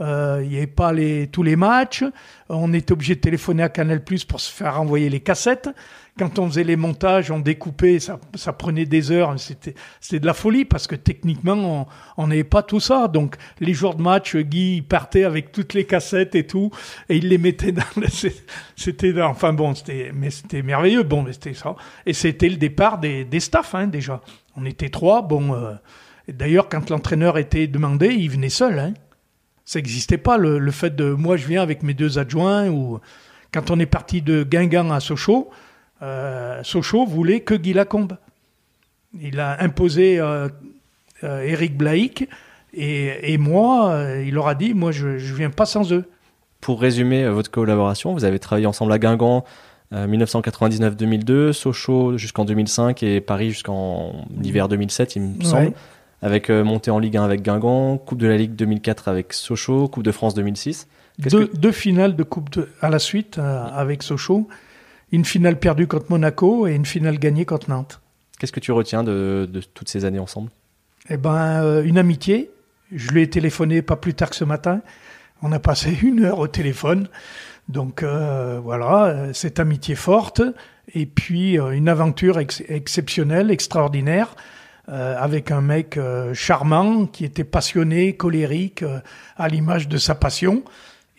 Euh, 0.00 0.40
il 0.42 0.50
n'y 0.50 0.56
avait 0.56 0.66
pas 0.66 0.92
les, 0.92 1.28
tous 1.28 1.44
les 1.44 1.54
matchs. 1.54 2.02
On 2.48 2.72
était 2.72 2.90
obligé 2.90 3.14
de 3.14 3.20
téléphoner 3.20 3.62
à 3.62 3.68
Canal 3.68 4.02
Plus 4.02 4.24
pour 4.24 4.40
se 4.40 4.50
faire 4.50 4.80
envoyer 4.80 5.08
les 5.08 5.20
cassettes. 5.20 5.68
Quand 6.18 6.40
on 6.40 6.48
faisait 6.48 6.64
les 6.64 6.74
montages, 6.74 7.30
on 7.30 7.38
découpait, 7.38 8.00
ça, 8.00 8.18
ça 8.34 8.52
prenait 8.52 8.86
des 8.86 9.12
heures. 9.12 9.38
C'était, 9.38 9.74
c'était 10.00 10.18
de 10.18 10.26
la 10.26 10.34
folie 10.34 10.64
parce 10.64 10.88
que 10.88 10.96
techniquement, 10.96 11.86
on 12.16 12.26
n'avait 12.26 12.42
pas 12.42 12.64
tout 12.64 12.80
ça. 12.80 13.06
Donc, 13.06 13.36
les 13.60 13.72
jours 13.72 13.94
de 13.94 14.02
match, 14.02 14.36
Guy 14.36 14.82
partait 14.82 15.24
avec 15.24 15.52
toutes 15.52 15.74
les 15.74 15.84
cassettes 15.84 16.34
et 16.34 16.46
tout, 16.46 16.70
et 17.08 17.16
il 17.16 17.28
les 17.28 17.38
mettait 17.38 17.72
dans. 17.72 17.82
Le, 17.96 18.08
c'était, 18.76 19.22
enfin 19.22 19.52
bon, 19.52 19.76
c'était, 19.76 20.10
mais 20.12 20.30
c'était 20.30 20.62
merveilleux. 20.62 21.04
Bon, 21.04 21.22
mais 21.22 21.32
c'était 21.32 21.54
ça. 21.54 21.76
Et 22.04 22.14
c'était 22.14 22.48
le 22.48 22.56
départ 22.56 22.98
des, 22.98 23.24
des 23.24 23.40
staffs 23.40 23.76
hein, 23.76 23.86
déjà. 23.86 24.20
On 24.56 24.64
était 24.66 24.88
trois. 24.88 25.22
Bon, 25.22 25.54
euh, 25.54 25.72
d'ailleurs, 26.28 26.68
quand 26.68 26.90
l'entraîneur 26.90 27.38
était 27.38 27.68
demandé, 27.68 28.08
il 28.08 28.30
venait 28.30 28.48
seul. 28.48 28.78
Hein. 28.78 28.94
Ça 29.64 29.78
n'existait 29.78 30.18
pas 30.18 30.36
le, 30.36 30.58
le, 30.58 30.70
fait 30.70 30.94
de 30.94 31.10
moi 31.10 31.36
je 31.36 31.46
viens 31.46 31.62
avec 31.62 31.82
mes 31.82 31.94
deux 31.94 32.18
adjoints 32.18 32.68
ou 32.68 33.00
quand 33.52 33.70
on 33.70 33.78
est 33.78 33.86
parti 33.86 34.20
de 34.20 34.42
Guingamp 34.42 34.90
à 34.90 35.00
Sochaux 35.00 35.50
euh, 36.02 36.62
Sochaux 36.62 37.06
voulait 37.06 37.40
que 37.40 37.54
Guy 37.54 37.72
Lacombe. 37.72 38.16
Il 39.20 39.40
a 39.40 39.62
imposé 39.62 40.18
euh, 40.18 40.48
euh, 41.22 41.42
Eric 41.42 41.76
Blaïc 41.76 42.28
et, 42.76 43.38
moi, 43.38 43.90
euh, 43.90 44.24
il 44.26 44.34
leur 44.34 44.48
a 44.48 44.56
dit, 44.56 44.74
moi 44.74 44.90
je 44.90 45.06
ne 45.06 45.36
viens 45.36 45.50
pas 45.50 45.64
sans 45.64 45.92
eux. 45.92 46.04
Pour 46.60 46.80
résumer 46.80 47.28
votre 47.28 47.50
collaboration, 47.50 48.12
vous 48.12 48.24
avez 48.24 48.40
travaillé 48.40 48.66
ensemble 48.66 48.92
à 48.92 48.98
Guingamp 48.98 49.44
1999-2002, 49.92 51.52
Sochaux 51.52 52.18
jusqu'en 52.18 52.44
2005 52.44 53.04
et 53.04 53.20
Paris 53.20 53.50
jusqu'en 53.50 54.26
hiver 54.42 54.66
2007, 54.66 55.14
il 55.14 55.22
me 55.22 55.44
semble. 55.44 55.72
Avec 56.24 56.48
montée 56.48 56.90
en 56.90 56.98
Ligue 56.98 57.18
1 57.18 57.24
avec 57.24 57.42
Guingamp, 57.42 57.98
Coupe 57.98 58.18
de 58.18 58.26
la 58.26 58.36
Ligue 58.36 58.54
2004 58.56 59.08
avec 59.08 59.32
Sochaux, 59.32 59.88
Coupe 59.88 60.02
de 60.02 60.10
France 60.10 60.34
2006. 60.34 60.88
Deux, 61.18 61.46
que... 61.46 61.56
deux, 61.56 61.70
finales 61.70 62.16
de 62.16 62.22
Coupe 62.22 62.50
de, 62.50 62.68
à 62.80 62.88
la 62.88 62.98
suite 62.98 63.38
avec 63.38 64.02
Sochaux 64.02 64.48
une 65.12 65.24
finale 65.24 65.58
perdue 65.58 65.86
contre 65.86 66.06
Monaco 66.10 66.66
et 66.66 66.74
une 66.74 66.86
finale 66.86 67.18
gagnée 67.18 67.44
contre 67.44 67.70
Nantes. 67.70 68.00
Qu'est-ce 68.38 68.52
que 68.52 68.60
tu 68.60 68.72
retiens 68.72 69.04
de, 69.04 69.48
de, 69.50 69.60
toutes 69.60 69.88
ces 69.88 70.04
années 70.04 70.18
ensemble? 70.18 70.50
Eh 71.08 71.16
ben, 71.16 71.62
euh, 71.62 71.84
une 71.84 71.98
amitié. 71.98 72.50
Je 72.92 73.10
lui 73.10 73.22
ai 73.22 73.30
téléphoné 73.30 73.80
pas 73.80 73.96
plus 73.96 74.14
tard 74.14 74.30
que 74.30 74.36
ce 74.36 74.44
matin. 74.44 74.80
On 75.42 75.52
a 75.52 75.58
passé 75.58 75.96
une 76.02 76.24
heure 76.24 76.40
au 76.40 76.48
téléphone. 76.48 77.08
Donc 77.68 78.02
euh, 78.02 78.60
voilà, 78.62 79.04
euh, 79.04 79.32
cette 79.32 79.60
amitié 79.60 79.94
forte. 79.94 80.42
Et 80.94 81.06
puis 81.06 81.58
euh, 81.58 81.70
une 81.70 81.88
aventure 81.88 82.38
ex 82.38 82.62
exceptionnelle, 82.68 83.50
extraordinaire. 83.50 84.34
Euh, 84.90 85.16
avec 85.18 85.50
un 85.50 85.62
mec 85.62 85.98
charmant 86.34 87.06
qui 87.06 87.24
était 87.24 87.44
passionné, 87.44 88.16
colérique, 88.16 88.84
à 89.36 89.48
l'image 89.48 89.88
de 89.88 89.96
sa 89.96 90.14
passion. 90.14 90.62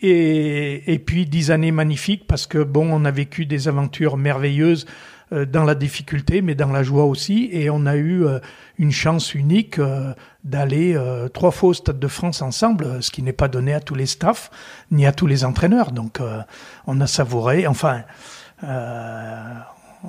Et, 0.01 0.93
et, 0.93 0.99
puis 0.99 1.25
dix 1.25 1.51
années 1.51 1.71
magnifiques 1.71 2.27
parce 2.27 2.45
que 2.45 2.59
bon, 2.59 2.87
on 2.91 3.05
a 3.05 3.11
vécu 3.11 3.45
des 3.45 3.67
aventures 3.67 4.17
merveilleuses 4.17 4.85
euh, 5.31 5.45
dans 5.45 5.63
la 5.63 5.73
difficulté, 5.73 6.43
mais 6.43 6.53
dans 6.53 6.71
la 6.71 6.83
joie 6.83 7.05
aussi. 7.05 7.49
Et 7.51 7.71
on 7.71 7.87
a 7.87 7.95
eu 7.95 8.23
euh, 8.23 8.39
une 8.77 8.91
chance 8.91 9.33
unique 9.33 9.79
euh, 9.79 10.13
d'aller 10.43 10.95
euh, 10.95 11.29
trois 11.29 11.49
fois 11.49 11.69
au 11.69 11.73
Stade 11.73 11.97
de 11.97 12.07
France 12.07 12.43
ensemble, 12.43 13.01
ce 13.01 13.09
qui 13.09 13.23
n'est 13.23 13.33
pas 13.33 13.47
donné 13.47 13.73
à 13.73 13.79
tous 13.79 13.95
les 13.95 14.05
staffs 14.05 14.51
ni 14.91 15.07
à 15.07 15.11
tous 15.11 15.25
les 15.25 15.43
entraîneurs. 15.43 15.91
Donc 15.91 16.19
euh, 16.19 16.41
on 16.85 17.01
a 17.01 17.07
savouré. 17.07 17.65
Enfin, 17.65 18.03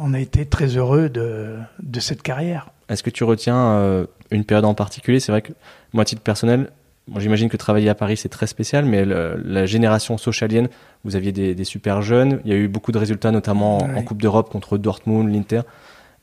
on 0.01 0.15
a 0.15 0.21
été 0.21 0.47
très 0.47 0.77
heureux 0.77 1.09
de, 1.09 1.57
de 1.83 2.01
cette 2.01 2.23
carrière. 2.23 2.71
Est-ce 2.89 3.03
que 3.03 3.11
tu 3.11 3.25
retiens 3.25 4.07
une 4.31 4.45
période 4.45 4.65
en 4.65 4.75
particulier? 4.75 5.21
C'est 5.21 5.33
vrai 5.33 5.43
que 5.43 5.53
moi, 5.93 6.03
à 6.03 6.05
titre 6.05 6.23
personnel, 6.23 6.71
Bon, 7.09 7.21
J'imagine 7.21 7.49
que 7.49 7.57
travailler 7.57 7.89
à 7.89 7.95
Paris, 7.95 8.17
c'est 8.17 8.29
très 8.29 8.49
spécial, 8.49 8.85
mais 8.85 9.05
le, 9.05 9.41
la 9.45 9.65
génération 9.65 10.19
socialienne, 10.19 10.69
vous 11.05 11.15
aviez 11.15 11.31
des, 11.31 11.55
des, 11.55 11.65
super 11.65 12.03
jeunes. 12.03 12.41
Il 12.45 12.51
y 12.51 12.55
a 12.55 12.57
eu 12.57 12.67
beaucoup 12.67 12.91
de 12.91 12.99
résultats, 12.99 13.31
notamment 13.31 13.79
ouais. 13.79 13.95
en 13.95 14.03
Coupe 14.03 14.21
d'Europe 14.21 14.51
contre 14.51 14.77
Dortmund, 14.77 15.33
l'Inter. 15.33 15.61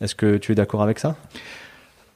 Est-ce 0.01 0.13
que 0.13 0.35
tu 0.35 0.51
es 0.51 0.55
d'accord 0.55 0.83
avec 0.83 0.99
ça? 0.99 1.15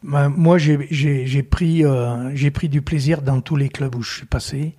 Ben, 0.04 0.28
Moi, 0.28 0.58
j'ai 0.58 1.44
pris, 1.44 1.86
euh, 1.86 2.50
pris 2.54 2.68
du 2.68 2.82
plaisir 2.82 3.22
dans 3.22 3.40
tous 3.40 3.56
les 3.56 3.70
clubs 3.70 3.96
où 3.96 4.02
je 4.02 4.18
suis 4.18 4.26
passé. 4.26 4.76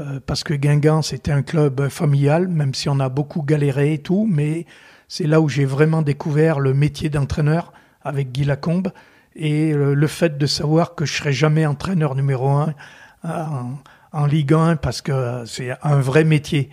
Euh, 0.00 0.20
parce 0.24 0.42
que 0.44 0.54
Guingamp, 0.54 1.02
c'était 1.02 1.32
un 1.32 1.42
club 1.42 1.88
familial, 1.88 2.48
même 2.48 2.74
si 2.74 2.88
on 2.88 2.98
a 3.00 3.08
beaucoup 3.08 3.42
galéré 3.42 3.94
et 3.94 3.98
tout, 3.98 4.26
mais 4.28 4.66
c'est 5.08 5.26
là 5.26 5.40
où 5.40 5.48
j'ai 5.48 5.64
vraiment 5.64 6.02
découvert 6.02 6.58
le 6.58 6.74
métier 6.74 7.10
d'entraîneur 7.10 7.72
avec 8.02 8.32
Guy 8.32 8.44
Lacombe 8.44 8.92
et 9.36 9.72
le, 9.72 10.06
fait 10.06 10.38
de 10.38 10.46
savoir 10.46 10.94
que 10.94 11.04
je 11.04 11.14
serai 11.14 11.32
jamais 11.32 11.66
entraîneur 11.66 12.14
numéro 12.14 12.48
un 12.48 12.74
en, 13.22 13.78
en 14.12 14.26
Ligue 14.26 14.52
1 14.52 14.76
parce 14.76 15.02
que 15.02 15.44
c'est 15.46 15.72
un 15.82 16.00
vrai 16.00 16.24
métier. 16.24 16.70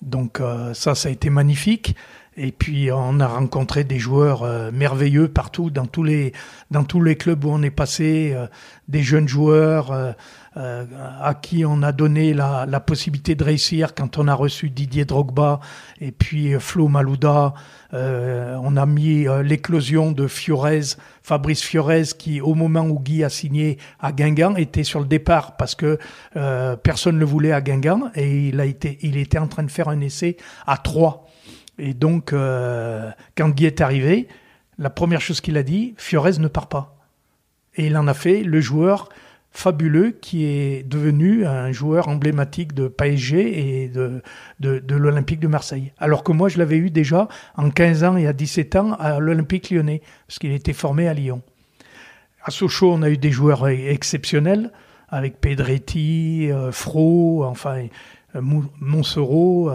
Donc 0.00 0.40
ça, 0.74 0.94
ça 0.96 1.08
a 1.08 1.12
été 1.12 1.30
magnifique. 1.30 1.94
Et 2.36 2.50
puis 2.50 2.90
on 2.90 3.20
a 3.20 3.26
rencontré 3.26 3.84
des 3.84 3.98
joueurs 3.98 4.42
euh, 4.42 4.70
merveilleux 4.72 5.28
partout, 5.28 5.70
dans 5.70 5.86
tous 5.86 6.02
les 6.02 6.32
dans 6.70 6.84
tous 6.84 7.02
les 7.02 7.16
clubs 7.16 7.44
où 7.44 7.50
on 7.50 7.62
est 7.62 7.70
passé, 7.70 8.32
euh, 8.34 8.46
des 8.88 9.02
jeunes 9.02 9.28
joueurs 9.28 10.14
euh, 10.56 10.84
à 11.20 11.34
qui 11.34 11.64
on 11.64 11.82
a 11.82 11.92
donné 11.92 12.34
la, 12.34 12.66
la, 12.68 12.80
possibilité 12.80 13.34
de 13.34 13.44
réussir 13.44 13.94
quand 13.94 14.18
on 14.18 14.28
a 14.28 14.34
reçu 14.34 14.70
Didier 14.70 15.04
Drogba 15.04 15.60
et 16.00 16.12
puis 16.12 16.54
Flo 16.58 16.88
Malouda. 16.88 17.54
on 17.92 18.76
a 18.76 18.86
mis 18.86 19.26
l'éclosion 19.42 20.12
de 20.12 20.26
Fiorez, 20.26 20.96
Fabrice 21.22 21.62
Fiorez, 21.62 22.04
qui 22.18 22.40
au 22.40 22.54
moment 22.54 22.86
où 22.86 22.98
Guy 22.98 23.24
a 23.24 23.28
signé 23.28 23.78
à 24.00 24.12
Guingamp 24.12 24.56
était 24.56 24.84
sur 24.84 25.00
le 25.00 25.06
départ 25.06 25.56
parce 25.56 25.74
que 25.74 25.98
personne 26.82 27.16
ne 27.16 27.20
le 27.20 27.26
voulait 27.26 27.52
à 27.52 27.60
Guingamp 27.60 28.10
et 28.14 28.48
il 28.48 28.60
a 28.60 28.66
été 28.66 28.98
il 29.02 29.16
était 29.16 29.38
en 29.38 29.46
train 29.46 29.62
de 29.62 29.70
faire 29.70 29.88
un 29.88 30.00
essai 30.00 30.36
à 30.66 30.76
Troyes 30.76 31.26
et 31.78 31.94
donc, 31.94 32.32
euh, 32.32 33.10
quand 33.36 33.48
Guy 33.50 33.66
est 33.66 33.80
arrivé, 33.80 34.28
la 34.78 34.90
première 34.90 35.20
chose 35.20 35.40
qu'il 35.40 35.56
a 35.56 35.62
dit, 35.62 35.94
Fiorez 35.96 36.38
ne 36.38 36.48
part 36.48 36.68
pas. 36.68 36.96
Et 37.74 37.86
il 37.86 37.96
en 37.96 38.06
a 38.06 38.14
fait 38.14 38.42
le 38.42 38.60
joueur 38.60 39.08
fabuleux 39.52 40.10
qui 40.10 40.44
est 40.44 40.82
devenu 40.88 41.46
un 41.46 41.72
joueur 41.72 42.08
emblématique 42.08 42.72
de 42.74 42.88
PSG 42.88 43.82
et 43.82 43.88
de, 43.88 44.22
de, 44.60 44.94
l'Olympique 44.94 45.40
de 45.40 45.48
Marseille. 45.48 45.92
Alors 45.98 46.24
que 46.24 46.32
moi, 46.32 46.48
je 46.48 46.58
l'avais 46.58 46.76
eu 46.76 46.90
déjà 46.90 47.28
en 47.56 47.70
15 47.70 48.04
ans 48.04 48.16
et 48.16 48.26
à 48.26 48.32
17 48.32 48.76
ans 48.76 48.92
à 48.94 49.20
l'Olympique 49.20 49.70
lyonnais, 49.70 50.02
parce 50.26 50.38
qu'il 50.38 50.52
était 50.52 50.72
formé 50.72 51.08
à 51.08 51.14
Lyon. 51.14 51.42
À 52.44 52.50
Sochaux, 52.50 52.92
on 52.92 53.02
a 53.02 53.10
eu 53.10 53.18
des 53.18 53.30
joueurs 53.30 53.68
exceptionnels, 53.68 54.72
avec 55.08 55.40
Pedretti, 55.40 56.50
euh, 56.50 56.72
Fro, 56.72 57.44
enfin, 57.44 57.86
euh, 58.34 58.40
Monsereau. 58.80 59.70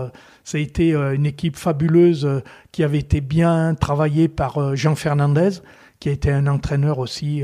Ça 0.47 0.57
a 0.57 0.61
été 0.61 0.93
euh, 0.93 1.13
une 1.13 1.25
équipe 1.25 1.57
fabuleuse 1.57 2.25
euh, 2.25 2.39
qui 2.71 2.81
avait 2.81 2.99
été 2.99 3.19
bien 3.19 3.75
travaillée 3.75 4.29
par 4.29 4.59
euh, 4.59 4.75
Jean 4.75 4.95
Fernandez, 4.95 5.49
qui 5.99 6.07
a 6.07 6.13
été 6.13 6.31
un 6.31 6.47
entraîneur 6.47 6.99
aussi 6.99 7.43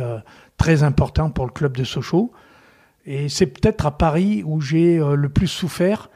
très 0.57 0.83
important 0.83 1.29
pour 1.29 1.45
le 1.45 1.51
club 1.51 1.77
de 1.77 1.83
Sochaux. 1.83 2.31
Et 3.05 3.29
c'est 3.29 3.47
peut-être 3.47 3.85
à 3.85 3.97
Paris 3.97 4.43
où 4.45 4.61
j'ai 4.61 4.97
le 4.97 5.27
plus 5.29 5.47
souffert 5.47 6.09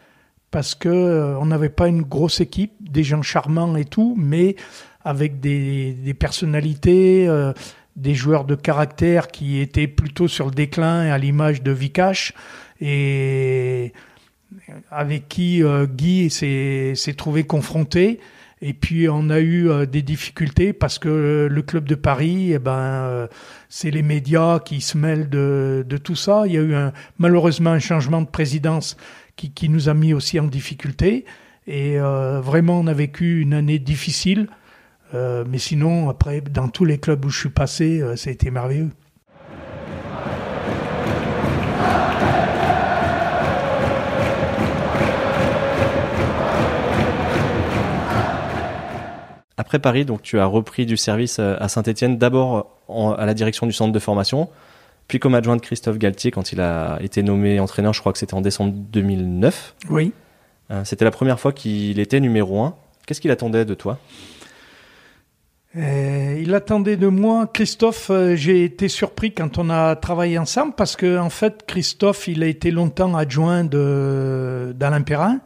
parce 0.52 0.74
que 0.74 1.36
on 1.38 1.48
n'avait 1.48 1.70
pas 1.70 1.90
une 1.90 2.02
grosse 2.02 2.40
équipe, 2.40 2.72
des 2.80 3.04
gens 3.04 3.22
charmants 3.22 3.76
et 3.76 3.84
tout, 3.84 4.16
mais 4.18 4.56
avec 5.04 5.42
des, 5.42 6.16
personnalités, 6.18 7.28
des 7.98 8.16
joueurs 8.16 8.46
de 8.46 8.56
caractère 8.56 9.28
qui 9.28 9.60
étaient 9.60 9.88
plutôt 9.88 10.30
sur 10.30 10.46
le 10.46 10.52
déclin 10.52 11.12
à 11.12 11.18
l'image 11.18 11.62
de 11.62 11.72
Vikash 11.72 12.34
et 12.80 13.92
avec 14.92 15.28
qui 15.28 15.64
euh, 15.64 15.86
Guy 15.86 16.30
s'est 16.30 17.14
trouvé 17.18 17.44
confronté. 17.44 18.20
Et 18.62 18.74
puis 18.74 19.08
on 19.08 19.30
a 19.30 19.40
eu 19.40 19.70
euh, 19.70 19.86
des 19.86 20.02
difficultés 20.02 20.74
parce 20.74 20.98
que 20.98 21.48
le 21.50 21.62
club 21.62 21.88
de 21.88 21.96
Paris, 21.96 22.54
eh 22.54 22.60
ben, 22.60 22.72
euh, 22.72 23.28
c'est 23.70 23.92
les 23.92 24.02
médias 24.02 24.60
qui 24.60 24.82
se 24.82 24.98
mêlent 24.98 25.30
de, 25.30 25.86
tout 26.04 26.16
ça. 26.16 26.44
Il 26.48 26.54
y 26.54 26.58
a 26.58 26.62
eu 26.62 26.76
malheureusement 27.20 27.72
un 27.72 27.80
changement 27.80 28.22
de 28.22 28.28
présidence 28.28 28.98
qui 29.36 29.70
nous 29.70 29.88
a 29.88 29.94
mis 29.94 30.14
aussi 30.14 30.40
en 30.40 30.48
difficulté. 30.48 31.26
Et 31.68 31.98
vraiment, 32.00 32.80
on 32.80 32.88
a 32.88 32.94
vécu 32.94 33.42
une 33.42 33.54
année 33.54 33.78
difficile. 33.78 34.48
mais 35.14 35.58
sinon, 35.58 36.10
après, 36.10 36.42
dans 36.42 36.70
tous 36.70 36.86
les 36.86 36.98
clubs 36.98 37.24
où 37.26 37.30
je 37.30 37.40
suis 37.40 37.50
passé, 37.50 38.02
ça 38.16 38.30
a 38.30 38.34
été 38.34 38.50
merveilleux. 38.50 38.90
Après 49.58 49.80
Paris, 49.80 50.06
donc 50.06 50.22
tu 50.22 50.40
as 50.40 50.46
repris 50.46 50.86
du 50.86 50.98
service 50.98 51.40
euh, 51.40 51.56
à 51.60 51.68
Saint-Etienne, 51.68 52.18
d'abord 52.18 52.78
à 53.18 53.26
la 53.26 53.34
direction 53.34 53.66
du 53.66 53.74
centre 53.74 53.92
de 53.92 54.00
formation, 54.00 54.50
puis 55.08 55.20
comme 55.20 55.34
adjoint 55.34 55.56
de 55.56 55.62
Christophe 55.62 55.98
Galtier 55.98 56.32
quand 56.32 56.52
il 56.52 56.62
a 56.62 57.00
été 57.02 57.24
nommé 57.24 57.60
entraîneur, 57.60 57.94
je 57.94 58.00
crois 58.00 58.14
que 58.14 58.20
c'était 58.20 58.36
en 58.36 58.42
décembre 58.42 58.74
2009. 58.74 59.76
Oui. 59.90 60.14
Euh, 60.70 60.84
c'était 60.86 61.06
la 61.06 61.12
première 61.12 61.40
fois 61.40 61.54
qu'il 61.54 62.00
était 62.00 62.20
numéro 62.20 62.62
un. 62.62 62.76
Qu'est-ce 63.06 63.20
qu'il 63.20 63.32
attendait 63.32 63.66
de 63.66 63.74
toi? 63.74 63.98
Euh, 65.76 66.40
il 66.40 66.54
attendait 66.54 66.98
de 66.98 67.08
moi, 67.08 67.48
Christophe. 67.48 68.12
j'ai 68.36 68.64
été 68.64 68.88
surpris 68.88 69.34
quand 69.34 69.58
on 69.58 69.70
a 69.70 69.96
travaillé 69.96 70.38
ensemble 70.38 70.74
parce 70.76 70.96
que 70.96 71.18
en 71.18 71.30
fait, 71.30 71.66
Christophe, 71.68 72.28
il 72.28 72.44
a 72.44 72.48
été 72.48 72.70
longtemps 72.70 73.16
adjoint 73.16 73.64
d'Alain 73.64 75.02
Perrin. 75.02 75.40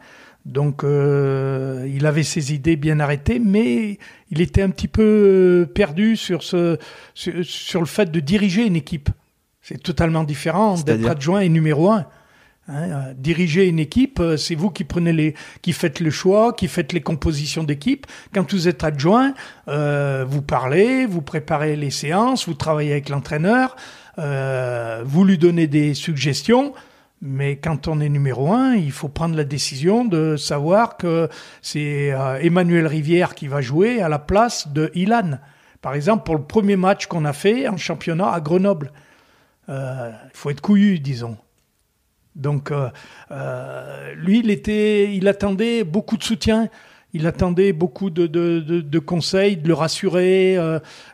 Donc 0.44 0.82
euh, 0.82 1.88
il 1.94 2.04
avait 2.04 2.24
ses 2.24 2.52
idées 2.52 2.76
bien 2.76 2.98
arrêtées, 2.98 3.38
mais 3.38 3.98
il 4.30 4.40
était 4.40 4.62
un 4.62 4.70
petit 4.70 4.88
peu 4.88 5.02
euh, 5.02 5.66
perdu 5.66 6.16
sur, 6.16 6.42
ce, 6.42 6.78
sur, 7.14 7.80
le 7.80 7.86
fait 7.86 8.10
de 8.10 8.20
diriger 8.20 8.66
une 8.66 8.76
équipe. 8.76 9.08
C'est 9.60 9.80
totalement 9.80 10.24
différent 10.24 10.74
d'être 10.80 11.08
adjoint 11.08 11.40
et 11.40 11.48
numéro 11.48 11.90
un. 11.90 12.06
Hein, 12.68 12.90
euh, 12.90 13.14
diriger 13.16 13.68
une 13.68 13.78
équipe, 13.78 14.20
c'est 14.36 14.56
vous 14.56 14.70
qui 14.70 14.82
prenez 14.82 15.12
les, 15.12 15.34
qui 15.62 15.72
faites 15.72 16.00
le 16.00 16.10
choix, 16.10 16.52
qui 16.52 16.66
faites 16.66 16.92
les 16.92 17.00
compositions 17.00 17.62
d'équipe. 17.62 18.06
Quand 18.34 18.50
vous 18.52 18.66
êtes 18.66 18.82
adjoint, 18.82 19.34
vous 19.68 20.42
parlez, 20.42 21.06
vous 21.06 21.22
préparez 21.22 21.76
les 21.76 21.90
séances, 21.90 22.48
vous 22.48 22.54
travaillez 22.54 22.92
avec 22.92 23.08
l'entraîneur, 23.08 23.76
vous 24.16 25.24
lui 25.24 25.38
donnez 25.38 25.68
des 25.68 25.94
suggestions. 25.94 26.72
Mais 27.24 27.54
quand 27.54 27.86
on 27.86 28.00
est 28.00 28.08
numéro 28.08 28.52
un, 28.52 28.74
il 28.74 28.90
faut 28.90 29.08
prendre 29.08 29.36
la 29.36 29.44
décision 29.44 30.04
de 30.04 30.36
savoir 30.36 30.96
que 30.96 31.28
c'est 31.62 32.12
euh, 32.12 32.40
Emmanuel 32.40 32.88
Rivière 32.88 33.36
qui 33.36 33.46
va 33.46 33.60
jouer 33.60 34.02
à 34.02 34.08
la 34.08 34.18
place 34.18 34.66
de 34.66 34.90
Ilan. 34.96 35.38
Par 35.82 35.94
exemple, 35.94 36.24
pour 36.24 36.34
le 36.34 36.42
premier 36.42 36.74
match 36.74 37.06
qu'on 37.06 37.24
a 37.24 37.32
fait 37.32 37.68
en 37.68 37.76
championnat 37.76 38.32
à 38.32 38.40
Grenoble. 38.40 38.90
Euh, 39.68 40.10
il 40.24 40.36
faut 40.36 40.50
être 40.50 40.60
couillu, 40.60 40.98
disons. 40.98 41.36
Donc, 42.34 42.72
euh, 42.72 42.90
lui, 44.16 44.40
il, 44.40 44.50
était, 44.50 45.14
il 45.14 45.28
attendait 45.28 45.84
beaucoup 45.84 46.16
de 46.16 46.24
soutien. 46.24 46.70
Il 47.12 47.28
attendait 47.28 47.72
beaucoup 47.72 48.10
de, 48.10 48.26
de, 48.26 48.58
de, 48.58 48.98
conseils, 48.98 49.58
de 49.58 49.68
le 49.68 49.74
rassurer, 49.74 50.56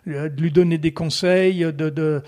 de 0.06 0.40
lui 0.40 0.52
donner 0.52 0.78
des 0.78 0.92
conseils, 0.92 1.70
de, 1.72 2.22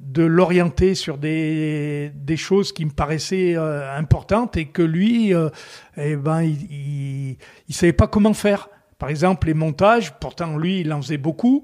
de 0.00 0.22
l'orienter 0.22 0.94
sur 0.94 1.18
des, 1.18 2.10
des 2.14 2.36
choses 2.36 2.72
qui 2.72 2.84
me 2.84 2.90
paraissaient 2.90 3.56
euh, 3.56 3.96
importantes 3.96 4.56
et 4.56 4.66
que 4.66 4.82
lui, 4.82 5.34
euh, 5.34 5.48
eh 5.96 6.16
ben, 6.16 6.42
il, 6.42 7.36
il, 7.68 7.74
savait 7.74 7.92
pas 7.92 8.06
comment 8.06 8.34
faire. 8.34 8.68
Par 8.98 9.08
exemple, 9.08 9.46
les 9.46 9.54
montages, 9.54 10.14
pourtant 10.18 10.56
lui, 10.56 10.80
il 10.80 10.92
en 10.92 11.02
faisait 11.02 11.18
beaucoup, 11.18 11.62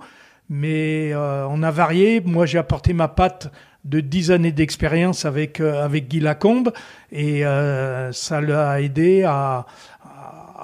mais 0.48 1.12
euh, 1.12 1.46
on 1.48 1.62
a 1.62 1.70
varié. 1.70 2.20
Moi, 2.20 2.46
j'ai 2.46 2.58
apporté 2.58 2.92
ma 2.92 3.08
patte 3.08 3.50
de 3.84 4.00
dix 4.00 4.30
années 4.30 4.52
d'expérience 4.52 5.24
avec 5.24 5.58
avec 5.58 6.06
Guy 6.06 6.20
Lacombe 6.20 6.72
et 7.10 7.42
ça 8.12 8.40
l'a 8.40 8.80
aidé 8.80 9.24
à 9.24 9.66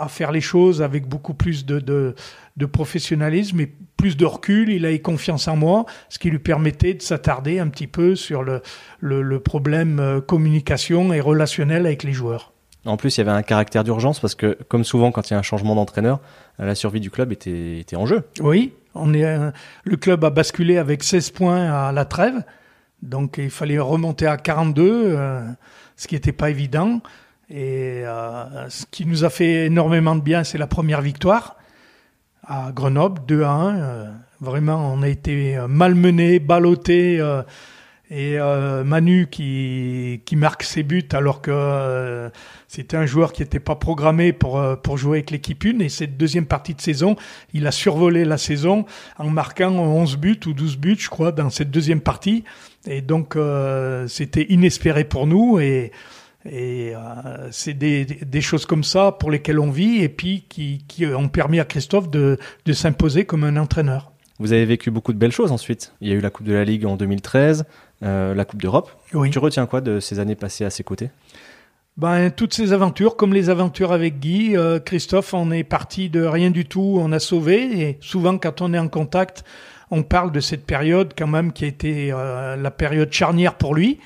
faire 0.06 0.30
les 0.30 0.40
choses 0.40 0.82
avec 0.82 1.08
beaucoup 1.08 1.34
plus 1.34 1.66
de, 1.66 1.80
de, 1.80 2.14
de 2.56 2.66
professionnalisme 2.66 3.58
et 3.61 3.72
plus 3.96 4.16
de 4.16 4.24
recul, 4.24 4.70
il 4.70 4.87
a 4.87 4.92
eu 4.92 5.00
confiance 5.00 5.48
en 5.48 5.56
moi, 5.56 5.84
ce 6.08 6.20
qui 6.20 6.30
lui 6.30 6.38
permettait 6.38 6.94
de 6.94 7.02
s'attarder 7.02 7.58
un 7.58 7.66
petit 7.68 7.88
peu 7.88 8.14
sur 8.14 8.44
le, 8.44 8.62
le, 9.00 9.40
problème 9.40 9.98
euh, 9.98 10.20
communication 10.20 11.12
et 11.12 11.20
relationnel 11.20 11.84
avec 11.84 12.04
les 12.04 12.12
joueurs. 12.12 12.52
En 12.87 12.96
plus, 12.96 13.16
il 13.16 13.20
y 13.20 13.22
avait 13.22 13.32
un 13.32 13.42
caractère 13.42 13.82
d'urgence 13.82 14.20
parce 14.20 14.37
que, 14.37 14.56
comme 14.68 14.84
souvent, 14.84 15.11
quand 15.11 15.28
il 15.28 15.32
y 15.32 15.37
a 15.37 15.38
un 15.38 15.42
changement 15.42 15.74
d'entraîneur, 15.74 16.20
la 16.58 16.76
survie 16.76 17.00
du 17.00 17.11
club 17.11 17.32
était, 17.32 17.80
était 17.80 17.96
en 17.96 18.06
jeu. 18.06 18.22
Oui, 18.40 18.72
on 18.94 19.12
est, 19.14 19.24
euh, 19.24 19.50
le 19.84 19.96
club 19.96 20.24
a 20.24 20.30
basculé 20.30 20.78
avec 20.78 21.02
16 21.02 21.30
points 21.30 21.70
à 21.70 21.92
la 21.92 22.04
trêve, 22.04 22.44
donc 23.02 23.37
il 23.38 23.50
fallait 23.50 23.78
remonter 23.78 24.26
à 24.26 24.37
42, 24.37 24.84
euh, 24.88 25.42
ce 25.96 26.06
qui 26.06 26.14
n'était 26.14 26.32
pas 26.32 26.50
évident. 26.50 27.00
Et 27.50 28.02
ce 28.68 28.84
qui 28.90 29.06
nous 29.06 29.24
a 29.24 29.30
fait 29.30 29.66
énormément 29.66 30.14
de 30.14 30.20
bien, 30.20 30.44
c'est 30.44 30.58
la 30.58 30.66
première 30.66 31.00
victoire 31.00 31.58
à 32.48 32.72
Grenoble, 32.72 33.20
2 33.26 33.42
à 33.42 33.50
1. 33.50 33.76
Euh, 33.76 34.11
vraiment, 34.40 34.92
on 34.92 35.02
a 35.02 35.08
été 35.08 35.56
euh, 35.56 35.68
malmené, 35.68 36.38
ballotté. 36.38 37.20
Euh, 37.20 37.42
et 38.11 38.38
Manu 38.87 39.28
qui, 39.30 40.22
qui 40.24 40.34
marque 40.34 40.62
ses 40.62 40.82
buts 40.82 41.06
alors 41.12 41.42
que 41.42 42.30
c'était 42.66 42.96
un 42.96 43.04
joueur 43.04 43.34
qui 43.34 43.42
n'était 43.42 43.61
pas 43.61 43.74
programmé 43.74 44.32
pour, 44.32 44.64
pour 44.82 44.96
jouer 44.96 45.18
avec 45.18 45.30
l'équipe 45.30 45.62
1. 45.62 45.80
Et 45.80 45.90
cette 45.90 46.16
deuxième 46.16 46.46
partie 46.46 46.72
de 46.72 46.80
saison, 46.80 47.16
il 47.52 47.66
a 47.66 47.70
survolé 47.70 48.24
la 48.24 48.38
saison 48.38 48.87
en 49.18 49.28
marquant 49.28 49.72
11 49.72 50.16
buts 50.16 50.40
ou 50.46 50.54
12 50.54 50.78
buts, 50.78 50.96
je 50.98 51.11
crois, 51.11 51.32
dans 51.32 51.50
cette 51.50 51.70
deuxième 51.70 52.00
partie. 52.00 52.44
Et 52.87 53.02
donc, 53.02 53.37
c'était 54.06 54.46
inespéré 54.48 55.04
pour 55.04 55.26
nous. 55.26 55.58
Et 55.61 55.92
et 56.50 56.94
euh, 56.94 57.48
c'est 57.50 57.74
des, 57.74 58.04
des, 58.04 58.40
choses 58.40 58.66
comme 58.66 58.84
ça 58.84 59.12
pour 59.12 59.30
lesquelles 59.30 59.58
on 59.58 59.70
vit 59.70 60.02
et 60.02 60.08
puis 60.08 60.44
qui, 60.48 60.84
qui 60.88 61.06
ont 61.06 61.28
permis 61.28 61.61
à 61.61 61.64
Christophe 61.64 62.11
de, 62.11 62.38
de 62.64 62.72
s'imposer 62.72 63.24
comme 63.24 63.44
un 63.44 63.56
entraîneur. 63.56 64.12
Vous 64.38 64.52
avez 64.52 64.64
vécu 64.64 64.90
beaucoup 64.90 65.12
de 65.12 65.18
belles 65.18 65.32
choses 65.32 65.52
ensuite. 65.52 65.94
Il 66.00 66.08
y 66.08 66.12
a 66.12 66.14
eu 66.14 66.20
la 66.20 66.30
Coupe 66.30 66.46
de 66.46 66.52
la 66.52 66.64
Ligue 66.64 66.87
en 66.87 66.96
2013, 66.96 67.64
la 68.02 68.44
Coupe 68.44 68.62
d'Europe. 68.62 68.90
Tu 69.11 69.38
retiens 69.40 69.66
quoi 69.66 69.80
de 69.80 69.98
ces 69.98 70.20
années 70.20 70.37
passées 70.37 70.64
à 70.64 70.70
ses 70.70 70.84
côtés? 70.84 71.11
Ben, 71.96 72.30
toutes 72.30 72.54
ces 72.54 72.72
aventures, 72.72 73.16
comme 73.16 73.34
les 73.34 73.50
aventures 73.50 73.90
avec 73.90 74.20
Guy, 74.20 74.54
Christophe, 74.84 75.34
on 75.34 75.50
est 75.50 75.64
parti 75.64 76.08
de 76.08 76.22
rien 76.22 76.52
du 76.52 76.66
tout, 76.66 76.98
on 77.00 77.11
a 77.11 77.18
sauvé. 77.18 77.80
Et 77.80 77.98
souvent, 78.00 78.38
quand 78.38 78.62
on 78.62 78.72
est 78.72 78.78
en 78.78 78.87
contact, 78.87 79.42
on 79.90 80.04
parle 80.04 80.30
de 80.30 80.38
cette 80.38 80.64
période 80.64 81.14
quand 81.18 81.26
même 81.26 81.52
qui 81.52 81.64
a 81.64 81.68
été 81.68 82.11
la 82.11 82.70
période 82.70 83.12
charnière 83.12 83.56
pour 83.56 83.74
lui 83.74 83.98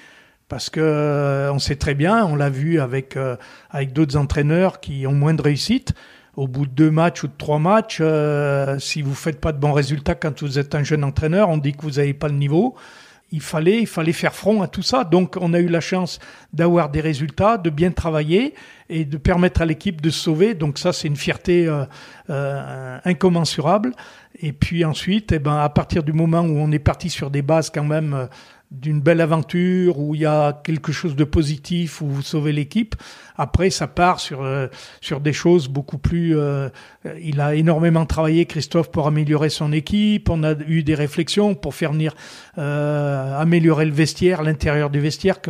parce 0.52 0.68
que 0.68 0.80
euh, 0.82 1.50
on 1.50 1.58
sait 1.58 1.76
très 1.76 1.94
bien, 1.94 2.26
on 2.26 2.36
l'a 2.36 2.50
vu 2.50 2.78
avec 2.78 3.16
euh, 3.16 3.36
avec 3.70 3.94
d'autres 3.94 4.18
entraîneurs 4.18 4.80
qui 4.80 5.06
ont 5.06 5.14
moins 5.14 5.32
de 5.32 5.40
réussite. 5.40 5.94
Au 6.36 6.46
bout 6.46 6.66
de 6.66 6.70
deux 6.72 6.90
matchs 6.90 7.22
ou 7.22 7.28
de 7.28 7.32
trois 7.38 7.58
matchs, 7.58 8.00
euh, 8.02 8.78
si 8.78 9.00
vous 9.00 9.14
faites 9.14 9.40
pas 9.40 9.52
de 9.52 9.58
bons 9.58 9.72
résultats 9.72 10.14
quand 10.14 10.42
vous 10.42 10.58
êtes 10.58 10.74
un 10.74 10.82
jeune 10.82 11.04
entraîneur, 11.04 11.48
on 11.48 11.56
dit 11.56 11.72
que 11.72 11.80
vous 11.80 11.92
n'avez 11.92 12.12
pas 12.12 12.28
le 12.28 12.34
niveau. 12.34 12.74
Il 13.30 13.40
fallait, 13.40 13.80
il 13.80 13.86
fallait 13.86 14.12
faire 14.12 14.34
front 14.34 14.60
à 14.60 14.68
tout 14.68 14.82
ça. 14.82 15.04
Donc, 15.04 15.38
on 15.40 15.54
a 15.54 15.58
eu 15.58 15.68
la 15.68 15.80
chance 15.80 16.18
d'avoir 16.52 16.90
des 16.90 17.00
résultats, 17.00 17.56
de 17.56 17.70
bien 17.70 17.90
travailler 17.90 18.52
et 18.90 19.06
de 19.06 19.16
permettre 19.16 19.62
à 19.62 19.64
l'équipe 19.64 20.02
de 20.02 20.10
se 20.10 20.20
sauver. 20.20 20.52
Donc, 20.52 20.76
ça, 20.76 20.92
c'est 20.92 21.08
une 21.08 21.16
fierté 21.16 21.66
incommensurable. 22.28 23.92
Et 24.38 24.52
puis 24.52 24.84
ensuite, 24.84 25.32
eh 25.32 25.38
ben, 25.38 25.56
à 25.56 25.70
partir 25.70 26.02
du 26.02 26.12
moment 26.12 26.40
où 26.40 26.58
on 26.58 26.70
est 26.72 26.78
parti 26.78 27.08
sur 27.08 27.30
des 27.30 27.40
bases 27.40 27.70
quand 27.70 27.84
même 27.84 28.28
d'une 28.72 29.00
belle 29.00 29.20
aventure 29.20 29.98
où 29.98 30.14
il 30.14 30.22
y 30.22 30.26
a 30.26 30.60
quelque 30.64 30.92
chose 30.92 31.14
de 31.14 31.24
positif 31.24 32.00
où 32.00 32.08
vous 32.08 32.22
sauvez 32.22 32.52
l'équipe. 32.52 32.94
Après, 33.36 33.70
ça 33.70 33.86
part 33.86 34.20
sur 34.20 34.42
euh, 34.42 34.68
sur 35.00 35.20
des 35.20 35.32
choses 35.32 35.68
beaucoup 35.68 35.98
plus. 35.98 36.36
Euh, 36.36 36.68
il 37.20 37.40
a 37.40 37.54
énormément 37.54 38.06
travaillé 38.06 38.46
Christophe 38.46 38.90
pour 38.90 39.06
améliorer 39.06 39.48
son 39.48 39.72
équipe. 39.72 40.30
On 40.30 40.42
a 40.44 40.54
eu 40.66 40.82
des 40.82 40.94
réflexions 40.94 41.54
pour 41.54 41.74
faire 41.74 41.92
venir 41.92 42.14
euh, 42.58 43.38
améliorer 43.38 43.84
le 43.84 43.92
vestiaire, 43.92 44.42
l'intérieur 44.42 44.90
du 44.90 45.00
vestiaire 45.00 45.40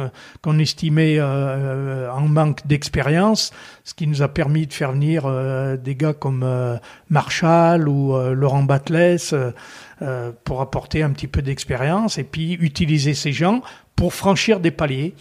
qu'on 0.42 0.58
estimait 0.58 1.20
en 1.20 2.28
manque 2.28 2.66
d'expérience, 2.66 3.52
ce 3.85 3.94
qui 3.94 4.06
nous 4.06 4.22
a 4.22 4.28
permis 4.28 4.66
de 4.66 4.72
faire 4.72 4.92
venir 4.92 5.30
des 5.78 5.94
gars 5.94 6.14
comme 6.14 6.46
Marshall 7.11 7.88
ou 7.88 8.16
Laurent 8.32 8.62
Batles 8.62 9.52
euh, 10.02 10.32
pour 10.44 10.60
apporter 10.60 11.02
un 11.02 11.10
petit 11.10 11.28
peu 11.28 11.42
d'expérience 11.42 12.18
et 12.18 12.24
puis 12.24 12.54
utiliser 12.54 13.14
ces 13.14 13.32
gens 13.32 13.62
pour 13.96 14.14
franchir 14.14 14.60
des 14.60 14.70
paliers. 14.70 15.14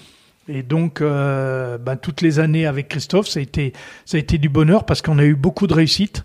Et 0.47 0.63
donc, 0.63 1.01
euh, 1.01 1.77
ben, 1.77 1.95
toutes 1.95 2.21
les 2.21 2.39
années 2.39 2.65
avec 2.65 2.87
Christophe, 2.87 3.27
ça 3.27 3.39
a 3.39 3.43
été, 3.43 3.73
ça 4.05 4.17
a 4.17 4.19
été 4.19 4.37
du 4.37 4.49
bonheur 4.49 4.85
parce 4.85 5.01
qu'on 5.01 5.19
a 5.19 5.23
eu 5.23 5.35
beaucoup 5.35 5.67
de 5.67 5.73
réussite. 5.73 6.23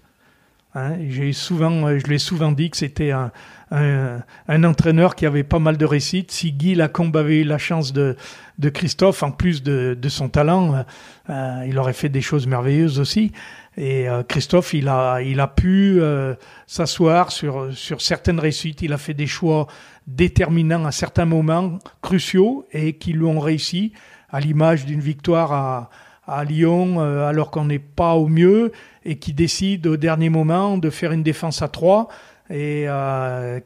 Hein. 0.75 0.97
J'ai 1.09 1.33
souvent, 1.33 1.99
je 1.99 2.07
l'ai 2.07 2.19
souvent 2.19 2.51
dit 2.51 2.71
que 2.71 2.77
c'était 2.79 3.11
un, 3.11 3.31
un, 3.71 4.21
un, 4.49 4.65
entraîneur 4.65 5.15
qui 5.15 5.27
avait 5.27 5.45
pas 5.45 5.59
mal 5.59 5.77
de 5.77 5.85
réussite. 5.85 6.31
Si 6.31 6.53
Guy 6.53 6.75
Lacombe 6.75 7.17
avait 7.17 7.41
eu 7.41 7.45
la 7.45 7.59
chance 7.59 7.93
de, 7.93 8.17
de 8.59 8.69
Christophe, 8.69 9.23
en 9.23 9.33
plus 9.33 9.63
de, 9.63 9.97
de 10.01 10.09
son 10.09 10.29
talent, 10.29 10.85
euh, 11.31 11.65
il 11.67 11.79
aurait 11.79 11.93
fait 11.93 12.09
des 12.09 12.21
choses 12.21 12.47
merveilleuses 12.47 13.01
aussi. 13.01 13.33
Et 13.77 14.09
euh, 14.09 14.23
Christophe, 14.23 14.73
il 14.73 14.89
a, 14.89 15.21
il 15.21 15.41
a 15.41 15.49
pu 15.49 15.99
euh, 16.01 16.35
s'asseoir 16.67 17.33
sur, 17.33 17.75
sur 17.75 18.01
certaines 18.01 18.41
réussites. 18.41 18.83
Il 18.83 18.93
a 18.93 18.99
fait 18.99 19.15
des 19.15 19.27
choix 19.27 19.67
déterminants 20.07 20.85
à 20.85 20.93
certains 20.93 21.27
moments 21.27 21.79
cruciaux 22.03 22.67
et 22.73 22.95
qui 22.95 23.13
lui 23.13 23.25
ont 23.25 23.41
réussi, 23.41 23.93
à 24.31 24.41
l'image 24.41 24.87
d'une 24.87 25.01
victoire 25.01 25.53
à, 25.53 25.91
à 26.27 26.45
Lyon 26.45 27.01
euh, 27.01 27.27
alors 27.27 27.51
qu'on 27.51 27.67
n'est 27.67 27.79
pas 27.79 28.15
au 28.15 28.29
mieux 28.29 28.73
et 29.05 29.19
qui 29.19 29.33
décide 29.33 29.87
au 29.87 29.97
dernier 29.97 30.31
moment 30.31 30.79
de 30.79 30.91
faire 30.91 31.13
une 31.13 31.23
défense 31.23 31.63
à 31.63 31.69
trois 31.69 32.09
et 32.51 32.87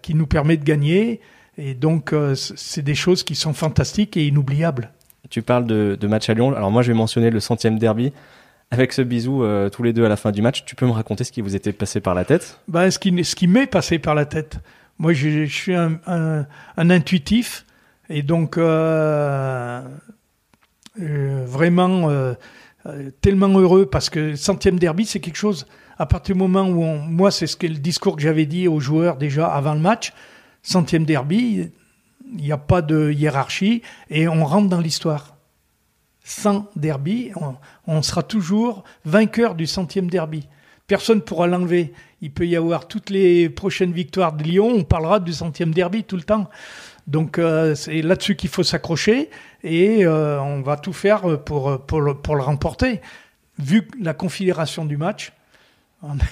qui 0.02 0.14
nous 0.14 0.26
permet 0.26 0.56
de 0.56 0.64
gagner. 0.64 1.20
Et 1.58 1.74
donc, 1.74 2.14
c'est 2.34 2.82
des 2.82 2.94
choses 2.94 3.22
qui 3.22 3.34
sont 3.34 3.52
fantastiques 3.52 4.16
et 4.16 4.26
inoubliables. 4.26 4.92
Tu 5.28 5.42
parles 5.42 5.66
de, 5.66 5.96
de 6.00 6.06
match 6.06 6.28
à 6.30 6.34
Lyon. 6.34 6.54
Alors 6.54 6.70
moi, 6.70 6.82
je 6.82 6.92
vais 6.92 6.98
mentionner 6.98 7.30
le 7.30 7.40
centième 7.40 7.78
derby 7.78 8.12
avec 8.70 8.92
ce 8.92 9.02
bisou 9.02 9.42
euh, 9.42 9.68
tous 9.68 9.82
les 9.82 9.92
deux 9.92 10.04
à 10.04 10.08
la 10.08 10.16
fin 10.16 10.30
du 10.30 10.42
match, 10.42 10.64
tu 10.64 10.76
peux 10.76 10.86
me 10.86 10.92
raconter 10.92 11.24
ce 11.24 11.32
qui 11.32 11.40
vous 11.40 11.56
était 11.56 11.72
passé 11.72 12.00
par 12.00 12.14
la 12.14 12.24
tête? 12.24 12.60
Bah, 12.68 12.90
Ce 12.90 12.98
qui, 12.98 13.24
ce 13.24 13.34
qui 13.34 13.48
m'est 13.48 13.66
passé 13.66 13.98
par 13.98 14.14
la 14.14 14.26
tête. 14.26 14.58
Moi, 14.98 15.12
je, 15.12 15.44
je 15.46 15.52
suis 15.52 15.74
un, 15.74 15.98
un, 16.06 16.46
un, 16.76 16.90
intuitif 16.90 17.64
et 18.08 18.22
donc 18.22 18.58
euh, 18.58 19.80
euh, 21.00 21.44
vraiment 21.46 22.10
euh, 22.10 22.34
euh, 22.86 23.10
tellement 23.20 23.58
heureux 23.58 23.86
parce 23.86 24.10
que 24.10 24.36
centième 24.36 24.78
derby, 24.78 25.04
c'est 25.04 25.20
quelque 25.20 25.36
chose. 25.36 25.66
À 26.00 26.06
partir 26.06 26.34
du 26.34 26.38
moment 26.38 26.66
où 26.66 26.82
on, 26.82 26.96
moi, 26.96 27.30
c'est 27.30 27.46
ce 27.46 27.56
que 27.56 27.66
le 27.66 27.74
discours 27.74 28.16
que 28.16 28.22
j'avais 28.22 28.46
dit 28.46 28.66
aux 28.68 28.80
joueurs 28.80 29.18
déjà 29.18 29.46
avant 29.48 29.74
le 29.74 29.80
match, 29.80 30.14
centième 30.62 31.04
derby, 31.04 31.70
il 32.24 32.42
n'y 32.42 32.52
a 32.52 32.56
pas 32.56 32.80
de 32.80 33.12
hiérarchie 33.12 33.82
et 34.08 34.26
on 34.26 34.46
rentre 34.46 34.70
dans 34.70 34.80
l'histoire 34.80 35.36
sans 36.24 36.70
derby, 36.74 37.32
on, 37.86 38.00
sera 38.00 38.22
toujours 38.22 38.82
vainqueur 39.04 39.54
du 39.54 39.66
centième 39.66 40.08
derby. 40.08 40.48
Personne 40.86 41.18
ne 41.18 41.22
pourra 41.22 41.46
l'enlever. 41.46 41.92
Il 42.22 42.32
peut 42.32 42.46
y 42.46 42.56
avoir 42.56 42.88
toutes 42.88 43.10
les 43.10 43.50
prochaines 43.50 43.92
victoires 43.92 44.32
de 44.32 44.42
Lyon, 44.42 44.70
on 44.74 44.84
parlera 44.84 45.20
du 45.20 45.34
centième 45.34 45.74
derby 45.74 46.04
tout 46.04 46.16
le 46.16 46.22
temps. 46.22 46.48
Donc 47.08 47.38
euh, 47.38 47.74
c'est 47.74 48.00
là-dessus 48.00 48.36
qu'il 48.36 48.48
faut 48.48 48.62
s'accrocher 48.62 49.28
et 49.62 50.06
euh, 50.06 50.40
on 50.40 50.62
va 50.62 50.78
tout 50.78 50.94
faire 50.94 51.44
pour, 51.44 51.72
le, 52.00 52.14
pour 52.14 52.36
le 52.36 52.42
remporter. 52.42 53.02
Vu 53.58 53.86
la 54.00 54.14
configuration 54.14 54.86
du 54.86 54.96
match, 54.96 55.34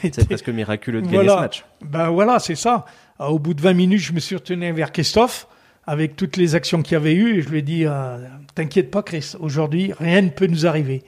c'est 0.02 0.26
presque 0.26 0.48
miraculeux 0.48 1.02
de 1.02 1.06
gagner 1.08 1.28
ce 1.28 1.34
match. 1.34 1.64
Ben 1.82 2.08
voilà, 2.10 2.38
c'est 2.38 2.54
ça. 2.54 2.84
Au 3.18 3.38
bout 3.38 3.54
de 3.54 3.60
20 3.60 3.74
minutes, 3.74 4.00
je 4.00 4.12
me 4.12 4.20
suis 4.20 4.36
retourné 4.36 4.72
vers 4.72 4.92
Christophe 4.92 5.46
avec 5.86 6.16
toutes 6.16 6.36
les 6.36 6.54
actions 6.54 6.82
qu'il 6.82 6.92
y 6.92 6.96
avait 6.96 7.14
eu, 7.14 7.38
et 7.38 7.42
je 7.42 7.48
lui 7.48 7.58
ai 7.58 7.62
dit 7.62 7.84
euh, 7.86 8.18
T'inquiète 8.54 8.90
pas, 8.90 9.02
Chris, 9.02 9.32
aujourd'hui, 9.40 9.92
rien 9.98 10.22
ne 10.22 10.28
peut 10.28 10.46
nous 10.46 10.66
arriver. 10.66 11.02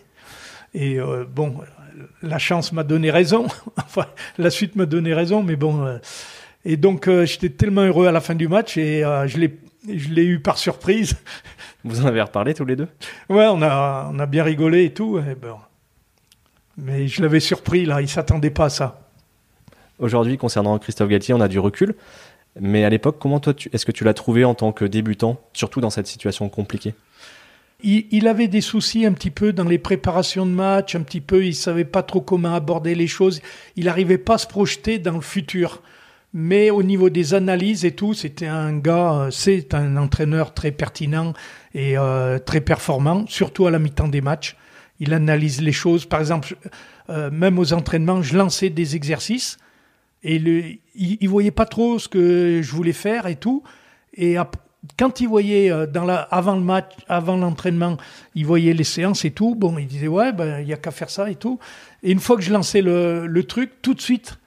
Et 0.73 0.99
euh, 0.99 1.25
bon, 1.29 1.57
la 2.23 2.39
chance 2.39 2.73
m'a 2.73 2.83
donné 2.83 3.11
raison, 3.11 3.47
enfin, 3.77 4.07
la 4.39 4.51
suite 4.51 4.77
m'a 4.77 4.87
donné 4.87 5.13
raison, 5.13 5.43
mais 5.43 5.57
bon. 5.57 5.85
Euh, 5.85 5.99
et 6.65 6.77
donc, 6.77 7.09
j'étais 7.25 7.49
tellement 7.51 7.83
heureux 7.83 8.07
à 8.07 8.13
la 8.13 8.21
fin 8.21 8.35
du 8.35 8.49
match, 8.49 8.77
et 8.77 9.03
je 9.27 9.39
l'ai 9.39 9.59
je 9.89 10.11
l'ai 10.11 10.25
eu 10.25 10.41
par 10.41 10.59
surprise. 10.59 11.17
Vous 11.85 12.03
en 12.03 12.07
avez 12.07 12.21
reparlé 12.21 12.53
tous 12.53 12.67
les 12.67 12.77
deux? 12.77 12.89
Ouais, 13.31 13.47
on 13.49 13.63
a, 13.63 14.11
on 14.13 14.19
a 14.19 14.27
bien 14.27 14.45
rigolé 14.45 14.85
et 14.85 14.93
tout. 14.93 15.19
Et 15.19 15.35
bon. 15.35 15.57
Mais 16.77 17.09
je 17.09 17.23
l'avais 17.23 17.41
surpris, 17.41 17.85
là, 17.85 18.01
il 18.01 18.09
s'attendait 18.09 18.51
pas 18.51 18.67
à 18.67 18.71
ça. 18.71 19.01
Aujourd'hui, 19.99 20.39
concernant 20.39 20.79
Christophe 20.79 21.09
Galtier, 21.09 21.35
on 21.35 21.41
a 21.41 21.49
du 21.49 21.59
recul. 21.59 21.95
Mais 22.59 22.85
à 22.85 22.91
l'époque, 22.91 23.19
comment 23.21 23.39
toi, 23.39 23.53
est-ce 23.73 23.87
que 23.87 23.93
tu 23.93 24.05
l'as 24.05 24.15
trouvé 24.15 24.45
en 24.45 24.55
tant 24.55 24.73
que 24.73 24.85
débutant, 24.85 25.41
surtout 25.53 25.81
dans 25.81 25.91
cette 25.91 26.07
situation 26.07 26.49
compliquée? 26.49 26.95
Il, 27.83 28.29
avait 28.29 28.49
des 28.49 28.61
soucis 28.61 29.07
un 29.07 29.13
petit 29.13 29.31
peu 29.31 29.55
dans 29.55 29.65
les 29.65 29.79
préparations 29.79 30.45
de 30.45 30.51
match, 30.51 30.95
un 30.95 31.03
petit 31.03 31.23
peu, 31.23 31.47
il 31.47 31.55
savait 31.55 31.87
pas 31.87 32.03
trop 32.03 32.21
comment 32.21 32.55
aborder 32.55 32.95
les 32.95 33.07
choses. 33.07 33.41
Il 33.77 33.87
n'arrivait 33.87 34.19
pas 34.19 34.35
à 34.35 34.39
se 34.39 34.47
projeter 34.47 34.99
dans 34.99 35.15
le 35.15 35.23
futur. 35.23 35.81
Mais 36.35 36.71
au 36.71 36.83
niveau 36.83 37.09
des 37.09 37.33
analyses 37.33 37.85
et 37.85 37.93
tout, 37.93 38.13
c'était 38.13 38.47
un 38.47 38.77
gars, 38.77 39.13
euh, 39.15 39.31
c'est 39.31 39.75
un 39.75 39.97
entraîneur 39.97 40.53
très 40.55 40.71
pertinent 40.71 41.33
et 41.75 41.97
euh, 41.97 42.39
très 42.39 42.61
performant, 42.61 43.25
surtout 43.27 43.67
à 43.67 43.71
la 43.71 43.79
mi-temps 43.79 44.09
des 44.09 44.21
matchs. 44.21 44.57
Il 45.01 45.13
analyse 45.13 45.61
les 45.61 45.73
choses. 45.73 46.07
Par 46.07 46.21
exemple, 46.21 46.57
euh, 47.09 47.31
même 47.31 47.59
aux 47.59 47.73
entraînements, 47.73 48.23
je 48.23 48.37
lançais 48.37 48.71
des 48.71 48.97
exercices 48.97 49.59
et 50.23 50.37
il, 50.37 50.79
il, 50.95 51.29
voyait 51.29 51.51
pas 51.51 51.65
trop 51.67 51.99
ce 51.99 52.09
que 52.09 52.61
je 52.63 52.73
voulais 52.73 52.93
faire 52.93 53.27
et 53.27 53.37
tout. 53.37 53.63
Et 54.15 54.37
quand 54.99 55.21
il 55.21 55.29
voyait 55.29 55.71
euh, 55.71 55.87
dans 55.87 56.05
la, 56.05 56.21
avant 56.21 56.55
le 56.55 56.63
match, 56.63 56.93
avant 57.09 57.37
l'entraînement, 57.37 57.97
il 58.35 58.47
voyait 58.47 58.75
les 58.75 58.85
séances 58.85 59.25
et 59.25 59.31
tout. 59.31 59.55
Bon, 59.55 59.79
il 59.79 59.87
disait 59.87 60.09
ouais, 60.09 60.33
ben 60.33 60.61
il 60.61 60.69
y 60.69 60.73
a 60.73 60.77
qu'à 60.77 60.91
faire 60.91 61.11
ça 61.11 61.31
et 61.31 61.37
tout. 61.37 61.59
Et 62.03 62.13
une 62.13 62.21
fois 62.21 62.37
que 62.37 62.43
je 62.43 62.53
lançais 62.53 62.83
le, 62.83 63.27
le 63.27 63.45
truc, 63.45 63.83
tout 63.83 63.95
de 63.95 64.01
suite, 64.01 64.39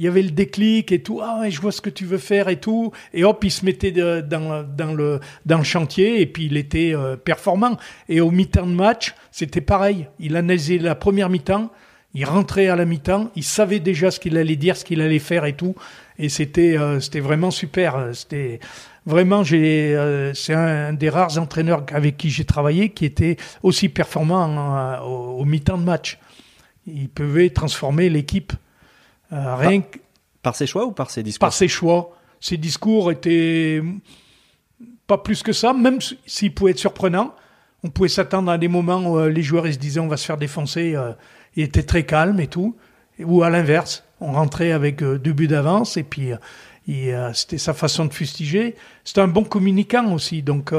il 0.00 0.04
y 0.04 0.08
avait 0.08 0.22
le 0.22 0.30
déclic 0.30 0.92
et 0.92 1.02
tout. 1.02 1.20
Ah, 1.22 1.42
je 1.50 1.60
vois 1.60 1.72
ce 1.72 1.82
que 1.82 1.90
tu 1.90 2.06
veux 2.06 2.16
faire 2.16 2.48
et 2.48 2.56
tout. 2.58 2.90
Et 3.12 3.22
hop, 3.22 3.44
il 3.44 3.50
se 3.50 3.66
mettait 3.66 3.92
dans, 3.92 4.94
le, 4.94 5.20
chantier 5.62 6.22
et 6.22 6.26
puis 6.26 6.46
il 6.46 6.56
était 6.56 6.94
euh, 6.94 7.16
performant. 7.16 7.76
Et 8.08 8.22
au 8.22 8.30
mi-temps 8.30 8.66
de 8.66 8.72
match, 8.72 9.14
c'était 9.30 9.60
pareil. 9.60 10.08
Il 10.18 10.36
analysait 10.36 10.78
la 10.78 10.94
première 10.94 11.28
mi-temps. 11.28 11.70
Il 12.14 12.24
rentrait 12.24 12.68
à 12.68 12.76
la 12.76 12.86
mi-temps, 12.86 13.30
il 13.36 13.44
savait 13.44 13.78
déjà 13.78 14.10
ce 14.10 14.18
qu'il 14.18 14.38
allait 14.38 14.56
dire, 14.56 14.74
ce 14.74 14.84
qu'il 14.84 15.00
allait 15.00 15.20
faire 15.20 15.44
et 15.44 15.52
tout, 15.52 15.76
et 16.18 16.28
c'était 16.28 16.76
euh, 16.76 16.98
vraiment 17.16 17.52
super. 17.52 18.08
C'était 18.14 18.58
vraiment 19.06 19.44
euh, 19.52 20.32
c'est 20.34 20.54
un, 20.54 20.92
des 20.92 21.08
rares 21.08 21.38
entraîneurs 21.38 21.84
avec 21.92 22.16
qui 22.16 22.30
j'ai 22.30 22.44
travaillé 22.44 22.88
qui 22.88 23.04
était 23.04 23.36
aussi 23.62 23.88
performant 23.88 24.98
au 25.04 25.44
mi-temps 25.44 25.78
de 25.78 25.84
match. 25.84 26.18
Il 26.86 27.10
pouvait 27.10 27.50
transformer 27.50 28.08
l'équipe 28.08 28.54
rien 29.30 29.80
par, 29.80 30.00
par 30.42 30.56
ses 30.56 30.66
choix 30.66 30.86
ou 30.86 30.92
par 30.92 31.10
ses 31.10 31.22
discours? 31.22 31.40
Par 31.40 31.52
ses 31.52 31.68
choix. 31.68 32.16
Ses 32.40 32.56
discours 32.56 33.12
étaient 33.12 33.82
pas 35.06 35.18
plus 35.18 35.42
que 35.42 35.52
ça, 35.52 35.72
même 35.72 35.98
s'ils 36.26 36.54
pouvaient 36.54 36.70
être 36.70 36.78
surprenants. 36.78 37.34
On 37.82 37.88
pouvait 37.88 38.08
s'attendre 38.08 38.50
à 38.50 38.58
des 38.58 38.68
moments 38.68 39.12
où 39.12 39.26
les 39.26 39.42
joueurs 39.42 39.66
ils 39.66 39.74
se 39.74 39.78
disaient 39.78 40.00
on 40.00 40.08
va 40.08 40.16
se 40.16 40.26
faire 40.26 40.36
défoncer 40.38 40.96
il 41.56 41.64
était 41.64 41.82
très 41.82 42.04
calme 42.04 42.40
et 42.40 42.46
tout. 42.46 42.76
Ou 43.18 43.42
à 43.42 43.50
l'inverse, 43.50 44.04
on 44.20 44.32
rentrait 44.32 44.72
avec 44.72 45.02
euh, 45.02 45.18
deux 45.18 45.32
buts 45.32 45.48
d'avance 45.48 45.96
et 45.98 46.02
puis 46.02 46.32
euh, 46.32 47.32
c'était 47.34 47.58
sa 47.58 47.74
façon 47.74 48.06
de 48.06 48.14
fustiger. 48.14 48.76
C'était 49.04 49.20
un 49.20 49.28
bon 49.28 49.44
communicant 49.44 50.12
aussi, 50.12 50.42
donc 50.42 50.72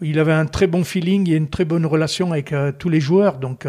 il 0.00 0.18
avait 0.18 0.32
un 0.32 0.46
très 0.46 0.66
bon 0.66 0.84
feeling 0.84 1.30
et 1.30 1.36
une 1.36 1.48
très 1.48 1.64
bonne 1.64 1.86
relation 1.86 2.32
avec 2.32 2.54
tous 2.78 2.88
les 2.88 3.00
joueurs, 3.00 3.38
donc 3.38 3.66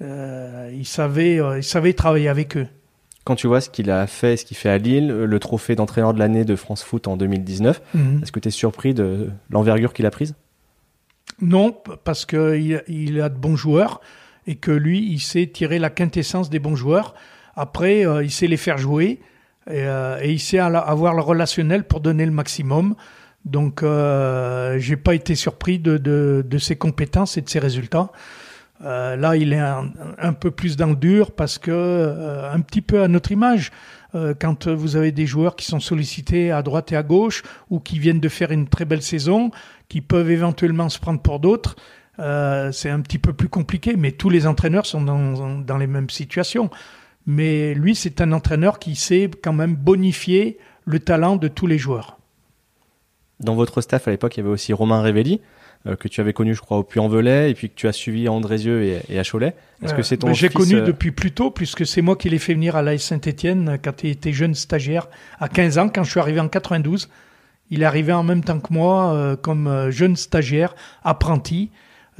il 0.00 0.86
savait, 0.86 1.40
il 1.56 1.64
savait 1.64 1.92
travailler 1.92 2.28
avec 2.28 2.56
eux. 2.56 2.66
Quand 3.24 3.36
tu 3.36 3.46
vois 3.46 3.60
ce 3.60 3.70
qu'il 3.70 3.90
a 3.90 4.06
fait, 4.06 4.36
ce 4.36 4.44
qu'il 4.44 4.56
fait 4.56 4.68
à 4.68 4.78
Lille, 4.78 5.08
le 5.08 5.38
trophée 5.38 5.76
d'entraîneur 5.76 6.12
de 6.12 6.18
l'année 6.18 6.44
de 6.44 6.56
France 6.56 6.82
Foot 6.82 7.06
en 7.06 7.16
2019, 7.16 7.80
mhm. 7.94 8.20
est-ce 8.22 8.32
que 8.32 8.40
tu 8.40 8.48
es 8.48 8.50
surpris 8.50 8.94
de 8.94 9.30
l'envergure 9.50 9.92
qu'il 9.92 10.06
a 10.06 10.10
prise? 10.10 10.34
Non, 11.40 11.76
parce 12.04 12.26
qu'il 12.26 12.82
il 12.88 13.20
a 13.20 13.28
de 13.28 13.36
bons 13.36 13.56
joueurs 13.56 14.00
et 14.46 14.56
que 14.56 14.70
lui, 14.70 15.06
il 15.12 15.20
sait 15.20 15.46
tirer 15.46 15.78
la 15.78 15.90
quintessence 15.90 16.50
des 16.50 16.58
bons 16.58 16.76
joueurs. 16.76 17.14
Après, 17.54 18.06
euh, 18.06 18.24
il 18.24 18.30
sait 18.30 18.46
les 18.46 18.56
faire 18.56 18.78
jouer 18.78 19.20
et, 19.68 19.84
euh, 19.86 20.20
il 20.24 20.40
sait 20.40 20.58
avoir 20.58 21.14
le 21.14 21.22
relationnel 21.22 21.84
pour 21.84 22.00
donner 22.00 22.26
le 22.26 22.32
maximum. 22.32 22.94
Donc, 23.44 23.82
euh, 23.82 24.78
j'ai 24.78 24.96
pas 24.96 25.14
été 25.14 25.34
surpris 25.34 25.78
de, 25.78 25.96
de, 25.98 26.44
de, 26.46 26.58
ses 26.58 26.76
compétences 26.76 27.36
et 27.36 27.40
de 27.40 27.48
ses 27.48 27.58
résultats. 27.58 28.10
Euh, 28.84 29.16
là, 29.16 29.36
il 29.36 29.52
est 29.52 29.58
un, 29.58 30.32
peu 30.32 30.50
plus 30.50 30.76
dans 30.76 30.88
le 30.88 30.96
dur 30.96 31.30
parce 31.30 31.58
que, 31.58 31.70
euh, 31.70 32.52
un 32.52 32.60
petit 32.60 32.82
peu 32.82 33.02
à 33.02 33.08
notre 33.08 33.30
image, 33.30 33.70
euh, 34.14 34.34
quand 34.38 34.68
vous 34.68 34.96
avez 34.96 35.12
des 35.12 35.26
joueurs 35.26 35.56
qui 35.56 35.64
sont 35.64 35.80
sollicités 35.80 36.50
à 36.50 36.62
droite 36.62 36.92
et 36.92 36.96
à 36.96 37.02
gauche 37.02 37.42
ou 37.70 37.78
qui 37.78 37.98
viennent 37.98 38.20
de 38.20 38.28
faire 38.28 38.50
une 38.50 38.68
très 38.68 38.84
belle 38.84 39.02
saison, 39.02 39.50
qui 39.88 40.00
peuvent 40.00 40.30
éventuellement 40.30 40.88
se 40.88 40.98
prendre 40.98 41.20
pour 41.20 41.38
d'autres, 41.38 41.76
c'est 42.18 42.90
un 42.90 43.00
petit 43.00 43.18
peu 43.18 43.32
plus 43.32 43.48
compliqué. 43.48 43.96
Mais 43.96 44.12
tous 44.12 44.30
les 44.30 44.46
entraîneurs 44.46 44.86
sont 44.86 45.02
dans, 45.02 45.58
dans 45.58 45.78
les 45.78 45.86
mêmes 45.86 46.10
situations. 46.10 46.70
Mais 47.26 47.74
lui, 47.74 47.94
c'est 47.94 48.20
un 48.20 48.32
entraîneur 48.32 48.78
qui 48.78 48.96
sait 48.96 49.30
quand 49.42 49.52
même 49.52 49.74
bonifier 49.74 50.58
le 50.84 50.98
talent 50.98 51.36
de 51.36 51.48
tous 51.48 51.66
les 51.66 51.78
joueurs. 51.78 52.18
Dans 53.40 53.54
votre 53.54 53.80
staff 53.80 54.08
à 54.08 54.10
l'époque, 54.10 54.36
il 54.36 54.40
y 54.40 54.42
avait 54.42 54.52
aussi 54.52 54.72
Romain 54.72 55.02
Révelli. 55.02 55.40
Euh, 55.88 55.96
que 55.96 56.06
tu 56.06 56.20
avais 56.20 56.32
connu, 56.32 56.54
je 56.54 56.60
crois, 56.60 56.78
au 56.78 56.84
Puy-en-Velay, 56.84 57.50
et 57.50 57.54
puis 57.54 57.68
que 57.68 57.74
tu 57.74 57.88
as 57.88 57.92
suivi 57.92 58.28
à 58.28 58.32
Andrézieux 58.32 58.84
et, 58.84 59.02
et 59.08 59.18
à 59.18 59.24
Cholet. 59.24 59.54
Est-ce 59.82 59.94
que 59.94 60.02
c'est 60.02 60.16
ton 60.16 60.32
J'ai 60.32 60.48
connu 60.48 60.76
euh, 60.76 60.82
depuis 60.82 61.10
plus 61.10 61.32
tôt, 61.32 61.50
puisque 61.50 61.84
c'est 61.84 62.02
moi 62.02 62.14
qui 62.14 62.30
l'ai 62.30 62.38
fait 62.38 62.54
venir 62.54 62.76
à 62.76 62.82
l'AS 62.82 62.98
Saint-Etienne 62.98 63.78
quand 63.82 64.04
il 64.04 64.10
était 64.10 64.32
jeune 64.32 64.54
stagiaire, 64.54 65.08
à 65.40 65.48
15 65.48 65.78
ans, 65.78 65.88
quand 65.88 66.04
je 66.04 66.10
suis 66.12 66.20
arrivé 66.20 66.38
en 66.38 66.46
92. 66.46 67.08
Il 67.70 67.82
est 67.82 67.84
arrivé 67.84 68.12
en 68.12 68.22
même 68.22 68.44
temps 68.44 68.60
que 68.60 68.72
moi 68.72 69.12
euh, 69.12 69.34
comme 69.34 69.90
jeune 69.90 70.14
stagiaire, 70.14 70.76
apprenti, 71.02 71.70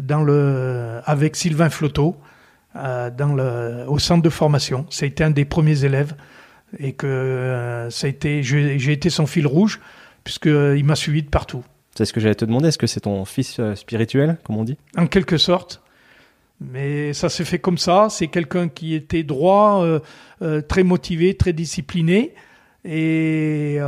dans 0.00 0.24
le, 0.24 1.00
avec 1.04 1.36
Sylvain 1.36 1.68
dans 2.74 3.34
le, 3.34 3.84
au 3.86 4.00
centre 4.00 4.22
de 4.22 4.30
formation. 4.30 4.86
C'était 4.90 5.22
un 5.22 5.30
des 5.30 5.44
premiers 5.44 5.84
élèves 5.84 6.14
et 6.78 6.94
que 6.94 7.86
ça 7.90 8.06
a 8.06 8.10
été, 8.10 8.42
j'ai 8.42 8.92
été 8.92 9.10
son 9.10 9.26
fil 9.26 9.46
rouge 9.46 9.78
puisqu'il 10.24 10.84
m'a 10.84 10.96
suivi 10.96 11.22
de 11.22 11.28
partout. 11.28 11.62
C'est 11.94 12.06
ce 12.06 12.12
que 12.12 12.20
j'allais 12.20 12.34
te 12.34 12.44
demander. 12.44 12.68
Est-ce 12.68 12.78
que 12.78 12.86
c'est 12.86 13.00
ton 13.00 13.24
fils 13.24 13.58
euh, 13.58 13.74
spirituel, 13.74 14.38
comme 14.44 14.56
on 14.56 14.64
dit? 14.64 14.78
En 14.96 15.06
quelque 15.06 15.36
sorte. 15.36 15.82
Mais 16.60 17.12
ça 17.12 17.28
s'est 17.28 17.44
fait 17.44 17.58
comme 17.58 17.78
ça. 17.78 18.06
C'est 18.08 18.28
quelqu'un 18.28 18.68
qui 18.68 18.94
était 18.94 19.24
droit, 19.24 19.82
euh, 19.82 20.00
euh, 20.42 20.60
très 20.62 20.84
motivé, 20.84 21.34
très 21.34 21.52
discipliné. 21.52 22.34
Et 22.84 23.78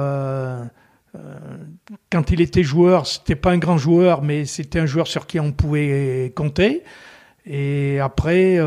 quand 2.11 2.31
il 2.31 2.40
était 2.40 2.62
joueur, 2.62 3.07
c'était 3.07 3.37
pas 3.37 3.51
un 3.51 3.59
grand 3.59 3.79
joueur, 3.79 4.23
mais 4.23 4.45
c'était 4.45 4.79
un 4.79 4.87
joueur 4.87 5.07
sur 5.09 5.27
qui 5.27 5.40
on 5.40 5.53
pouvait 5.53 6.33
compter. 6.37 6.85
Et 7.45 7.99
après, 7.99 8.59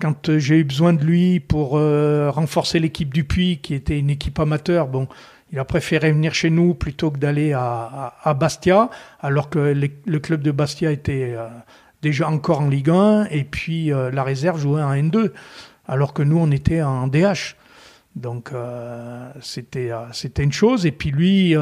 quand 0.00 0.38
j'ai 0.38 0.58
eu 0.58 0.64
besoin 0.64 0.92
de 0.92 1.04
lui 1.04 1.40
pour 1.40 1.70
renforcer 1.70 2.78
l'équipe 2.78 3.12
du 3.12 3.24
Puy, 3.24 3.58
qui 3.58 3.74
était 3.74 3.98
une 3.98 4.10
équipe 4.10 4.38
amateur, 4.38 4.86
bon, 4.86 5.08
il 5.52 5.58
a 5.58 5.64
préféré 5.64 6.12
venir 6.12 6.34
chez 6.34 6.50
nous 6.50 6.74
plutôt 6.74 7.10
que 7.10 7.18
d'aller 7.18 7.52
à, 7.52 8.36
Bastia, 8.38 8.90
alors 9.20 9.48
que 9.48 9.58
le 9.58 10.18
club 10.18 10.42
de 10.42 10.50
Bastia 10.50 10.90
était 10.90 11.34
euh, 11.36 11.48
déjà 12.02 12.28
encore 12.28 12.60
en 12.60 12.68
Ligue 12.68 12.90
1 12.90 13.26
et 13.30 13.44
puis 13.44 13.92
euh, 13.92 14.10
la 14.10 14.24
réserve 14.24 14.58
jouait 14.58 14.82
en 14.82 14.92
N2, 14.92 15.32
alors 15.86 16.12
que 16.12 16.22
nous 16.22 16.38
on 16.38 16.50
était 16.50 16.82
en 16.82 17.06
DH. 17.06 17.54
Donc 18.16 18.50
euh, 18.52 19.30
c'était 19.40 19.90
c'était 20.12 20.42
une 20.42 20.52
chose. 20.52 20.86
Et 20.86 20.92
puis 20.92 21.10
lui, 21.10 21.54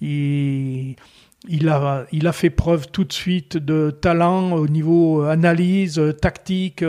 il, 0.00 1.68
a, 1.68 2.04
il 2.10 2.26
a 2.26 2.32
fait 2.32 2.50
preuve 2.50 2.88
tout 2.88 3.04
de 3.04 3.12
suite 3.12 3.56
de 3.56 3.90
talent 3.90 4.52
au 4.52 4.66
niveau 4.66 5.22
analyse, 5.22 6.02
tactique, 6.20 6.84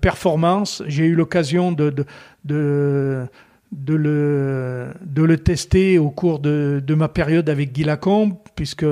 performance. 0.00 0.82
J'ai 0.86 1.04
eu 1.04 1.14
l'occasion 1.14 1.72
de 1.72 3.28
le, 3.86 4.88
de 5.04 5.22
le 5.22 5.38
tester 5.38 5.98
au 5.98 6.10
cours 6.10 6.38
de, 6.38 6.82
de 6.84 6.94
ma 6.94 7.08
période 7.08 7.48
avec 7.48 7.72
Guy 7.72 7.84
Lacombe, 7.84 8.34
puisque 8.54 8.86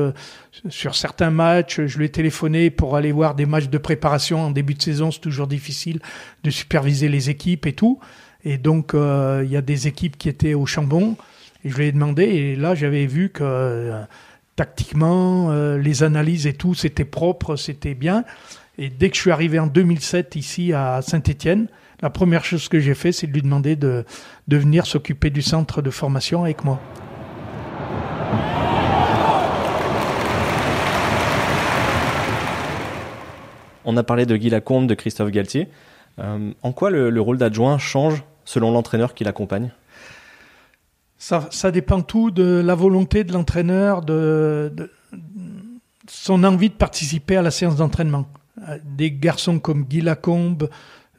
sur 0.69 0.95
certains 0.95 1.31
matchs, 1.31 1.81
je 1.87 1.99
lui 1.99 2.07
ai 2.07 2.09
téléphoné 2.09 2.71
pour 2.71 2.97
aller 2.97 3.13
voir 3.13 3.35
des 3.35 3.47
matchs 3.47 3.69
de 3.69 3.79
préparation 3.79 4.41
en 4.41 4.51
début 4.51 4.75
de 4.75 4.83
saison. 4.83 5.11
C'est 5.11 5.21
toujours 5.21 5.47
difficile 5.47 6.01
de 6.43 6.51
superviser 6.51 7.09
les 7.09 7.31
équipes 7.31 7.67
et 7.67 7.73
tout. 7.73 8.01
Et 8.45 8.59
donc, 8.59 8.95
euh, 8.95 9.43
il 9.45 9.51
y 9.51 9.57
a 9.57 9.63
des 9.63 9.87
équipes 9.89 10.19
qui 10.19 10.29
étaient 10.29 10.55
au 10.55 10.67
Chambon. 10.67 11.17
Et 11.65 11.71
je 11.71 11.77
lui 11.77 11.87
ai 11.87 11.93
demandé, 11.93 12.25
et 12.25 12.57
là, 12.57 12.75
j'avais 12.75 13.07
vu 13.07 13.31
que 13.31 13.43
euh, 13.43 14.03
tactiquement, 14.55 15.51
euh, 15.51 15.79
les 15.79 16.03
analyses 16.03 16.47
et 16.47 16.53
tout, 16.53 16.75
c'était 16.75 17.07
propre, 17.07 17.57
c'était 17.57 17.95
bien. 17.95 18.25
Et 18.77 18.91
dès 18.91 19.09
que 19.09 19.17
je 19.17 19.23
suis 19.23 19.31
arrivé 19.31 19.59
en 19.59 19.67
2007 19.67 20.37
ici 20.37 20.73
à 20.75 21.01
Saint-Étienne, 21.01 21.69
la 22.05 22.11
première 22.11 22.45
chose 22.45 22.69
que 22.69 22.81
j'ai 22.81 22.93
fait, 22.93 23.13
c'est 23.13 23.27
de 23.27 23.33
lui 23.33 23.41
demander 23.41 23.77
de, 23.77 24.05
de 24.47 24.57
venir 24.59 24.85
s'occuper 24.85 25.31
du 25.31 25.41
centre 25.41 25.81
de 25.81 25.89
formation 25.89 26.45
avec 26.45 26.63
moi. 26.63 26.79
On 33.87 33.97
a 33.97 34.03
parlé 34.03 34.27
de 34.27 34.37
Guy 34.37 34.51
Lacombe, 34.51 34.87
de 34.87 34.93
Christophe 34.93 35.31
Galtier. 35.31 35.69
Euh, 36.19 36.53
en 36.63 36.73
quoi 36.73 36.91
le, 36.91 37.19
rôle 37.23 37.39
d'adjoint 37.39 37.79
change 37.79 38.23
selon 38.45 38.71
l'entraîneur 38.71 39.15
qui 39.15 39.25
l'accompagne? 39.25 39.73
Ça, 41.17 41.49
ça, 41.51 41.71
dépend 41.71 42.03
tout 42.03 42.31
de 42.31 42.61
la 42.63 42.75
volonté 42.75 43.25
de 43.25 43.33
l'entraîneur, 43.33 44.03
de, 44.03 44.71
de, 44.77 44.91
son 46.07 46.45
envie 46.45 46.69
de 46.69 46.75
participer 46.75 47.39
à 47.39 47.43
la 47.43 47.51
séance 47.51 47.77
d'entraînement. 47.77 48.27
Euh, 48.69 48.79
des 48.85 49.11
garçons 49.11 49.59
comme 49.59 49.85
Guy 49.85 50.03
Lacombe, 50.03 50.69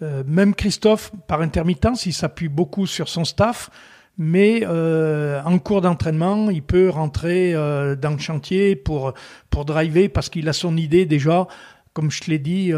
euh, 0.02 0.24
même 0.28 0.54
Christophe, 0.54 1.12
par 1.28 1.42
intermittence, 1.42 2.06
il 2.06 2.14
s'appuie 2.14 2.50
beaucoup 2.50 2.86
sur 2.86 3.08
son 3.08 3.24
staff, 3.24 3.70
mais 4.18 4.62
euh, 4.64 5.42
en 5.44 5.58
cours 5.60 5.82
d'entraînement, 5.82 6.50
il 6.50 6.64
peut 6.64 6.90
rentrer 6.90 7.54
euh, 7.54 7.96
dans 7.96 8.12
le 8.12 8.18
chantier 8.18 8.76
pour, 8.76 9.14
pour 9.50 9.66
driver 9.66 10.10
parce 10.10 10.30
qu'il 10.30 10.48
a 10.50 10.54
son 10.54 10.76
idée 10.78 11.06
déjà. 11.06 11.48
Comme 11.94 12.12
je 12.12 12.22
te 12.22 12.30
l'ai 12.30 12.40
dit, 12.40 12.74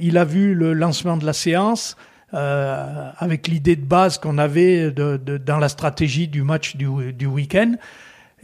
il 0.00 0.18
a 0.18 0.24
vu 0.24 0.54
le 0.54 0.72
lancement 0.72 1.16
de 1.16 1.26
la 1.26 1.32
séance. 1.32 1.96
avec 2.30 3.48
l'idée 3.48 3.74
de 3.74 3.84
base 3.84 4.18
qu'on 4.18 4.38
avait 4.38 4.92
dans 4.92 5.58
la 5.58 5.68
stratégie 5.68 6.28
du 6.28 6.44
match 6.44 6.76
du, 6.76 7.12
du 7.12 7.26
week-end. 7.26 7.74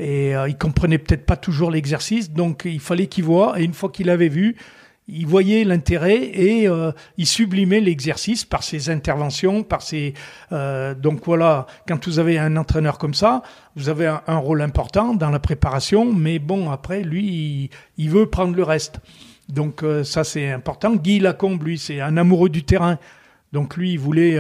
Et 0.01 0.33
il 0.33 0.59
comprenait 0.59 0.99
peut-être 0.99 1.25
pas 1.25 1.37
toujours 1.37 1.71
l'exercice, 1.71 2.33
donc 2.33 2.63
il 2.65 2.81
fallait 2.81 3.07
qu'il 3.07 3.23
voit. 3.23 3.61
Et 3.61 3.63
une 3.63 3.75
fois 3.75 3.91
qu'il 3.91 4.11
avait 4.11 4.29
vu, 4.29 4.57
il 5.13 5.27
voyait 5.27 5.65
l'intérêt 5.65 6.17
et 6.17 6.69
euh, 6.69 6.91
il 7.19 7.27
sublimait 7.27 7.81
l'exercice 7.81 8.45
par 8.45 8.63
ses 8.63 8.89
interventions, 8.89 9.63
par 9.63 9.83
ses 9.83 10.15
euh, 10.53 10.95
donc 10.95 11.25
voilà. 11.25 11.67
Quand 11.87 12.07
vous 12.07 12.19
avez 12.19 12.39
un 12.39 12.57
entraîneur 12.57 12.99
comme 12.99 13.15
ça, 13.15 13.43
vous 13.77 13.89
avez 13.89 14.07
un, 14.27 14.37
rôle 14.39 14.63
important 14.63 15.15
dans 15.15 15.31
la 15.31 15.39
préparation, 15.39 16.13
mais 16.13 16.39
bon 16.39 16.71
après 16.71 17.03
lui, 17.03 17.71
il, 17.99 18.11
veut 18.11 18.27
prendre 18.27 18.57
le 18.57 18.63
reste. 18.63 19.01
Donc 19.49 19.83
euh, 19.83 20.03
ça 20.03 20.25
c'est 20.25 20.51
important. 20.51 20.97
Guy 20.97 21.19
Lacombe, 21.19 21.63
lui, 21.63 21.79
c'est 21.79 22.01
un 22.01 22.17
amoureux 22.17 22.49
du 22.49 22.65
terrain, 22.65 22.99
donc 23.53 23.77
lui 23.77 23.93
il 23.93 23.99
voulait 23.99 24.39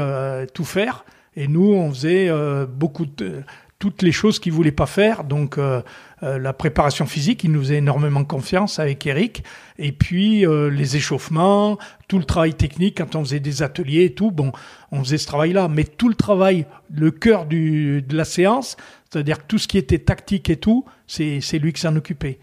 tout 0.55 0.65
faire 0.65 1.05
et 1.37 1.49
nous 1.49 1.73
on 1.73 1.91
faisait 1.91 2.31
beaucoup 2.67 3.07
de 3.07 3.43
toutes 3.83 4.03
les 4.03 4.13
choses 4.13 4.39
qu'il 4.39 4.53
voulait 4.53 4.71
pas 4.71 4.87
faire. 4.87 5.25
Donc 5.25 5.59
euh, 5.59 5.83
euh, 6.23 6.39
la 6.39 6.53
préparation 6.53 7.05
physique, 7.05 7.43
il 7.43 7.51
nous 7.51 7.63
faisait 7.63 7.79
énormément 7.79 8.23
confiance 8.23 8.79
avec 8.79 9.05
Eric. 9.09 9.43
Et 9.77 9.91
puis 9.91 10.47
euh, 10.47 10.71
les 10.71 10.97
échauffements, 10.97 11.79
tout 12.07 12.21
le 12.21 12.25
travail 12.25 12.55
technique 12.55 12.99
quand 12.99 13.17
on 13.17 13.25
faisait 13.25 13.41
des 13.41 13.61
ateliers 13.61 14.05
et 14.05 14.15
tout. 14.15 14.31
Bon, 14.31 14.53
on 14.93 15.03
faisait 15.03 15.19
ce 15.19 15.27
travail-là, 15.27 15.67
mais 15.67 15.83
tout 15.83 16.09
le 16.09 16.15
travail, 16.15 16.65
le 16.95 17.11
cœur 17.11 17.45
du, 17.45 18.03
de 18.03 18.17
la 18.17 18.25
séance, 18.25 18.77
c'est-à-dire 19.11 19.45
tout 19.45 19.59
ce 19.59 19.67
qui 19.67 19.79
était 19.79 19.99
tactique 19.99 20.49
et 20.49 20.59
tout, 20.59 20.85
c'est 21.09 21.41
c'est 21.41 21.59
lui 21.59 21.73
qui 21.73 21.81
s'en 21.81 21.97
occupait. 21.97 22.39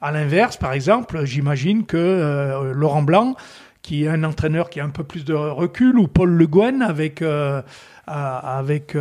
À 0.00 0.10
l'inverse, 0.10 0.56
par 0.56 0.72
exemple, 0.72 1.24
j'imagine 1.24 1.86
que 1.86 2.72
Laurent 2.74 3.02
Blanc, 3.02 3.36
qui 3.82 4.06
est 4.06 4.08
un 4.08 4.24
entraîneur 4.24 4.70
qui 4.70 4.80
a 4.80 4.84
un 4.84 4.90
peu 4.90 5.04
plus 5.04 5.24
de 5.24 5.34
recul, 5.34 6.00
ou 6.00 6.08
Paul 6.08 6.30
Le 6.30 6.46
Guen 6.48 6.82
avec 6.82 7.22
avec 8.06 8.96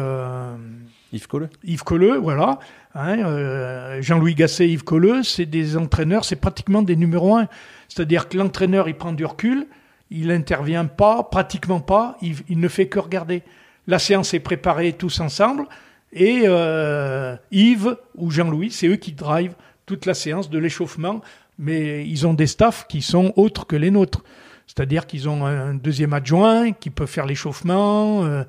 Yves 1.12 1.28
Colleux. 1.28 1.50
Yves 1.64 1.84
Colleux, 1.84 2.18
voilà. 2.18 2.60
Hein, 2.94 3.20
euh, 3.20 4.02
Jean-Louis 4.02 4.36
Gasset, 4.36 4.70
Yves 4.70 4.84
Colleux, 4.84 5.24
c'est 5.24 5.46
des 5.46 5.78
entraîneurs, 5.78 6.26
c'est 6.26 6.36
pratiquement 6.36 6.82
des 6.82 6.96
numéros 6.96 7.36
un. 7.36 7.48
C'est-à-dire 7.88 8.30
que 8.30 8.38
l'entraîneur, 8.38 8.88
il 8.88 8.96
prend 8.96 9.14
du 9.14 9.26
recul, 9.26 9.68
il 10.12 10.28
n'intervient 10.28 10.86
pas, 10.86 11.24
pratiquement 11.24 11.80
pas, 11.80 12.18
il, 12.22 12.60
ne 12.60 12.68
fait 12.68 12.88
que 12.88 13.00
regarder. 13.00 13.44
La 13.88 14.00
séance 14.00 14.34
est 14.34 14.40
préparée 14.40 14.94
tous 14.94 15.20
ensemble, 15.20 15.66
et 16.14 16.44
euh, 16.46 17.36
Yves 17.52 17.98
ou 18.16 18.30
Jean-Louis, 18.30 18.72
c'est 18.72 18.88
eux 18.88 18.96
qui 18.96 19.14
drivent 19.14 19.56
toute 19.86 20.06
la 20.06 20.14
séance 20.14 20.50
de 20.50 20.60
l'échauffement, 20.60 21.22
mais 21.58 22.08
ils 22.08 22.28
ont 22.28 22.34
des 22.34 22.48
staffs 22.48 22.86
qui 22.88 23.02
sont 23.02 23.34
autres 23.36 23.66
que 23.66 23.76
les 23.76 23.92
nôtres. 23.92 24.24
C'est-à-dire 24.68 25.08
qu'ils 25.08 25.28
ont 25.28 25.46
un 25.46 25.74
deuxième 25.74 26.14
adjoint 26.14 26.72
qui 26.74 26.92
peut 26.92 27.08
faire 27.08 27.26
l'échauffement, 27.26 28.24
euh, 28.24 28.44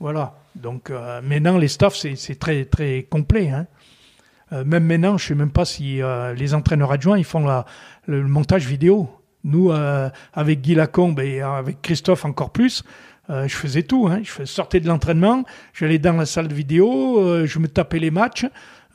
voilà. 0.00 0.34
Donc 0.56 0.90
euh, 0.90 1.20
maintenant, 1.22 1.58
les 1.58 1.68
staffs, 1.68 1.96
c'est 1.96 2.38
très 2.38 2.64
très 2.64 3.06
complet. 3.08 3.50
Hein. 3.50 3.66
Euh, 4.52 4.64
même 4.64 4.84
maintenant, 4.84 5.18
je 5.18 5.24
ne 5.24 5.28
sais 5.28 5.34
même 5.34 5.50
pas 5.50 5.64
si 5.64 6.00
euh, 6.02 6.32
les 6.34 6.54
entraîneurs 6.54 6.92
adjoints 6.92 7.18
ils 7.18 7.24
font 7.24 7.46
le, 8.06 8.22
montage 8.22 8.66
vidéo. 8.66 9.08
Nous, 9.44 9.70
avec 10.32 10.60
Guy 10.60 10.74
Lacombe 10.74 11.20
et 11.20 11.40
avec 11.40 11.80
Christophe 11.80 12.24
encore 12.24 12.50
plus, 12.50 12.82
je 13.28 13.54
faisais 13.54 13.84
tout. 13.84 14.08
Hein. 14.08 14.22
Je 14.24 14.44
sortais 14.44 14.80
de 14.80 14.88
l'entraînement, 14.88 15.44
j'allais 15.72 16.00
dans 16.00 16.14
la 16.14 16.26
salle 16.26 16.48
de 16.48 16.54
vidéo, 16.54 17.46
je 17.46 17.58
me 17.60 17.68
tapais 17.68 18.00
les 18.00 18.10
matchs, 18.10 18.46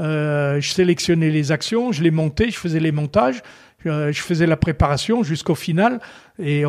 je 0.02 0.60
sélectionnais 0.62 1.30
les 1.30 1.54
actions, 1.54 1.94
je 1.94 2.04
les 2.04 2.12
montais, 2.12 2.52
je 2.52 2.58
faisais 2.58 2.82
les 2.82 2.92
montages, 2.92 3.42
je 3.86 4.12
faisais 4.12 4.46
la 4.46 4.58
préparation 4.58 5.24
jusqu'au 5.24 5.56
final. 5.56 6.02
Et 6.42 6.64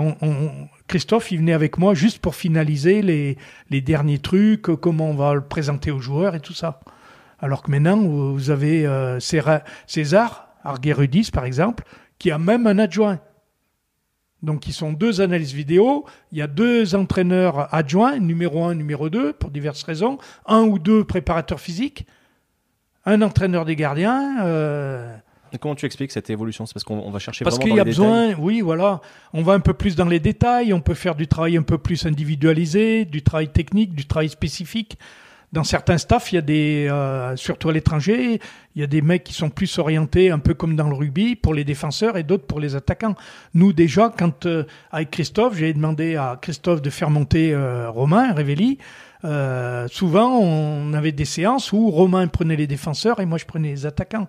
Christophe, 0.86 1.32
il 1.32 1.38
venait 1.38 1.54
avec 1.54 1.78
moi 1.78 1.94
juste 1.94 2.18
pour 2.18 2.34
finaliser 2.34 3.00
les, 3.00 3.80
derniers 3.80 4.18
trucs, 4.18 4.62
comment 4.62 5.10
on 5.10 5.14
va 5.14 5.34
le 5.34 5.40
présenter 5.40 5.90
aux 5.90 5.98
joueurs 5.98 6.34
et 6.34 6.40
tout 6.40 6.52
ça. 6.52 6.80
Alors 7.40 7.62
que 7.62 7.70
maintenant, 7.70 7.96
vous 7.96 8.50
avez 8.50 8.86
euh, 8.86 9.18
César 9.18 10.48
Arguerudis, 10.62 11.30
par 11.32 11.44
exemple, 11.44 11.84
qui 12.18 12.30
a 12.30 12.38
même 12.38 12.66
un 12.66 12.78
adjoint. 12.78 13.18
Donc, 14.42 14.66
ils 14.66 14.72
sont 14.72 14.92
deux 14.92 15.20
analystes 15.20 15.54
vidéo. 15.54 16.04
Il 16.32 16.38
y 16.38 16.42
a 16.42 16.46
deux 16.46 16.94
entraîneurs 16.94 17.72
adjoints, 17.74 18.18
numéro 18.18 18.64
un, 18.64 18.74
numéro 18.74 19.08
deux, 19.08 19.32
pour 19.32 19.50
diverses 19.50 19.82
raisons. 19.84 20.18
Un 20.46 20.62
ou 20.62 20.78
deux 20.78 21.04
préparateurs 21.04 21.60
physiques. 21.60 22.06
Un 23.06 23.22
entraîneur 23.22 23.64
des 23.64 23.76
gardiens. 23.76 24.44
Euh... 24.44 25.16
comment 25.60 25.74
tu 25.74 25.86
expliques 25.86 26.12
cette 26.12 26.30
évolution? 26.30 26.66
C'est 26.66 26.74
parce 26.74 26.84
qu'on 26.84 27.10
va 27.10 27.18
chercher 27.18 27.44
parce 27.44 27.58
qu'il 27.58 27.74
y 27.74 27.80
a 27.80 27.84
besoin, 27.84 28.34
oui, 28.34 28.60
voilà. 28.60 29.00
On 29.32 29.42
va 29.42 29.54
un 29.54 29.60
peu 29.60 29.74
plus 29.74 29.96
dans 29.96 30.06
les 30.06 30.20
détails. 30.20 30.72
On 30.72 30.80
peut 30.80 30.94
faire 30.94 31.14
du 31.14 31.26
travail 31.26 31.56
un 31.56 31.62
peu 31.62 31.78
plus 31.78 32.06
individualisé, 32.06 33.04
du 33.04 33.22
travail 33.22 33.48
technique, 33.48 33.94
du 33.94 34.06
travail 34.06 34.28
spécifique 34.28 34.98
dans 35.52 35.64
certains 35.64 35.98
staffs, 35.98 36.32
il 36.32 36.36
y 36.36 36.38
a 36.38 36.42
des, 36.42 36.88
euh, 36.90 37.36
surtout 37.36 37.68
à 37.68 37.74
l'étranger, 37.74 38.40
il 38.74 38.80
y 38.80 38.82
a 38.82 38.86
des 38.86 39.02
mecs 39.02 39.22
qui 39.22 39.34
sont 39.34 39.50
plus 39.50 39.78
orientés, 39.78 40.30
un 40.30 40.38
peu 40.38 40.54
comme 40.54 40.76
dans 40.76 40.88
le 40.88 40.94
rugby, 40.94 41.36
pour 41.36 41.52
les 41.52 41.62
défenseurs 41.62 42.16
et 42.16 42.22
d'autres 42.22 42.46
pour 42.46 42.58
les 42.58 42.74
attaquants. 42.74 43.14
Nous, 43.52 43.74
déjà, 43.74 44.10
quand, 44.16 44.46
euh, 44.46 44.64
avec 44.90 45.10
Christophe, 45.10 45.56
j'ai 45.56 45.74
demandé 45.74 46.16
à 46.16 46.38
Christophe 46.40 46.80
de 46.80 46.88
faire 46.88 47.10
monter 47.10 47.52
euh, 47.52 47.90
Romain 47.90 48.34
euh, 49.24 49.86
souvent, 49.88 50.36
on 50.40 50.92
avait 50.94 51.12
des 51.12 51.24
séances 51.24 51.72
où 51.72 51.90
Romain 51.90 52.26
prenait 52.26 52.56
les 52.56 52.66
défenseurs 52.66 53.20
et 53.20 53.26
moi, 53.26 53.38
je 53.38 53.44
prenais 53.44 53.68
les 53.68 53.86
attaquants. 53.86 54.26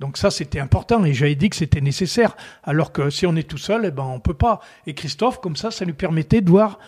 Donc 0.00 0.16
ça, 0.16 0.30
c'était 0.30 0.60
important 0.60 1.04
et 1.04 1.12
j'avais 1.12 1.34
dit 1.34 1.50
que 1.50 1.56
c'était 1.56 1.82
nécessaire. 1.82 2.34
Alors 2.64 2.90
que 2.90 3.10
si 3.10 3.26
on 3.26 3.36
est 3.36 3.48
tout 3.48 3.58
seul, 3.58 3.84
eh 3.84 3.90
ben, 3.90 4.02
on 4.02 4.18
peut 4.18 4.34
pas. 4.34 4.60
Et 4.86 4.94
Christophe, 4.94 5.40
comme 5.40 5.56
ça, 5.56 5.70
ça 5.70 5.84
lui 5.84 5.92
permettait 5.92 6.40
de 6.40 6.50
voir 6.50 6.78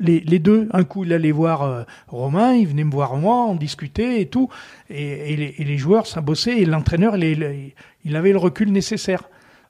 les, 0.00 0.38
deux. 0.38 0.68
Un 0.72 0.82
coup, 0.82 1.04
il 1.04 1.12
allait 1.12 1.32
voir 1.32 1.62
euh, 1.62 1.82
Romain, 2.08 2.54
il 2.54 2.66
venait 2.66 2.82
me 2.82 2.90
voir 2.90 3.14
moi, 3.16 3.44
on 3.44 3.54
discutait 3.54 4.22
et 4.22 4.26
tout. 4.26 4.48
Et, 4.88 5.54
les, 5.58 5.78
joueurs, 5.78 6.06
ça 6.06 6.22
bossait. 6.22 6.58
Et 6.58 6.64
l'entraîneur, 6.64 7.16
il, 7.16 8.16
avait 8.16 8.32
le 8.32 8.38
recul 8.38 8.72
nécessaire. 8.72 9.24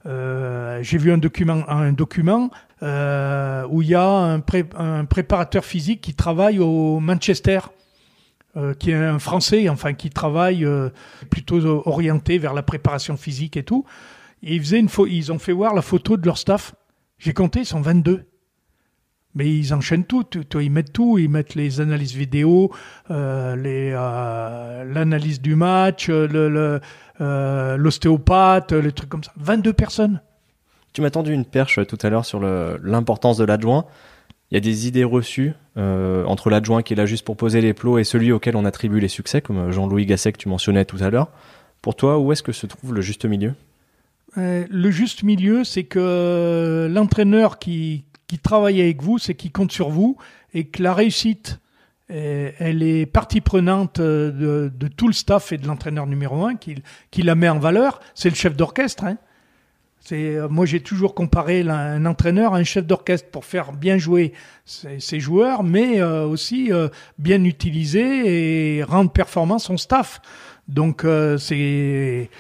Euh, 0.06 0.80
j'ai 0.82 0.98
vu 0.98 1.12
un 1.12 1.18
document, 1.18 1.68
un 1.68 1.92
document 1.92 2.50
euh, 2.82 3.66
où 3.68 3.82
il 3.82 3.88
y 3.88 3.94
a 3.94 4.08
un, 4.08 4.42
un, 4.78 5.04
préparateur 5.04 5.64
physique 5.64 6.00
qui 6.00 6.14
travaille 6.14 6.60
au 6.60 6.98
Manchester, 6.98 7.60
qui 8.78 8.90
est 8.90 8.94
un 8.94 9.18
Français, 9.18 9.68
enfin 9.68 9.94
qui 9.94 10.10
travaille 10.10 10.66
plutôt 11.30 11.64
orienté 11.86 12.38
vers 12.38 12.54
la 12.54 12.62
préparation 12.62 13.16
physique 13.16 13.56
et 13.56 13.62
tout. 13.62 13.84
Ils, 14.42 14.74
une 14.74 14.88
ils 15.08 15.32
ont 15.32 15.38
fait 15.38 15.52
voir 15.52 15.74
la 15.74 15.82
photo 15.82 16.16
de 16.16 16.26
leur 16.26 16.36
staff. 16.36 16.74
J'ai 17.18 17.32
compté, 17.32 17.60
ils 17.60 17.66
sont 17.66 17.80
22. 17.80 18.24
Mais 19.34 19.48
ils 19.48 19.72
enchaînent 19.72 20.04
tout, 20.04 20.24
ils 20.60 20.70
mettent 20.70 20.92
tout, 20.92 21.16
ils 21.16 21.30
mettent 21.30 21.54
les 21.54 21.80
analyses 21.80 22.14
vidéo, 22.14 22.70
euh, 23.10 23.56
euh, 23.56 24.84
l'analyse 24.84 25.40
du 25.40 25.54
match, 25.54 26.08
euh, 26.10 26.78
l'ostéopathe, 27.78 28.72
le, 28.72 28.80
les 28.80 28.92
trucs 28.92 29.08
comme 29.08 29.24
ça. 29.24 29.32
22 29.36 29.72
personnes. 29.72 30.20
Tu 30.92 31.00
m'as 31.00 31.10
tendu 31.10 31.32
une 31.32 31.46
perche 31.46 31.86
tout 31.86 31.96
à 32.02 32.10
l'heure 32.10 32.26
sur 32.26 32.40
l'importance 32.40 33.38
de 33.38 33.44
l'adjoint. 33.44 33.86
Il 34.52 34.56
y 34.56 34.58
a 34.58 34.60
des 34.60 34.86
idées 34.86 35.02
reçues 35.02 35.54
entre 35.76 36.50
l'adjoint 36.50 36.82
qui 36.82 36.92
est 36.92 36.96
là 36.96 37.06
juste 37.06 37.24
pour 37.24 37.38
poser 37.38 37.62
les 37.62 37.72
plots 37.72 37.96
et 37.96 38.04
celui 38.04 38.32
auquel 38.32 38.54
on 38.54 38.66
attribue 38.66 39.00
les 39.00 39.08
succès, 39.08 39.40
comme 39.40 39.70
Jean-Louis 39.70 40.04
Gasset 40.04 40.30
que 40.30 40.36
tu 40.36 40.50
mentionnais 40.50 40.84
tout 40.84 40.98
à 41.00 41.08
l'heure. 41.08 41.30
Pour 41.80 41.96
toi, 41.96 42.18
où 42.18 42.32
est-ce 42.32 42.42
que 42.42 42.52
se 42.52 42.66
trouve 42.66 42.92
le 42.92 43.00
juste 43.00 43.24
milieu? 43.24 43.54
Le 44.36 44.90
juste 44.90 45.22
milieu, 45.22 45.64
c'est 45.64 45.84
que 45.84 46.86
l'entraîneur 46.92 47.58
qui, 47.58 48.04
qui 48.26 48.38
travaille 48.38 48.82
avec 48.82 49.00
vous, 49.02 49.16
c'est 49.16 49.34
qui 49.34 49.50
compte 49.50 49.72
sur 49.72 49.88
vous 49.88 50.18
et 50.52 50.64
que 50.64 50.82
la 50.82 50.92
réussite, 50.92 51.58
elle 52.10 52.82
est 52.82 53.06
partie 53.06 53.40
prenante 53.40 54.02
de, 54.02 54.70
tout 54.98 55.06
le 55.06 55.14
staff 55.14 55.52
et 55.52 55.56
de 55.56 55.66
l'entraîneur 55.66 56.06
numéro 56.06 56.44
un 56.44 56.56
qui, 56.56 56.82
qui, 57.10 57.22
la 57.22 57.36
met 57.36 57.48
en 57.48 57.58
valeur. 57.58 58.00
C'est 58.14 58.28
le 58.28 58.34
chef 58.34 58.54
d'orchestre. 58.54 59.04
Hein. 59.04 59.16
C'est, 60.04 60.34
euh, 60.34 60.48
moi, 60.48 60.66
j'ai 60.66 60.80
toujours 60.80 61.14
comparé 61.14 61.60
un 61.60 62.04
entraîneur 62.06 62.54
à 62.54 62.58
un 62.58 62.64
chef 62.64 62.84
d'orchestre 62.84 63.28
pour 63.30 63.44
faire 63.44 63.72
bien 63.72 63.98
jouer 63.98 64.32
ses, 64.64 65.20
joueurs, 65.20 65.62
mais 65.62 66.00
euh, 66.00 66.26
aussi 66.26 66.72
euh, 66.72 66.88
bien 67.18 67.44
utiliser 67.44 68.78
et 68.78 68.82
rendre 68.82 69.12
performant 69.12 69.60
son 69.60 69.76
staff. 69.76 70.20
Donc, 70.66 71.06
c'est 71.38 72.30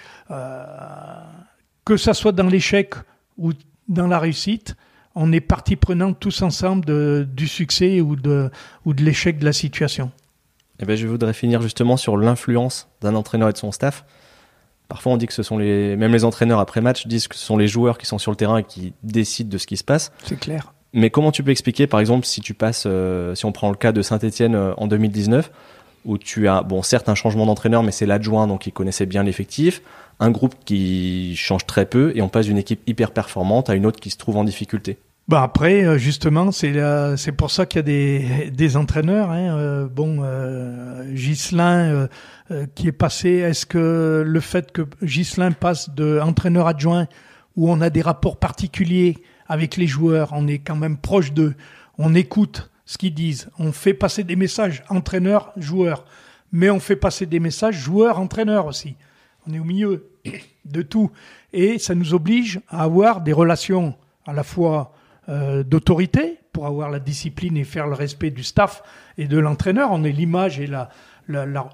que 1.84 1.96
ça 1.96 2.14
soit 2.14 2.32
dans 2.32 2.46
l'échec 2.46 2.94
ou 3.36 3.52
dans 3.88 4.06
la 4.06 4.18
réussite, 4.18 4.76
on 5.14 5.32
est 5.32 5.40
partie 5.40 5.76
prenante 5.76 6.18
tous 6.18 6.42
ensemble 6.42 7.26
du 7.26 7.46
succès 7.46 8.00
ou 8.00 8.16
de, 8.16 8.50
ou 8.86 8.94
de 8.94 9.02
l'échec 9.02 9.38
de 9.38 9.44
la 9.44 9.52
situation. 9.52 10.10
Eh 10.80 10.84
ben, 10.84 10.96
je 10.96 11.06
voudrais 11.06 11.34
finir 11.34 11.60
justement 11.60 11.96
sur 11.96 12.16
l'influence 12.16 12.88
d'un 13.02 13.14
entraîneur 13.14 13.50
et 13.50 13.52
de 13.52 13.58
son 13.58 13.72
staff. 13.72 14.04
Parfois, 14.88 15.12
on 15.12 15.16
dit 15.16 15.26
que 15.26 15.32
ce 15.32 15.42
sont 15.42 15.58
les, 15.58 15.96
même 15.96 16.12
les 16.12 16.24
entraîneurs 16.24 16.60
après 16.60 16.80
match 16.80 17.06
disent 17.06 17.28
que 17.28 17.36
ce 17.36 17.44
sont 17.44 17.56
les 17.56 17.68
joueurs 17.68 17.98
qui 17.98 18.06
sont 18.06 18.18
sur 18.18 18.30
le 18.30 18.36
terrain 18.36 18.58
et 18.58 18.64
qui 18.64 18.92
décident 19.02 19.50
de 19.50 19.58
ce 19.58 19.66
qui 19.66 19.76
se 19.76 19.84
passe. 19.84 20.12
C'est 20.24 20.38
clair. 20.38 20.74
Mais 20.92 21.08
comment 21.08 21.32
tu 21.32 21.42
peux 21.42 21.50
expliquer, 21.50 21.86
par 21.86 22.00
exemple, 22.00 22.26
si 22.26 22.40
tu 22.40 22.52
passes, 22.52 22.84
euh, 22.86 23.34
si 23.34 23.46
on 23.46 23.52
prend 23.52 23.70
le 23.70 23.76
cas 23.76 23.92
de 23.92 24.02
Saint-Etienne 24.02 24.54
euh, 24.54 24.74
en 24.76 24.86
2019, 24.86 25.50
où 26.04 26.18
tu 26.18 26.48
as, 26.48 26.62
bon, 26.62 26.82
certes 26.82 27.08
un 27.08 27.14
changement 27.14 27.46
d'entraîneur, 27.46 27.82
mais 27.82 27.92
c'est 27.92 28.06
l'adjoint, 28.06 28.46
donc 28.46 28.66
il 28.66 28.72
connaissait 28.72 29.06
bien 29.06 29.22
l'effectif, 29.22 29.82
un 30.20 30.30
groupe 30.30 30.54
qui 30.64 31.34
change 31.36 31.64
très 31.66 31.86
peu, 31.86 32.12
et 32.14 32.20
on 32.20 32.28
passe 32.28 32.46
d'une 32.46 32.58
équipe 32.58 32.82
hyper 32.86 33.12
performante 33.12 33.70
à 33.70 33.74
une 33.74 33.86
autre 33.86 34.00
qui 34.00 34.10
se 34.10 34.18
trouve 34.18 34.36
en 34.36 34.44
difficulté. 34.44 34.98
Bah 35.28 35.42
après, 35.42 35.84
euh, 35.84 35.98
justement, 35.98 36.50
c'est 36.50 36.74
c'est 37.16 37.32
pour 37.32 37.50
ça 37.50 37.64
qu'il 37.64 37.78
y 37.78 37.80
a 37.80 37.82
des, 37.82 38.50
des 38.50 38.76
entraîneurs. 38.76 39.30
Hein. 39.30 39.56
Euh, 39.56 39.88
bon, 39.88 40.18
euh, 40.22 41.04
euh, 42.50 42.66
qui 42.74 42.88
est 42.88 42.92
passé. 42.92 43.28
Est-ce 43.30 43.64
que 43.66 44.24
le 44.26 44.40
fait 44.40 44.72
que 44.72 44.82
Gislin 45.00 45.52
passe 45.52 45.90
de 45.90 46.20
entraîneur 46.20 46.66
adjoint, 46.66 47.06
où 47.56 47.70
on 47.70 47.80
a 47.80 47.88
des 47.88 48.02
rapports 48.02 48.36
particuliers 48.36 49.18
avec 49.46 49.76
les 49.76 49.86
joueurs, 49.86 50.30
on 50.32 50.46
est 50.48 50.58
quand 50.58 50.76
même 50.76 50.96
proche 50.96 51.32
d'eux, 51.32 51.54
on 51.98 52.14
écoute 52.14 52.70
ce 52.84 52.98
qu'ils 52.98 53.14
disent, 53.14 53.48
on 53.58 53.72
fait 53.72 53.94
passer 53.94 54.24
des 54.24 54.36
messages 54.36 54.82
entraîneur-joueur, 54.88 56.04
mais 56.50 56.68
on 56.68 56.80
fait 56.80 56.96
passer 56.96 57.26
des 57.26 57.40
messages 57.40 57.76
joueur-entraîneur 57.76 58.66
aussi. 58.66 58.96
On 59.46 59.54
est 59.54 59.58
au 59.58 59.64
milieu 59.64 60.08
de 60.64 60.82
tout. 60.82 61.10
Et 61.52 61.78
ça 61.78 61.94
nous 61.94 62.12
oblige 62.14 62.60
à 62.68 62.82
avoir 62.82 63.20
des 63.20 63.32
relations 63.32 63.94
à 64.26 64.32
la 64.32 64.42
fois 64.42 64.94
euh, 65.28 65.62
d'autorité 65.62 66.40
pour 66.52 66.66
avoir 66.66 66.90
la 66.90 66.98
discipline 66.98 67.56
et 67.56 67.62
faire 67.62 67.86
le 67.86 67.94
respect 67.94 68.32
du 68.32 68.42
staff 68.42 68.82
et 69.18 69.28
de 69.28 69.38
l'entraîneur. 69.38 69.90
On 69.92 70.02
est 70.02 70.10
l'image 70.10 70.58
et 70.58 70.66
la, 70.66 70.88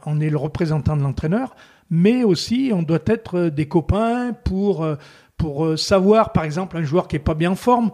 on 0.05 0.21
est 0.21 0.29
le 0.29 0.37
représentant 0.37 0.99
de 0.99 1.03
l'entraîneur, 1.03 1.57
mais 1.91 2.25
aussi 2.25 2.73
on 2.75 2.83
doit 2.83 2.99
être 3.07 3.49
des 3.49 3.67
copains 3.67 4.35
pour 4.45 4.85
euh, 4.85 4.97
pour 5.39 5.65
euh, 5.65 5.77
savoir, 5.79 6.33
par 6.33 6.45
exemple, 6.45 6.77
un 6.77 6.83
joueur 6.83 7.09
qui 7.09 7.17
est 7.17 7.21
pas 7.21 7.35
bien 7.35 7.53
en 7.53 7.57
forme. 7.57 7.91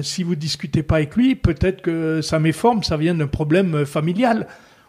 si 0.00 0.22
vous 0.22 0.34
discutez 0.34 0.82
pas 0.82 0.96
avec 0.96 1.14
lui, 1.14 1.34
peut-être 1.34 1.82
que 1.82 2.22
sa 2.22 2.38
méforme, 2.38 2.82
ça 2.82 2.96
vient 2.96 3.14
d'un 3.14 3.26
problème 3.26 3.84
familial 3.84 4.46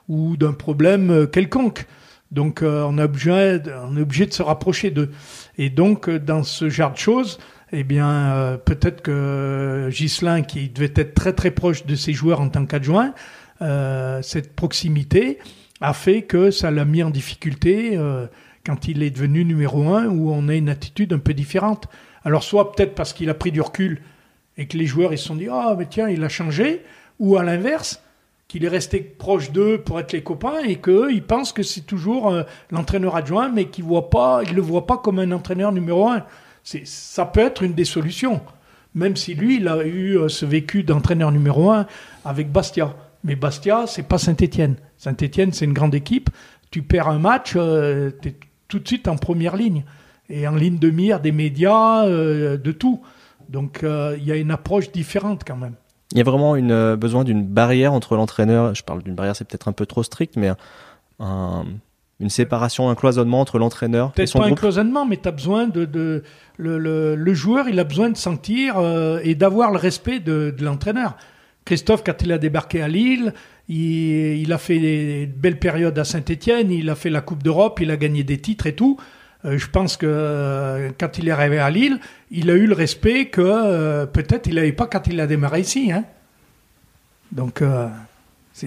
ou 0.08 0.38
d'un 0.38 0.54
problème 0.54 1.28
quelconque. 1.28 1.86
Donc 2.32 2.62
on, 2.64 2.98
est 2.98 3.04
obligé, 3.04 3.60
on 3.84 3.98
est 3.98 4.02
obligé 4.02 4.26
de 4.26 4.34
se 4.34 4.44
rapprocher 4.44 4.92
d'eux. 4.92 5.12
Et 5.58 5.70
donc 5.70 6.10
dans 6.10 6.44
ce 6.44 6.70
genre 6.70 6.94
de 6.94 6.98
choses, 6.98 7.40
eh 7.72 7.84
bien, 7.84 8.10
euh, 8.10 8.58
peut-être 8.58 9.02
que 9.02 9.90
Ghislain, 9.92 10.42
qui 10.42 10.70
devait 10.70 10.94
être 10.96 11.14
très 11.14 11.34
très 11.34 11.52
proche 11.52 11.86
de 11.86 11.96
ses 11.96 12.14
joueurs 12.14 12.40
en 12.40 12.50
tant 12.50 12.66
qu'adjoint, 12.66 13.14
euh, 13.62 14.22
cette 14.22 14.56
proximité 14.56 15.40
a 15.82 15.94
fait 15.94 16.22
que 16.22 16.50
ça 16.50 16.72
l'a 16.72 16.86
mis 16.86 17.04
en 17.04 17.10
difficulté 17.10 17.98
euh, 17.98 18.28
quand 18.66 18.88
il 18.88 19.04
est 19.04 19.10
devenu 19.10 19.44
numéro 19.44 19.90
un, 19.94 20.08
où 20.08 20.32
on 20.32 20.48
a 20.48 20.56
une 20.56 20.70
attitude 20.70 21.12
un 21.12 21.20
peu 21.20 21.34
différente. 21.34 21.88
Alors, 22.24 22.44
soit 22.44 22.72
peut-être 22.72 22.96
parce 22.96 23.14
qu'il 23.14 23.30
a 23.30 23.34
pris 23.34 23.52
du 23.52 23.62
recul 23.62 24.02
et 24.58 24.68
que 24.68 24.78
les 24.78 24.86
joueurs 24.86 25.12
ils 25.12 25.18
se 25.18 25.26
sont 25.26 25.36
dit 25.36 25.48
Ah, 25.52 25.76
mais 25.78 25.88
tiens, 25.88 26.10
il 26.10 26.24
a 26.24 26.30
changé, 26.30 26.84
ou 27.20 27.36
à 27.36 27.44
l'inverse, 27.44 28.02
qu'il 28.48 28.64
est 28.64 28.70
resté 28.70 29.02
proche 29.02 29.52
d'eux 29.52 29.80
pour 29.80 30.00
être 30.00 30.14
les 30.14 30.24
copains 30.24 30.60
et 30.66 30.78
qu'eux, 30.78 31.10
ils 31.12 31.24
pensent 31.24 31.52
que 31.52 31.64
c'est 31.64 31.82
toujours 31.82 32.34
l'entraîneur 32.72 33.18
adjoint, 33.18 33.50
mais 33.50 33.66
qu'ils 33.66 33.84
voient 33.84 34.10
pas, 34.10 34.42
ils 34.48 34.56
le 34.56 34.62
voient 34.62 34.88
pas 34.88 34.98
comme 34.98 35.20
un 35.20 35.34
entraîneur 35.34 35.74
numéro 35.74 36.08
un. 36.08 36.24
Ça 36.84 37.26
peut 37.26 37.40
être 37.40 37.64
une 37.64 37.74
des 37.74 37.86
solutions, 37.86 38.42
même 38.94 39.16
si 39.16 39.36
lui, 39.36 39.58
il 39.58 39.68
a 39.68 39.86
eu 39.86 40.18
euh, 40.18 40.28
ce 40.28 40.46
vécu 40.46 40.84
d'entraîneur 40.84 41.32
numéro 41.32 41.72
un 41.72 41.86
avec 42.26 42.52
Bastia. 42.52 42.96
Mais 43.24 43.36
Bastia, 43.36 43.86
c'est 43.88 44.04
pas 44.04 44.18
Saint-Étienne. 44.18 44.76
Saint-Étienne, 44.98 45.54
c'est 45.54 45.66
une 45.66 45.74
grande 45.74 45.96
équipe. 45.96 46.30
Tu 46.72 46.82
perds 46.82 47.08
un 47.08 47.20
match, 47.20 47.54
euh, 47.56 48.12
tu 48.22 48.30
es 48.30 48.36
tout 48.68 48.80
de 48.80 48.88
suite 48.88 49.08
en 49.08 49.16
première 49.16 49.56
ligne 49.56 49.86
et 50.30 50.48
en 50.48 50.56
ligne 50.56 50.78
de 50.78 50.90
mire 50.90 51.22
des 51.22 51.32
médias, 51.32 52.06
de 52.06 52.72
tout. 52.74 53.02
Donc 53.48 53.80
il 53.84 54.24
y 54.26 54.32
a 54.34 54.36
une 54.36 54.52
approche 54.52 54.92
différente 54.92 55.44
quand 55.48 55.56
même. 55.56 55.76
Il 56.12 56.18
y 56.18 56.22
a 56.22 56.24
vraiment 56.24 56.56
une, 56.56 56.72
euh, 56.72 56.96
besoin 56.96 57.24
d'une 57.24 57.44
barrière 57.44 57.94
entre 57.94 58.16
l'entraîneur, 58.16 58.74
je 58.74 58.84
parle 58.84 59.04
d'une 59.04 59.16
barrière, 59.16 59.36
c'est 59.36 59.46
peut-être 59.46 59.68
un 59.68 59.74
peu 59.74 59.86
trop 59.86 60.04
strict, 60.04 60.38
mais 60.38 60.52
une 62.20 62.30
séparation, 62.30 62.90
un 62.90 62.96
cloisonnement 62.96 63.42
entre 63.42 63.60
l'entraîneur 63.60 64.12
et 64.18 64.26
son 64.26 64.40
pas 64.40 64.48
un 64.48 64.56
cloisonnement, 64.56 65.06
mais 65.06 65.18
tu 65.18 65.28
as 65.28 65.32
besoin 65.32 65.68
de... 65.68 65.86
de 65.86 66.24
le, 66.58 66.80
le, 66.80 67.16
le, 67.16 67.34
joueur, 67.36 67.70
il 67.70 67.80
a 67.80 67.84
besoin 67.84 68.10
de 68.10 68.18
sentir 68.18 68.80
euh, 68.80 69.20
et 69.24 69.36
d'avoir 69.36 69.70
le 69.72 69.78
respect 69.78 70.20
de, 70.20 70.52
de 70.58 70.66
l'entraîneur. 70.66 71.16
Christophe, 71.66 72.04
quand 72.04 72.24
il 72.24 72.32
a 72.32 72.40
débarqué 72.40 72.82
à 72.82 72.88
Lille, 72.88 73.34
il, 73.70 74.40
il 74.40 74.52
a 74.52 74.58
fait 74.58 74.80
des 74.80 75.28
belles 75.28 75.60
périodes 75.60 76.00
à 76.00 76.04
Saint-Etienne, 76.04 76.72
il 76.72 76.90
a 76.90 76.96
fait 76.96 77.12
la 77.12 77.22
Coupe 77.22 77.44
d'Europe, 77.44 77.80
il 77.80 77.92
a 77.92 77.98
gagné 77.98 78.24
des 78.24 78.40
titres 78.40 78.66
et 78.66 78.74
tout. 78.74 78.98
Euh, 79.46 79.60
je 79.60 79.70
pense 79.70 79.98
que 79.98 80.08
euh, 80.10 80.90
quand 81.00 81.20
il 81.20 81.28
est 81.28 81.32
arrivé 81.32 81.60
à 81.60 81.70
Lille, 81.70 82.00
il 82.32 82.50
a 82.50 82.56
eu 82.56 82.66
le 82.66 82.74
respect 82.74 83.28
que 83.28 84.06
peut-être 84.06 84.48
il 84.48 84.56
n'avait 84.56 84.72
pas 84.72 84.88
quand 84.88 85.06
il 85.06 85.20
a 85.22 85.28
démarré 85.28 85.60
ici. 85.60 85.92
Hein. 85.92 86.06
Donc, 87.32 87.62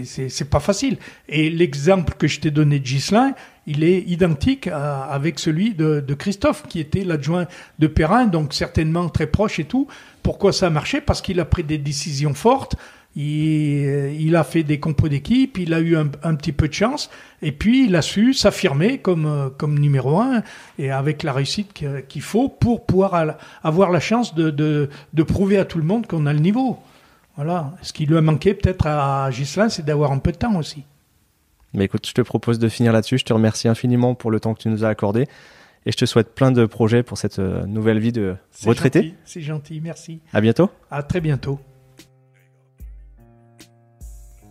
c'est 0.05 0.51
pas 0.51 0.61
facile. 0.61 0.99
Et 1.29 1.51
l'exemple 1.51 2.15
que 2.19 2.27
je 2.27 2.41
t'ai 2.41 2.51
donné 2.51 2.79
de 2.79 2.87
Gislain, 2.87 3.35
il 3.67 3.85
est 3.85 4.01
identique 4.03 4.69
avec 4.69 5.39
celui 5.39 5.75
de, 5.75 6.01
de 6.01 6.15
Christophe, 6.15 6.65
qui 6.69 6.81
était 6.81 7.05
l'adjoint 7.05 7.47
de 7.79 7.87
Perrin, 7.87 8.27
donc 8.27 8.55
certainement 8.55 9.09
très 9.09 9.27
proche 9.27 9.59
et 9.59 9.65
tout. 9.65 9.89
Pourquoi 10.23 10.53
ça 10.53 10.67
a 10.69 10.71
marché? 10.71 11.01
Parce 11.01 11.21
qu'il 11.23 11.41
a 11.41 11.45
pris 11.45 11.65
des 11.65 11.79
décisions 11.79 12.35
fortes 12.35 12.77
il, 13.17 14.37
a 14.37 14.45
fait 14.45 14.63
des 14.63 14.79
compos 14.79 15.09
d'équipe, 15.09 15.59
il 15.59 15.75
a 15.75 15.81
eu 15.81 15.97
un, 15.97 16.07
petit 16.07 16.53
peu 16.53 16.69
de 16.69 16.73
chance, 16.73 17.11
et 17.43 17.53
puis 17.53 17.87
il 17.87 17.97
a 17.97 18.03
su 18.03 18.35
s'affirmer 18.35 18.99
comme, 18.99 19.51
comme 19.59 19.79
numéro 19.79 20.21
un, 20.21 20.43
et 20.79 20.91
avec 20.91 21.23
la 21.23 21.33
réussite 21.33 21.73
qu'il 22.09 22.23
faut 22.23 22.49
pour 22.49 22.87
pouvoir 22.87 23.37
avoir 23.63 23.91
la 23.91 24.01
chance 24.01 24.35
de, 24.35 24.51
de, 24.51 25.23
prouver 25.23 25.59
à 25.59 25.65
tout 25.65 25.79
le 25.79 25.85
monde 25.85 26.07
qu'on 26.07 26.27
a 26.27 26.33
le 26.33 26.39
niveau. 26.39 26.79
Voilà. 27.37 27.73
Ce 27.83 27.93
qui 27.93 28.07
lui 28.07 28.17
a 28.17 28.21
manqué 28.21 28.55
peut-être 28.55 28.87
à 28.87 29.31
Gislain, 29.31 29.69
c'est 29.69 29.85
d'avoir 29.85 30.13
un 30.13 30.19
peu 30.19 30.33
de 30.33 30.37
temps 30.37 30.57
aussi. 30.57 30.85
Mais 31.73 31.85
écoute, 31.85 32.07
je 32.07 32.13
te 32.13 32.21
propose 32.21 32.59
de 32.59 32.69
finir 32.69 32.93
là-dessus. 32.93 33.19
Je 33.19 33.25
te 33.25 33.33
remercie 33.33 33.69
infiniment 33.69 34.15
pour 34.15 34.31
le 34.31 34.41
temps 34.41 34.55
que 34.55 34.63
tu 34.63 34.69
nous 34.69 34.85
as 34.85 34.89
accordé. 34.89 35.27
Et 35.87 35.93
je 35.93 35.97
te 35.97 36.05
souhaite 36.05 36.35
plein 36.35 36.53
de 36.53 36.67
projets 36.67 37.03
pour 37.03 37.17
cette 37.17 37.39
euh, 37.39 37.65
nouvelle 37.65 37.99
vie 37.99 38.13
de 38.13 38.37
retraité. 38.67 39.15
C'est 39.25 39.41
gentil, 39.41 39.81
merci. 39.81 40.21
À 40.33 40.41
bientôt. 40.41 40.69
À 40.91 41.03
très 41.03 41.21
bientôt. 41.21 41.59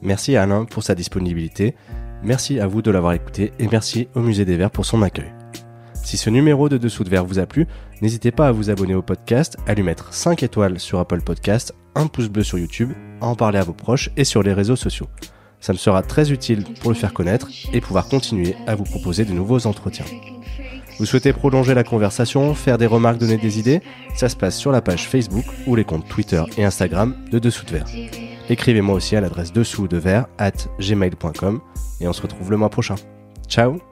Merci 0.02 0.38
à 0.38 0.44
Alain 0.44 0.66
pour 0.66 0.84
sa 0.84 0.96
disponibilité, 0.96 1.76
merci 2.24 2.60
à 2.60 2.68
vous 2.68 2.82
de 2.82 2.90
l'avoir 2.90 3.14
écouté 3.14 3.52
et 3.60 3.68
merci 3.68 4.08
au 4.16 4.22
Musée 4.22 4.46
des 4.46 4.56
Verts 4.56 4.72
pour 4.72 4.86
son 4.86 5.02
accueil. 5.02 5.32
Si 5.94 6.16
ce 6.16 6.30
numéro 6.30 6.70
de 6.70 6.78
Dessous 6.78 7.04
de 7.04 7.10
Verre 7.10 7.26
vous 7.26 7.40
a 7.40 7.46
plu, 7.46 7.68
n'hésitez 8.02 8.32
pas 8.32 8.48
à 8.48 8.52
vous 8.52 8.70
abonner 8.70 8.96
au 8.96 9.02
podcast, 9.02 9.58
à 9.68 9.74
lui 9.74 9.84
mettre 9.84 10.14
5 10.14 10.42
étoiles 10.42 10.80
sur 10.80 11.00
Apple 11.00 11.22
Podcast, 11.22 11.76
un 11.96 12.08
pouce 12.08 12.28
bleu 12.28 12.44
sur 12.44 12.58
YouTube, 12.58 12.92
à 13.22 13.28
en 13.28 13.36
parler 13.36 13.60
à 13.60 13.64
vos 13.64 13.74
proches 13.74 14.10
et 14.18 14.24
sur 14.24 14.44
les 14.44 14.54
réseaux 14.54 14.76
sociaux. 14.76 15.08
Ça 15.60 15.74
me 15.74 15.78
sera 15.78 16.02
très 16.02 16.32
utile 16.32 16.64
pour 16.82 16.92
le 16.92 16.96
faire 16.96 17.14
connaître 17.14 17.50
et 17.74 17.82
pouvoir 17.82 18.08
continuer 18.08 18.56
à 18.68 18.76
vous 18.76 18.86
proposer 18.86 19.26
de 19.26 19.34
nouveaux 19.34 19.68
entretiens. 19.68 20.06
Vous 21.00 21.06
souhaitez 21.06 21.32
prolonger 21.32 21.74
la 21.74 21.84
conversation, 21.84 22.54
faire 22.54 22.78
des 22.78 22.86
remarques, 22.86 23.18
donner 23.18 23.38
des 23.38 23.60
idées? 23.60 23.82
Ça 24.16 24.28
se 24.28 24.36
passe 24.36 24.58
sur 24.58 24.72
la 24.72 24.82
page 24.82 25.08
Facebook 25.08 25.46
ou 25.66 25.76
les 25.76 25.86
comptes 25.86 26.08
Twitter 26.08 26.44
et 26.58 26.66
Instagram 26.66 27.16
de 27.32 27.40
Dessous 27.40 27.66
de 27.66 27.72
Verre. 27.72 27.88
Écrivez-moi 28.50 28.96
aussi 28.96 29.16
à 29.16 29.22
l'adresse 29.22 29.54
dessous 29.54 29.88
de 29.88 29.98
verre 29.98 30.26
at 30.38 30.52
gmail.com 30.80 31.62
et 32.02 32.08
on 32.08 32.14
se 32.14 32.22
retrouve 32.22 32.52
le 32.52 32.58
mois 32.58 32.70
prochain. 32.70 32.96
Ciao 33.48 33.89